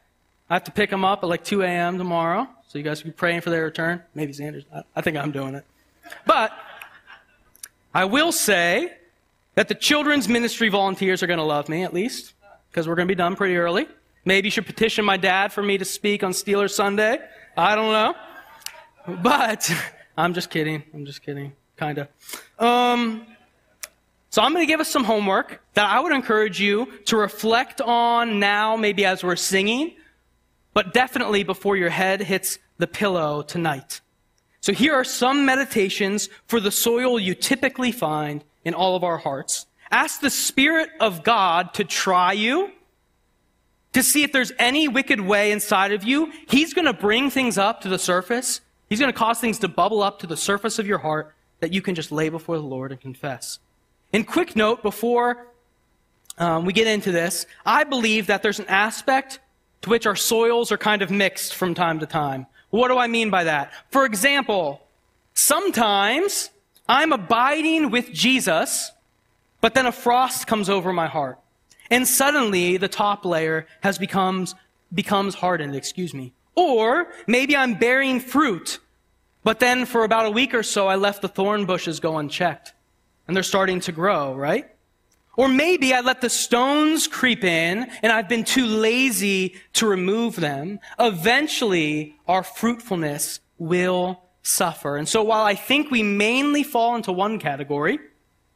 I 0.50 0.54
have 0.54 0.64
to 0.64 0.72
pick 0.72 0.90
him 0.90 1.04
up 1.04 1.22
at 1.22 1.28
like 1.28 1.44
2 1.44 1.62
a.m. 1.62 1.98
tomorrow. 1.98 2.48
So 2.68 2.78
you 2.78 2.84
guys 2.84 3.02
will 3.02 3.10
be 3.10 3.16
praying 3.16 3.42
for 3.42 3.50
their 3.50 3.64
return. 3.64 4.02
Maybe 4.14 4.32
Sanders. 4.32 4.64
I, 4.74 4.82
I 4.96 5.00
think 5.00 5.16
I'm 5.16 5.30
doing 5.30 5.54
it. 5.54 5.64
But 6.26 6.52
I 7.94 8.04
will 8.04 8.32
say 8.32 8.94
that 9.54 9.68
the 9.68 9.74
children's 9.74 10.28
ministry 10.28 10.68
volunteers 10.68 11.22
are 11.22 11.26
going 11.26 11.38
to 11.38 11.44
love 11.44 11.68
me 11.68 11.82
at 11.82 11.94
least 11.94 12.34
because 12.70 12.88
we're 12.88 12.94
going 12.94 13.08
to 13.08 13.12
be 13.12 13.16
done 13.16 13.36
pretty 13.36 13.56
early. 13.56 13.86
Maybe 14.24 14.48
you 14.48 14.50
should 14.50 14.66
petition 14.66 15.04
my 15.04 15.16
dad 15.16 15.52
for 15.52 15.62
me 15.62 15.78
to 15.78 15.84
speak 15.84 16.22
on 16.22 16.32
Steelers 16.32 16.72
Sunday. 16.72 17.18
I 17.56 17.74
don't 17.74 17.92
know. 17.92 18.14
But 19.22 19.70
I'm 20.16 20.34
just 20.34 20.50
kidding. 20.50 20.82
I'm 20.92 21.06
just 21.06 21.22
kidding. 21.22 21.52
Kind 21.78 21.98
of. 21.98 22.08
Um, 22.58 23.24
so 24.30 24.42
I'm 24.42 24.52
going 24.52 24.66
to 24.66 24.70
give 24.70 24.80
us 24.80 24.88
some 24.88 25.04
homework 25.04 25.62
that 25.74 25.88
I 25.88 26.00
would 26.00 26.12
encourage 26.12 26.60
you 26.60 26.92
to 27.06 27.16
reflect 27.16 27.80
on 27.80 28.40
now, 28.40 28.76
maybe 28.76 29.04
as 29.04 29.22
we're 29.22 29.36
singing, 29.36 29.94
but 30.74 30.92
definitely 30.92 31.44
before 31.44 31.76
your 31.76 31.88
head 31.88 32.20
hits 32.20 32.58
the 32.78 32.86
pillow 32.86 33.42
tonight. 33.42 34.00
So 34.60 34.72
here 34.72 34.92
are 34.92 35.04
some 35.04 35.46
meditations 35.46 36.28
for 36.46 36.60
the 36.60 36.72
soil 36.72 37.18
you 37.18 37.34
typically 37.34 37.92
find 37.92 38.44
in 38.64 38.74
all 38.74 38.96
of 38.96 39.04
our 39.04 39.18
hearts. 39.18 39.66
Ask 39.90 40.20
the 40.20 40.30
Spirit 40.30 40.90
of 41.00 41.22
God 41.22 41.74
to 41.74 41.84
try 41.84 42.32
you, 42.32 42.72
to 43.92 44.02
see 44.02 44.24
if 44.24 44.32
there's 44.32 44.52
any 44.58 44.88
wicked 44.88 45.20
way 45.20 45.52
inside 45.52 45.92
of 45.92 46.04
you. 46.04 46.32
He's 46.48 46.74
going 46.74 46.84
to 46.84 46.92
bring 46.92 47.30
things 47.30 47.56
up 47.56 47.80
to 47.82 47.88
the 47.88 47.98
surface. 47.98 48.60
He's 48.90 49.00
going 49.00 49.12
to 49.12 49.18
cause 49.18 49.38
things 49.38 49.60
to 49.60 49.68
bubble 49.68 50.02
up 50.02 50.18
to 50.18 50.26
the 50.26 50.36
surface 50.36 50.78
of 50.78 50.86
your 50.86 50.98
heart 50.98 51.34
that 51.60 51.72
you 51.72 51.82
can 51.82 51.94
just 51.94 52.12
lay 52.12 52.28
before 52.28 52.56
the 52.56 52.62
Lord 52.62 52.92
and 52.92 53.00
confess. 53.00 53.58
And 54.12 54.26
quick 54.26 54.56
note 54.56 54.82
before 54.82 55.46
um, 56.38 56.64
we 56.64 56.72
get 56.72 56.86
into 56.86 57.12
this, 57.12 57.46
I 57.66 57.84
believe 57.84 58.28
that 58.28 58.42
there's 58.42 58.60
an 58.60 58.68
aspect 58.68 59.40
to 59.82 59.90
which 59.90 60.06
our 60.06 60.16
soils 60.16 60.72
are 60.72 60.78
kind 60.78 61.02
of 61.02 61.10
mixed 61.10 61.54
from 61.54 61.74
time 61.74 61.98
to 62.00 62.06
time. 62.06 62.46
What 62.70 62.88
do 62.88 62.98
I 62.98 63.06
mean 63.06 63.30
by 63.30 63.44
that? 63.44 63.72
For 63.90 64.04
example, 64.04 64.82
sometimes 65.34 66.50
I'm 66.88 67.12
abiding 67.12 67.90
with 67.90 68.12
Jesus, 68.12 68.92
but 69.60 69.74
then 69.74 69.86
a 69.86 69.92
frost 69.92 70.46
comes 70.46 70.68
over 70.68 70.92
my 70.92 71.06
heart. 71.06 71.38
And 71.90 72.06
suddenly 72.06 72.76
the 72.76 72.88
top 72.88 73.24
layer 73.24 73.66
has 73.82 73.98
becomes, 73.98 74.54
becomes 74.92 75.34
hardened, 75.34 75.74
excuse 75.74 76.12
me. 76.12 76.32
Or 76.54 77.08
maybe 77.26 77.56
I'm 77.56 77.74
bearing 77.74 78.20
fruit, 78.20 78.78
but 79.48 79.60
then 79.60 79.86
for 79.86 80.04
about 80.04 80.26
a 80.26 80.30
week 80.30 80.52
or 80.52 80.62
so 80.62 80.88
I 80.88 80.96
left 80.96 81.22
the 81.22 81.28
thorn 81.28 81.64
bushes 81.64 82.00
go 82.00 82.18
unchecked. 82.18 82.74
And 83.26 83.34
they're 83.34 83.42
starting 83.42 83.80
to 83.80 83.92
grow, 83.92 84.34
right? 84.34 84.68
Or 85.38 85.48
maybe 85.48 85.94
I 85.94 86.00
let 86.00 86.20
the 86.20 86.28
stones 86.28 87.06
creep 87.06 87.44
in 87.44 87.90
and 88.02 88.12
I've 88.12 88.28
been 88.28 88.44
too 88.44 88.66
lazy 88.66 89.54
to 89.72 89.86
remove 89.86 90.36
them. 90.36 90.80
Eventually, 90.98 92.14
our 92.26 92.42
fruitfulness 92.42 93.40
will 93.56 94.20
suffer. 94.42 94.98
And 94.98 95.08
so 95.08 95.22
while 95.22 95.46
I 95.46 95.54
think 95.54 95.90
we 95.90 96.02
mainly 96.02 96.62
fall 96.62 96.94
into 96.94 97.10
one 97.10 97.38
category, 97.38 98.00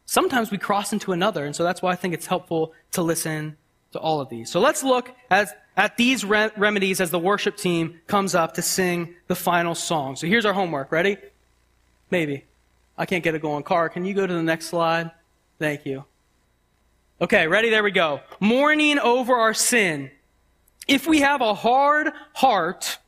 sometimes 0.05 0.51
we 0.51 0.59
cross 0.59 0.93
into 0.93 1.13
another. 1.13 1.47
And 1.47 1.57
so 1.57 1.65
that's 1.65 1.81
why 1.81 1.93
I 1.93 1.97
think 1.97 2.13
it's 2.13 2.27
helpful 2.27 2.75
to 2.91 3.01
listen 3.01 3.57
to 3.93 3.99
all 3.99 4.21
of 4.21 4.29
these. 4.29 4.51
So 4.51 4.61
let's 4.61 4.83
look 4.83 5.11
at, 5.31 5.62
at 5.77 5.97
these 5.97 6.25
re- 6.25 6.51
remedies 6.57 7.01
as 7.01 7.11
the 7.11 7.19
worship 7.19 7.57
team 7.57 8.01
comes 8.07 8.35
up 8.35 8.55
to 8.55 8.63
sing 8.63 9.15
the 9.27 9.35
final 9.35 9.75
song. 9.75 10.17
So 10.17 10.27
here's 10.27 10.45
our 10.45 10.53
homework. 10.53 10.93
Ready? 10.93 11.17
Maybe. 12.11 12.45
I 12.97 13.07
can't 13.07 13.25
get 13.25 13.35
it 13.35 13.43
going. 13.43 13.63
Car, 13.63 13.89
can 13.89 14.05
you 14.05 14.15
go 14.15 14.27
to 14.27 14.35
the 14.35 14.43
next 14.43 14.67
slide? 14.67 15.11
Thank 15.59 15.87
you. 15.87 16.05
Okay, 17.21 17.47
ready? 17.47 17.71
There 17.71 17.83
we 17.83 17.93
go. 17.93 18.21
Mourning 18.41 18.99
over 18.99 19.35
our 19.35 19.55
sin. 19.55 20.11
If 20.89 21.07
we 21.07 21.21
have 21.21 21.41
a 21.41 21.55
hard 21.55 22.11
heart, 22.35 22.99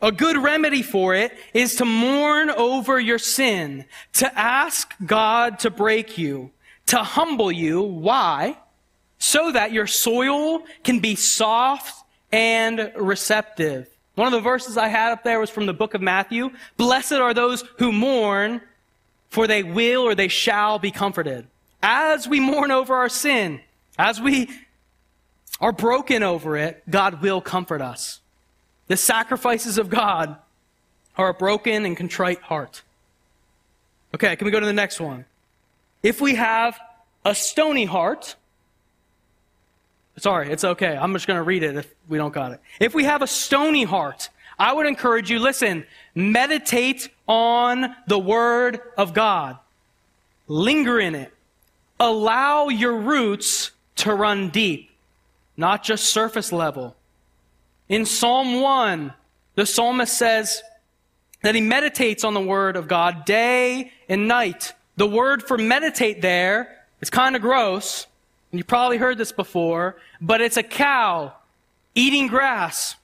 a 0.00 0.10
good 0.10 0.36
remedy 0.36 0.82
for 0.82 1.14
it 1.14 1.32
is 1.52 1.76
to 1.76 1.84
mourn 1.84 2.50
over 2.50 2.98
your 2.98 3.18
sin, 3.18 3.84
to 4.14 4.38
ask 4.38 4.94
God 5.04 5.58
to 5.60 5.70
break 5.70 6.18
you, 6.18 6.50
to 6.86 6.98
humble 6.98 7.52
you. 7.52 7.82
Why? 7.82 8.56
So 9.18 9.52
that 9.52 9.72
your 9.72 9.86
soil 9.86 10.64
can 10.84 11.00
be 11.00 11.14
soft 11.14 12.04
and 12.32 12.92
receptive. 12.96 13.88
One 14.14 14.26
of 14.26 14.32
the 14.32 14.40
verses 14.40 14.76
I 14.76 14.88
had 14.88 15.12
up 15.12 15.24
there 15.24 15.40
was 15.40 15.50
from 15.50 15.66
the 15.66 15.74
book 15.74 15.94
of 15.94 16.00
Matthew. 16.00 16.50
Blessed 16.76 17.12
are 17.12 17.34
those 17.34 17.62
who 17.78 17.92
mourn, 17.92 18.60
for 19.30 19.46
they 19.46 19.62
will 19.62 20.02
or 20.02 20.14
they 20.14 20.28
shall 20.28 20.78
be 20.78 20.90
comforted 20.90 21.46
as 21.86 22.26
we 22.26 22.40
mourn 22.40 22.72
over 22.72 22.94
our 22.96 23.08
sin, 23.08 23.60
as 23.96 24.20
we 24.20 24.50
are 25.60 25.72
broken 25.72 26.24
over 26.24 26.56
it, 26.56 26.82
God 26.90 27.22
will 27.22 27.40
comfort 27.40 27.80
us. 27.80 28.20
The 28.88 28.96
sacrifices 28.96 29.78
of 29.78 29.88
God 29.88 30.36
are 31.16 31.28
a 31.28 31.34
broken 31.34 31.86
and 31.86 31.96
contrite 31.96 32.40
heart. 32.40 32.82
Okay, 34.14 34.34
can 34.34 34.44
we 34.44 34.50
go 34.50 34.58
to 34.58 34.66
the 34.66 34.72
next 34.72 35.00
one? 35.00 35.24
If 36.02 36.20
we 36.20 36.34
have 36.34 36.78
a 37.24 37.34
stony 37.34 37.84
heart, 37.84 38.34
sorry, 40.18 40.50
it's 40.50 40.64
okay. 40.64 40.96
I'm 40.96 41.12
just 41.12 41.26
going 41.26 41.38
to 41.38 41.42
read 41.42 41.62
it 41.62 41.76
if 41.76 41.92
we 42.08 42.18
don't 42.18 42.32
got 42.32 42.52
it. 42.52 42.60
If 42.80 42.94
we 42.94 43.04
have 43.04 43.22
a 43.22 43.26
stony 43.26 43.84
heart, 43.84 44.28
I 44.58 44.72
would 44.72 44.86
encourage 44.86 45.30
you, 45.30 45.38
listen, 45.38 45.86
meditate 46.14 47.08
on 47.28 47.94
the 48.06 48.18
Word 48.18 48.80
of 48.96 49.12
God. 49.12 49.58
Linger 50.48 50.98
in 51.00 51.14
it 51.14 51.32
allow 51.98 52.68
your 52.68 52.96
roots 52.96 53.70
to 53.96 54.14
run 54.14 54.50
deep, 54.50 54.90
not 55.56 55.82
just 55.82 56.04
surface 56.04 56.52
level. 56.52 56.94
In 57.88 58.04
Psalm 58.04 58.60
1, 58.60 59.12
the 59.54 59.66
psalmist 59.66 60.16
says 60.16 60.62
that 61.42 61.54
he 61.54 61.60
meditates 61.60 62.24
on 62.24 62.34
the 62.34 62.40
word 62.40 62.76
of 62.76 62.88
God 62.88 63.24
day 63.24 63.92
and 64.08 64.28
night. 64.28 64.74
The 64.96 65.06
word 65.06 65.42
for 65.42 65.56
meditate 65.56 66.20
there 66.20 66.84
is 67.00 67.10
kind 67.10 67.36
of 67.36 67.42
gross. 67.42 68.06
You 68.58 68.64
probably 68.64 68.98
heard 68.98 69.18
this 69.18 69.32
before, 69.32 69.96
but 70.20 70.40
it's 70.40 70.56
a 70.56 70.62
cow 70.62 71.32
eating 71.94 72.26
grass, 72.26 72.96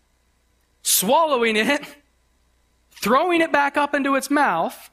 swallowing 0.82 1.56
it, 1.56 1.82
throwing 2.90 3.40
it 3.40 3.50
back 3.52 3.76
up 3.76 3.94
into 3.94 4.14
its 4.14 4.30
mouth, 4.30 4.90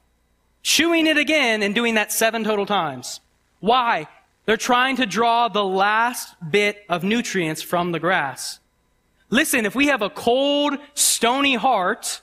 chewing 0.64 1.08
it 1.08 1.18
again, 1.18 1.62
and 1.62 1.76
doing 1.76 1.96
that 1.96 2.12
seven 2.12 2.44
total 2.44 2.66
times. 2.66 3.20
Why? 3.60 4.08
They're 4.46 4.58
trying 4.58 4.96
to 4.98 5.06
draw 5.06 5.48
the 5.48 5.66
last 5.66 6.36
bit 6.50 6.84
of 6.90 7.04
nutrients 7.04 7.62
from 7.62 7.92
the 7.92 8.00
grass. 8.00 8.60
Listen, 9.30 9.66
if 9.66 9.76
we 9.76 9.88
have 9.88 10.02
a 10.02 10.10
cold, 10.10 10.78
stony 10.96 11.56
heart, 11.56 12.22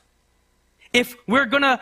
If 0.93 1.15
we're 1.27 1.45
to 1.47 1.81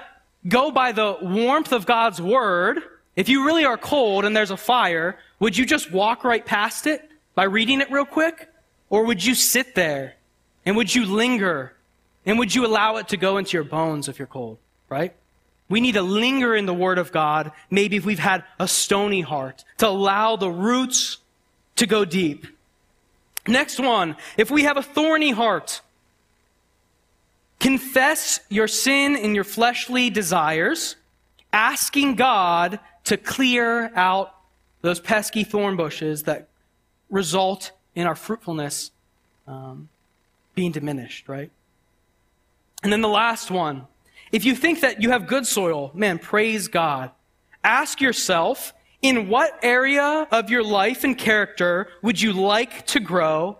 go 0.49 0.73
by 0.73 0.91
the 0.91 1.17
warmth 1.23 1.73
of 1.73 1.87
God's 1.87 2.21
word, 2.21 2.83
if 3.15 3.29
you 3.29 3.47
really 3.47 3.65
are 3.65 3.79
cold 3.79 4.25
and 4.25 4.37
there's 4.37 4.51
a 4.51 4.57
fire, 4.57 5.17
would 5.45 5.59
you 5.59 5.67
just 5.67 5.93
walk 5.93 6.25
right 6.25 6.47
past 6.47 6.87
it 6.87 7.07
by 7.35 7.45
reading 7.45 7.83
it 7.83 7.91
real 7.91 8.07
quick? 8.07 8.49
Or 8.89 9.05
would 9.05 9.23
you 9.23 9.35
sit 9.35 9.75
there 9.75 10.15
and 10.65 10.75
would 10.75 10.95
you 10.95 11.05
linger 11.05 11.75
and 12.25 12.39
would 12.39 12.55
you 12.55 12.65
allow 12.65 12.97
it 12.97 13.09
to 13.09 13.19
go 13.19 13.37
into 13.37 13.59
your 13.59 13.65
bones 13.65 14.09
if 14.09 14.19
you're 14.19 14.27
cold, 14.27 14.57
right? 14.89 15.13
We 15.69 15.83
need 15.83 15.93
to 15.93 16.01
linger 16.01 16.57
in 16.57 16.65
the 16.65 16.73
Word 16.73 16.97
of 16.97 17.13
God, 17.13 17.53
maybe 17.71 17.97
if 17.97 18.07
we've 18.07 18.19
had 18.19 18.43
a 18.59 18.67
stony 18.67 19.21
heart, 19.21 19.65
to 19.77 19.87
allow 19.87 20.37
the 20.37 20.51
roots 20.51 21.19
to 21.77 21.87
go 21.87 22.07
deep. 22.07 22.47
Next 23.47 23.79
one, 23.79 24.17
if 24.39 24.51
we 24.51 24.63
have 24.63 24.79
a 24.79 24.83
thorny 24.83 25.33
heart, 25.33 25.83
confess 27.61 28.41
your 28.49 28.67
sin 28.67 29.15
and 29.15 29.35
your 29.35 29.45
fleshly 29.45 30.09
desires, 30.09 30.97
asking 31.53 32.15
God 32.15 32.81
to 33.05 33.19
clear 33.19 33.95
out 33.95 34.34
those 34.85 35.01
pesky 35.01 35.45
thorn 35.45 35.77
bushes 35.77 36.25
that 36.25 36.47
result 37.09 37.73
in 37.95 38.07
our 38.07 38.15
fruitfulness 38.15 38.91
um, 39.47 39.89
being 40.55 40.73
diminished, 40.73 41.27
right? 41.27 41.51
And 42.83 42.93
then 42.93 43.01
the 43.01 43.09
last 43.09 43.51
one. 43.51 43.87
If 44.31 44.45
you 44.45 44.55
think 44.55 44.83
that 44.83 45.01
you 45.01 45.09
have 45.09 45.27
good 45.27 45.47
soil, 45.47 45.91
man, 45.95 46.19
praise 46.19 46.69
God. 46.69 47.13
Ask 47.63 48.03
yourself, 48.03 48.75
in 49.01 49.31
what 49.31 49.59
area 49.63 50.29
of 50.31 50.51
your 50.51 50.63
life 50.63 51.03
and 51.03 51.17
character 51.17 51.89
would 52.03 52.21
you 52.21 52.35
like 52.35 52.87
to 52.89 53.01
grow 53.01 53.59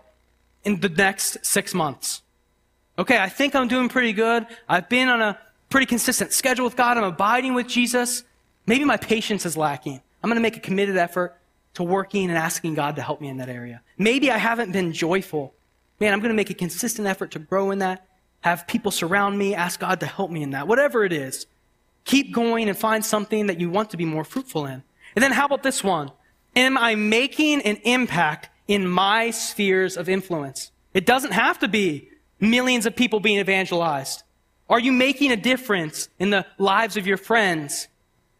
in 0.63 0.79
the 0.79 0.89
next 0.89 1.43
six 1.43 1.73
months? 1.73 2.21
Okay, 2.99 3.17
I 3.17 3.29
think 3.29 3.55
I'm 3.55 3.67
doing 3.67 3.89
pretty 3.89 4.13
good. 4.13 4.45
I've 4.69 4.89
been 4.89 5.09
on 5.09 5.23
a 5.23 5.39
pretty 5.69 5.87
consistent 5.87 6.33
schedule 6.33 6.65
with 6.65 6.75
God. 6.75 6.97
I'm 6.97 7.03
abiding 7.03 7.55
with 7.55 7.67
Jesus. 7.67 8.23
Maybe 8.67 8.85
my 8.85 8.97
patience 8.97 9.43
is 9.43 9.57
lacking. 9.57 10.01
I'm 10.25 10.29
going 10.29 10.37
to 10.37 10.41
make 10.41 10.57
a 10.57 10.59
committed 10.59 10.97
effort 10.97 11.37
to 11.75 11.83
working 11.83 12.29
and 12.29 12.35
asking 12.35 12.73
God 12.73 12.95
to 12.95 13.03
help 13.03 13.21
me 13.21 13.27
in 13.27 13.37
that 13.37 13.47
area. 13.47 13.83
Maybe 13.95 14.31
I 14.31 14.39
haven't 14.39 14.71
been 14.71 14.91
joyful. 14.91 15.53
Man, 15.99 16.13
I'm 16.13 16.19
going 16.19 16.31
to 16.31 16.35
make 16.35 16.49
a 16.49 16.55
consistent 16.55 17.07
effort 17.07 17.29
to 17.33 17.39
grow 17.39 17.69
in 17.69 17.77
that, 17.77 18.07
have 18.41 18.65
people 18.65 18.89
surround 18.89 19.37
me, 19.37 19.53
ask 19.53 19.79
God 19.79 19.99
to 19.99 20.07
help 20.07 20.31
me 20.31 20.41
in 20.41 20.49
that. 20.49 20.67
Whatever 20.67 21.05
it 21.05 21.13
is, 21.13 21.45
keep 22.05 22.33
going 22.33 22.69
and 22.69 22.75
find 22.75 23.05
something 23.05 23.45
that 23.45 23.59
you 23.59 23.69
want 23.69 23.91
to 23.91 23.97
be 23.97 24.05
more 24.05 24.23
fruitful 24.23 24.65
in. 24.65 24.81
And 25.15 25.21
then 25.21 25.31
how 25.31 25.45
about 25.45 25.61
this 25.61 25.83
one? 25.83 26.09
Am 26.55 26.75
I 26.75 26.95
making 26.95 27.61
an 27.61 27.75
impact 27.83 28.49
in 28.67 28.87
my 28.87 29.29
spheres 29.29 29.95
of 29.95 30.09
influence? 30.09 30.71
It 30.95 31.05
doesn't 31.05 31.33
have 31.33 31.59
to 31.59 31.67
be 31.67 32.09
millions 32.39 32.87
of 32.87 32.95
people 32.95 33.19
being 33.19 33.37
evangelized. 33.37 34.23
Are 34.71 34.79
you 34.79 34.91
making 34.91 35.31
a 35.31 35.37
difference 35.37 36.09
in 36.17 36.31
the 36.31 36.47
lives 36.57 36.97
of 36.97 37.05
your 37.05 37.17
friends 37.17 37.89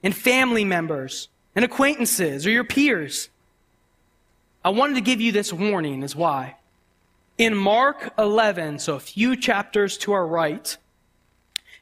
and 0.01 0.15
family 0.15 0.65
members 0.65 1.29
and 1.55 1.63
acquaintances 1.63 2.45
or 2.45 2.51
your 2.51 2.63
peers. 2.63 3.29
I 4.63 4.69
wanted 4.69 4.95
to 4.95 5.01
give 5.01 5.21
you 5.21 5.31
this 5.31 5.53
warning, 5.53 6.03
is 6.03 6.15
why. 6.15 6.55
In 7.37 7.55
Mark 7.55 8.13
11, 8.17 8.79
so 8.79 8.95
a 8.95 8.99
few 8.99 9.35
chapters 9.35 9.97
to 9.99 10.13
our 10.13 10.25
right, 10.25 10.75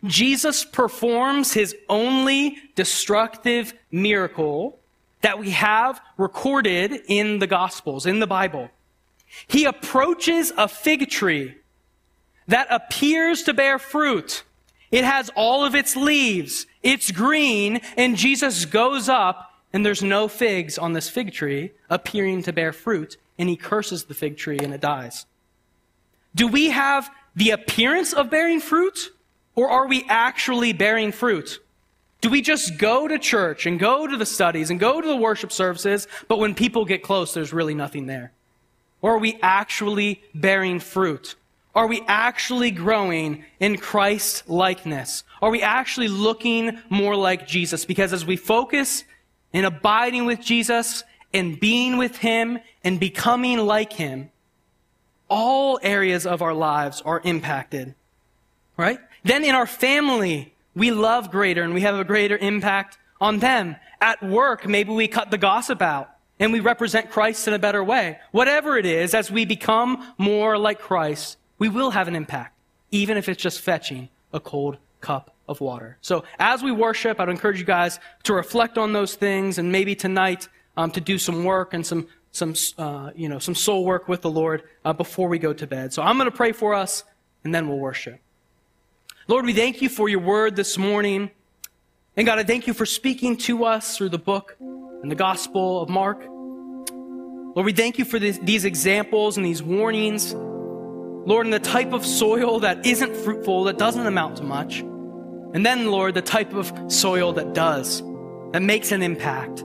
Jesus 0.04 0.66
performs 0.66 1.54
his 1.54 1.76
only 1.88 2.58
destructive 2.76 3.74
miracle 3.92 4.80
that 5.22 5.40
we 5.40 5.52
have 5.52 6.02
recorded 6.18 7.02
in 7.08 7.40
the 7.40 7.48
Gospels, 7.48 8.06
in 8.06 8.20
the 8.20 8.28
Bible. 8.28 8.70
He 9.48 9.64
approaches 9.64 10.52
a 10.58 10.68
fig 10.68 11.10
tree 11.10 11.56
that 12.48 12.68
appears 12.70 13.44
to 13.44 13.54
bear 13.54 13.80
fruit. 13.80 14.44
It 14.92 15.06
has 15.06 15.32
all 15.36 15.64
of 15.64 15.74
its 15.74 15.96
leaves. 15.96 16.68
It's 16.84 17.10
green, 17.12 17.80
and 17.96 18.18
Jesus 18.18 18.66
goes 18.66 19.08
up 19.08 19.53
and 19.74 19.86
there's 19.86 20.04
no 20.04 20.28
figs 20.28 20.78
on 20.78 20.94
this 20.94 21.10
fig 21.10 21.34
tree 21.34 21.72
appearing 21.90 22.44
to 22.44 22.54
bear 22.54 22.72
fruit, 22.72 23.18
and 23.38 23.50
he 23.50 23.58
curses 23.58 24.06
the 24.06 24.14
fig 24.14 24.38
tree 24.38 24.60
and 24.60 24.74
it 24.74 24.82
dies. 24.82 25.26
Do 26.36 26.48
we 26.48 26.70
have 26.70 27.10
the 27.36 27.50
appearance 27.50 28.14
of 28.14 28.30
bearing 28.30 28.60
fruit, 28.60 29.12
or 29.56 29.70
are 29.70 29.88
we 29.88 30.06
actually 30.08 30.74
bearing 30.74 31.12
fruit? 31.12 31.60
Do 32.22 32.30
we 32.30 32.42
just 32.42 32.78
go 32.78 33.08
to 33.08 33.20
church 33.20 33.66
and 33.66 33.80
go 33.80 34.08
to 34.08 34.16
the 34.16 34.26
studies 34.26 34.70
and 34.70 34.80
go 34.80 35.02
to 35.02 35.08
the 35.08 35.18
worship 35.18 35.52
services, 35.52 36.08
but 36.28 36.40
when 36.40 36.56
people 36.56 36.86
get 36.86 37.04
close, 37.04 37.34
there's 37.34 37.52
really 37.52 37.74
nothing 37.74 38.06
there? 38.06 38.32
Or 39.02 39.16
are 39.16 39.20
we 39.20 39.38
actually 39.42 40.24
bearing 40.34 40.80
fruit? 40.80 41.36
Are 41.76 41.88
we 41.88 42.02
actually 42.08 42.72
growing 42.72 43.44
in 43.60 43.78
Christ 43.78 44.48
likeness? 44.48 45.24
Are 45.42 45.50
we 45.50 45.62
actually 45.62 46.08
looking 46.08 46.80
more 46.90 47.16
like 47.16 47.48
Jesus? 47.48 47.84
Because 47.84 48.14
as 48.14 48.26
we 48.26 48.38
focus 48.38 49.04
in 49.54 49.66
abiding 49.66 50.26
with 50.26 50.42
Jesus 50.42 51.04
and 51.34 51.60
being 51.60 51.98
with 51.98 52.18
Him 52.18 52.60
and 52.84 53.00
becoming 53.00 53.60
like 53.60 53.94
Him, 53.94 54.32
all 55.30 55.80
areas 55.82 56.26
of 56.26 56.42
our 56.42 56.54
lives 56.54 57.02
are 57.02 57.22
impacted. 57.24 57.96
Right? 58.76 59.00
Then 59.24 59.46
in 59.46 59.56
our 59.56 59.68
family, 59.68 60.54
we 60.76 60.92
love 60.92 61.32
greater 61.32 61.64
and 61.64 61.74
we 61.74 61.82
have 61.82 61.96
a 61.96 62.04
greater 62.04 62.38
impact 62.38 62.98
on 63.22 63.40
them. 63.40 63.76
At 64.02 64.22
work, 64.22 64.68
maybe 64.68 64.92
we 64.92 65.08
cut 65.08 65.32
the 65.32 65.38
gossip 65.38 65.82
out 65.82 66.10
and 66.40 66.52
we 66.52 66.60
represent 66.60 67.12
Christ 67.12 67.48
in 67.48 67.54
a 67.54 67.60
better 67.60 67.84
way. 67.84 68.20
Whatever 68.32 68.78
it 68.78 68.86
is, 68.86 69.14
as 69.14 69.32
we 69.32 69.46
become 69.46 70.14
more 70.18 70.58
like 70.58 70.80
Christ, 70.80 71.38
we 71.60 71.70
will 71.70 71.92
have 71.92 72.08
an 72.08 72.16
impact, 72.16 72.56
even 72.92 73.18
if 73.18 73.30
it's 73.30 73.42
just 73.42 73.62
fetching 73.62 74.10
a 74.34 74.40
cold 74.40 74.78
cup 75.00 75.33
of 75.48 75.62
water. 75.62 75.98
So 76.02 76.24
as 76.40 76.64
we 76.64 76.72
worship, 76.72 77.20
I'd 77.20 77.30
encourage 77.30 77.60
you 77.60 77.66
guys 77.66 78.00
to 78.24 78.34
reflect 78.34 78.78
on 78.78 78.94
those 78.94 79.16
things 79.16 79.58
and 79.58 79.72
maybe 79.72 79.96
tonight 79.96 80.48
um, 80.78 80.92
to 80.92 81.02
do 81.02 81.18
some 81.18 81.44
work 81.44 81.74
and 81.74 81.86
some 81.86 82.08
some 82.32 82.56
uh, 82.80 83.12
you 83.16 83.30
know 83.30 83.40
some 83.40 83.56
soul 83.56 83.86
work 83.86 84.08
with 84.08 84.22
the 84.22 84.30
Lord 84.30 84.64
uh, 84.84 84.94
before 84.94 85.28
we 85.28 85.40
go 85.40 85.54
to 85.54 85.68
bed. 85.68 85.94
So 85.94 86.02
I'm 86.02 86.18
going 86.18 86.30
to 86.30 86.36
pray 86.36 86.52
for 86.52 86.74
us 86.74 87.04
and 87.44 87.54
then 87.54 87.68
we'll 87.68 87.78
worship. 87.80 88.20
Lord, 89.28 89.46
we 89.46 89.54
thank 89.54 89.82
you 89.82 89.90
for 89.90 90.10
your 90.10 90.20
word 90.20 90.56
this 90.56 90.78
morning. 90.78 91.32
And 92.16 92.26
God, 92.28 92.40
I 92.40 92.44
thank 92.44 92.68
you 92.68 92.74
for 92.74 92.86
speaking 92.86 93.38
to 93.38 93.66
us 93.66 93.98
through 93.98 94.10
the 94.10 94.20
book 94.20 94.56
and 94.60 95.10
the 95.10 95.16
Gospel 95.16 95.82
of 95.82 95.90
Mark. 95.90 96.26
Lord, 97.56 97.66
we 97.66 97.74
thank 97.74 97.98
you 97.98 98.06
for 98.06 98.20
this, 98.20 98.40
these 98.40 98.66
examples 98.66 99.38
and 99.38 99.46
these 99.46 99.62
warnings. 99.62 100.34
Lord, 100.34 101.48
in 101.48 101.52
the 101.52 101.60
type 101.60 101.94
of 101.94 102.06
soil 102.06 102.60
that 102.62 102.86
isn't 102.86 103.16
fruitful, 103.16 103.66
that 103.66 103.78
doesn't 103.78 104.06
amount 104.06 104.38
to 104.38 104.44
much. 104.44 104.84
And 105.54 105.64
then, 105.64 105.92
Lord, 105.92 106.16
the 106.16 106.22
type 106.22 106.54
of 106.54 106.74
soil 106.92 107.32
that 107.34 107.54
does, 107.54 108.02
that 108.52 108.64
makes 108.64 108.92
an 108.92 109.04
impact, 109.04 109.64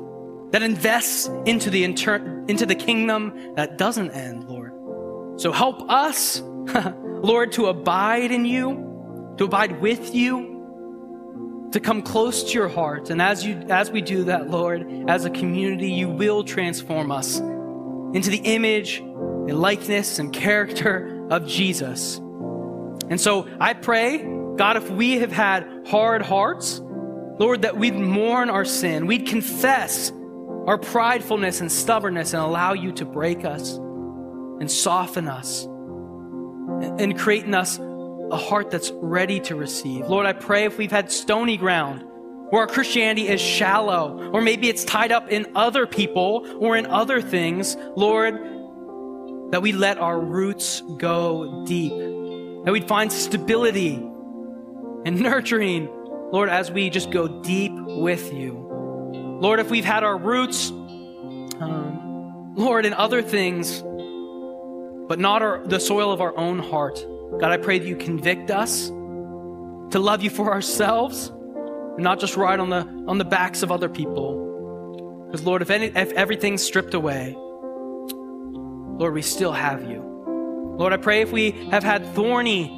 that 0.51 0.63
invests 0.63 1.29
into 1.47 1.71
the, 1.71 1.83
inter- 1.83 2.45
into 2.47 2.67
the 2.67 2.75
kingdom 2.75 3.55
that 3.55 3.79
doesn't 3.79 4.11
end, 4.11 4.49
Lord. 4.49 5.41
So 5.41 5.51
help 5.51 5.91
us, 5.91 6.43
Lord, 6.45 7.53
to 7.53 7.67
abide 7.67 8.33
in 8.33 8.45
you, 8.45 9.35
to 9.39 9.45
abide 9.45 9.81
with 9.81 10.15
you, 10.15 11.69
to 11.73 11.81
come 11.81 12.03
close 12.03 12.45
to 12.45 12.53
your 12.53 12.69
heart. 12.69 13.09
And 13.09 13.23
as, 13.23 13.45
you, 13.45 13.55
as 13.71 13.91
we 13.91 14.03
do 14.03 14.25
that, 14.25 14.51
Lord, 14.51 15.09
as 15.09 15.25
a 15.25 15.31
community, 15.31 15.91
you 15.91 16.09
will 16.09 16.45
transform 16.45 17.11
us 17.11 17.39
into 17.39 18.29
the 18.29 18.43
image 18.45 18.99
and 18.99 19.59
likeness 19.59 20.19
and 20.19 20.35
character 20.35 21.27
of 21.31 21.47
Jesus. 21.47 22.19
And 23.11 23.19
so 23.19 23.49
I 23.59 23.73
pray 23.73 24.19
God, 24.59 24.77
if 24.77 24.91
we 24.91 25.21
have 25.21 25.31
had 25.31 25.78
hard 25.89 26.23
hearts, 26.23 26.81
Lord, 27.39 27.63
that 27.63 27.77
we'd 27.77 27.95
mourn 27.95 28.51
our 28.51 28.65
sin, 28.65 29.07
we'd 29.07 29.27
confess 29.27 30.11
our 30.67 30.79
pridefulness 30.79 31.61
and 31.61 31.73
stubbornness 31.73 32.35
and 32.35 32.43
allow 32.43 32.75
you 32.75 32.93
to 32.93 33.07
break 33.07 33.45
us 33.45 33.77
and 33.77 34.71
soften 34.71 35.29
us 35.29 35.65
and 35.65 37.19
create 37.19 37.45
in 37.45 37.55
us 37.55 37.79
a 37.79 38.37
heart 38.37 38.71
that's 38.71 38.91
ready 38.97 39.41
to 39.41 39.57
receive. 39.57 40.07
Lord, 40.09 40.27
I 40.27 40.35
pray 40.35 40.65
if 40.65 40.77
we've 40.77 40.91
had 40.91 41.11
stony 41.11 41.57
ground, 41.57 42.05
where 42.51 42.63
our 42.63 42.67
Christianity 42.67 43.29
is 43.29 43.41
shallow, 43.41 44.31
or 44.33 44.43
maybe 44.43 44.69
it's 44.69 44.85
tied 44.85 45.11
up 45.11 45.31
in 45.31 45.47
other 45.55 45.87
people 45.87 46.47
or 46.61 46.77
in 46.77 46.85
other 46.87 47.23
things, 47.23 47.77
Lord, 47.97 48.35
that 49.53 49.63
we 49.63 49.73
let 49.73 49.97
our 49.97 50.21
roots 50.21 50.83
go 50.99 51.65
deep, 51.67 51.93
that 52.65 52.73
we'd 52.73 52.87
find 52.87 53.11
stability 53.11 54.07
and 55.09 55.21
nurturing, 55.23 55.89
Lord, 56.33 56.51
as 56.51 56.71
we 56.71 56.91
just 56.91 57.11
go 57.11 57.27
deep 57.41 57.73
with 57.75 58.31
you. 58.31 58.53
Lord, 59.41 59.59
if 59.59 59.71
we've 59.71 59.85
had 59.85 60.05
our 60.05 60.19
roots, 60.19 60.71
um, 60.71 62.53
Lord, 62.55 62.85
in 62.85 62.93
other 62.93 63.23
things, 63.23 63.83
but 65.09 65.19
not 65.19 65.41
our, 65.41 65.67
the 65.67 65.81
soil 65.81 66.13
of 66.13 66.21
our 66.21 66.37
own 66.37 66.59
heart, 66.59 67.07
God, 67.41 67.51
I 67.51 67.57
pray 67.57 67.79
that 67.79 67.89
you 67.89 67.97
convict 67.97 68.51
us 68.51 68.89
to 68.89 69.99
love 69.99 70.23
you 70.23 70.29
for 70.29 70.53
ourselves 70.53 71.29
and 71.29 72.05
not 72.05 72.21
just 72.21 72.37
ride 72.37 72.61
on 72.61 72.69
the, 72.69 72.87
on 73.09 73.17
the 73.17 73.25
backs 73.25 73.63
of 73.63 73.73
other 73.73 73.89
people. 73.89 75.25
Because, 75.27 75.43
Lord, 75.47 75.63
if, 75.63 75.71
any, 75.71 75.87
if 75.87 76.13
everything's 76.13 76.63
stripped 76.63 76.93
away, 76.93 77.35
Lord, 77.35 79.15
we 79.15 79.23
still 79.23 79.53
have 79.53 79.89
you. 79.89 80.05
Lord, 80.77 80.93
I 80.93 80.99
pray 80.99 81.23
if 81.23 81.33
we 81.33 81.53
have 81.71 81.83
had 81.83 82.05
thorny 82.15 82.78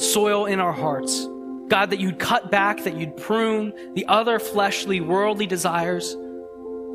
soil 0.00 0.46
in 0.46 0.60
our 0.60 0.72
hearts. 0.72 1.26
God, 1.68 1.90
that 1.90 2.00
you'd 2.00 2.18
cut 2.18 2.50
back, 2.50 2.84
that 2.84 2.96
you'd 2.96 3.16
prune 3.16 3.72
the 3.94 4.06
other 4.06 4.38
fleshly, 4.38 5.00
worldly 5.00 5.46
desires, 5.46 6.16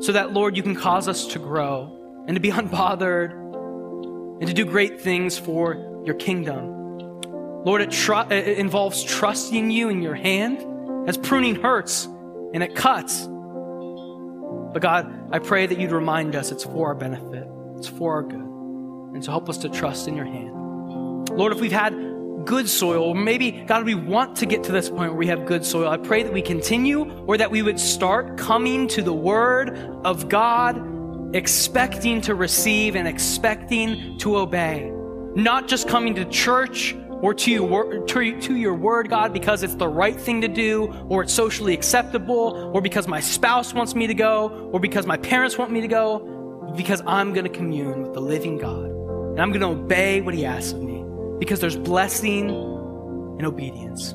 so 0.00 0.12
that, 0.12 0.32
Lord, 0.32 0.56
you 0.56 0.62
can 0.62 0.74
cause 0.74 1.06
us 1.08 1.26
to 1.28 1.38
grow 1.38 2.24
and 2.26 2.34
to 2.36 2.40
be 2.40 2.50
unbothered 2.52 3.32
and 4.40 4.46
to 4.48 4.52
do 4.52 4.64
great 4.64 5.00
things 5.00 5.38
for 5.38 6.02
your 6.04 6.14
kingdom. 6.14 6.72
Lord, 7.64 7.80
it, 7.80 7.90
tr- 7.90 8.30
it 8.30 8.58
involves 8.58 9.02
trusting 9.02 9.70
you 9.70 9.88
in 9.88 10.02
your 10.02 10.14
hand 10.14 11.08
as 11.08 11.16
pruning 11.16 11.54
hurts 11.54 12.04
and 12.04 12.62
it 12.62 12.74
cuts. 12.74 13.26
But 13.26 14.82
God, 14.82 15.28
I 15.32 15.38
pray 15.38 15.66
that 15.66 15.78
you'd 15.78 15.92
remind 15.92 16.34
us 16.36 16.50
it's 16.50 16.64
for 16.64 16.88
our 16.88 16.94
benefit, 16.94 17.48
it's 17.76 17.88
for 17.88 18.14
our 18.14 18.22
good. 18.22 18.40
And 18.40 19.22
to 19.22 19.30
help 19.30 19.48
us 19.48 19.58
to 19.58 19.68
trust 19.68 20.08
in 20.08 20.16
your 20.16 20.24
hand. 20.24 21.28
Lord, 21.30 21.52
if 21.52 21.60
we've 21.60 21.72
had 21.72 21.94
good 22.44 22.68
soil, 22.68 23.02
or 23.02 23.14
maybe, 23.14 23.50
God, 23.50 23.84
we 23.84 23.94
want 23.94 24.36
to 24.36 24.46
get 24.46 24.64
to 24.64 24.72
this 24.72 24.88
point 24.88 25.10
where 25.10 25.18
we 25.18 25.26
have 25.28 25.46
good 25.46 25.64
soil, 25.64 25.88
I 25.88 25.96
pray 25.96 26.22
that 26.22 26.32
we 26.32 26.42
continue 26.42 27.10
or 27.26 27.36
that 27.36 27.50
we 27.50 27.62
would 27.62 27.80
start 27.80 28.36
coming 28.36 28.88
to 28.88 29.02
the 29.02 29.12
Word 29.12 29.78
of 30.04 30.28
God, 30.28 31.34
expecting 31.34 32.20
to 32.22 32.34
receive 32.34 32.96
and 32.96 33.08
expecting 33.08 34.18
to 34.18 34.36
obey. 34.36 34.90
Not 35.34 35.66
just 35.66 35.88
coming 35.88 36.14
to 36.14 36.24
church 36.26 36.94
or 37.24 37.32
to 37.32 37.50
your, 37.50 38.04
to, 38.04 38.40
to 38.40 38.56
your 38.56 38.74
word, 38.74 39.08
God, 39.08 39.32
because 39.32 39.62
it's 39.62 39.74
the 39.76 39.88
right 39.88 40.14
thing 40.14 40.42
to 40.42 40.48
do, 40.48 40.92
or 41.08 41.22
it's 41.22 41.32
socially 41.32 41.72
acceptable, 41.72 42.70
or 42.74 42.82
because 42.82 43.08
my 43.08 43.20
spouse 43.20 43.72
wants 43.72 43.94
me 43.94 44.06
to 44.06 44.12
go, 44.14 44.50
or 44.72 44.78
because 44.78 45.06
my 45.06 45.16
parents 45.16 45.56
want 45.56 45.70
me 45.70 45.80
to 45.80 45.88
go, 45.88 46.18
because 46.76 47.02
I'm 47.06 47.32
going 47.32 47.44
to 47.44 47.50
commune 47.50 48.02
with 48.02 48.12
the 48.12 48.20
living 48.20 48.58
God. 48.58 48.84
And 48.84 49.40
I'm 49.40 49.50
going 49.52 49.62
to 49.62 49.68
obey 49.68 50.20
what 50.20 50.34
He 50.34 50.44
asks 50.44 50.72
of 50.72 50.82
me, 50.82 50.93
because 51.44 51.60
there's 51.60 51.76
blessing 51.76 52.48
in 52.48 53.44
obedience. 53.44 54.14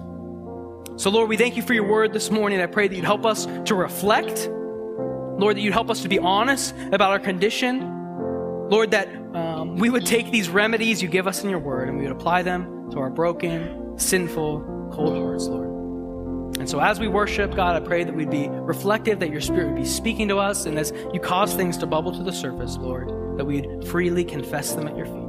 So, 0.96 1.12
Lord, 1.12 1.30
we 1.30 1.38
thank 1.38 1.56
you 1.56 1.62
for 1.62 1.76
your 1.76 1.88
word 1.88 2.12
this 2.12 2.32
morning. 2.32 2.60
I 2.60 2.66
pray 2.66 2.88
that 2.88 2.96
you'd 2.96 3.06
help 3.06 3.24
us 3.24 3.46
to 3.66 3.76
reflect. 3.76 4.50
Lord, 4.50 5.56
that 5.56 5.62
you'd 5.62 5.74
help 5.74 5.92
us 5.92 6.02
to 6.02 6.10
be 6.10 6.18
honest 6.18 6.74
about 6.92 7.12
our 7.12 7.20
condition. 7.20 8.68
Lord, 8.70 8.92
that 8.92 9.08
um, 9.36 9.78
we 9.78 9.92
would 9.92 10.08
take 10.08 10.32
these 10.32 10.50
remedies 10.50 11.04
you 11.04 11.08
give 11.08 11.28
us 11.28 11.44
in 11.44 11.52
your 11.52 11.60
word 11.60 11.88
and 11.88 11.98
we 11.98 12.04
would 12.04 12.12
apply 12.12 12.42
them 12.42 12.90
to 12.92 13.00
our 13.00 13.12
broken, 13.12 13.98
sinful, 14.00 14.90
cold 14.92 15.16
hearts, 15.16 15.46
Lord. 15.46 16.58
And 16.58 16.68
so 16.68 16.80
as 16.80 17.00
we 17.00 17.08
worship, 17.08 17.56
God, 17.56 17.82
I 17.82 17.86
pray 17.86 18.04
that 18.04 18.16
we'd 18.16 18.32
be 18.32 18.50
reflective, 18.50 19.20
that 19.20 19.30
your 19.30 19.42
spirit 19.42 19.68
would 19.68 19.82
be 19.82 19.86
speaking 19.86 20.28
to 20.30 20.38
us, 20.40 20.66
and 20.66 20.80
as 20.80 20.92
you 21.14 21.20
cause 21.20 21.54
things 21.54 21.78
to 21.78 21.86
bubble 21.86 22.12
to 22.12 22.24
the 22.24 22.34
surface, 22.34 22.76
Lord, 22.78 23.08
that 23.38 23.46
we'd 23.46 23.88
freely 23.88 24.26
confess 24.26 24.74
them 24.74 24.88
at 24.88 24.98
your 24.98 25.06
feet. 25.06 25.29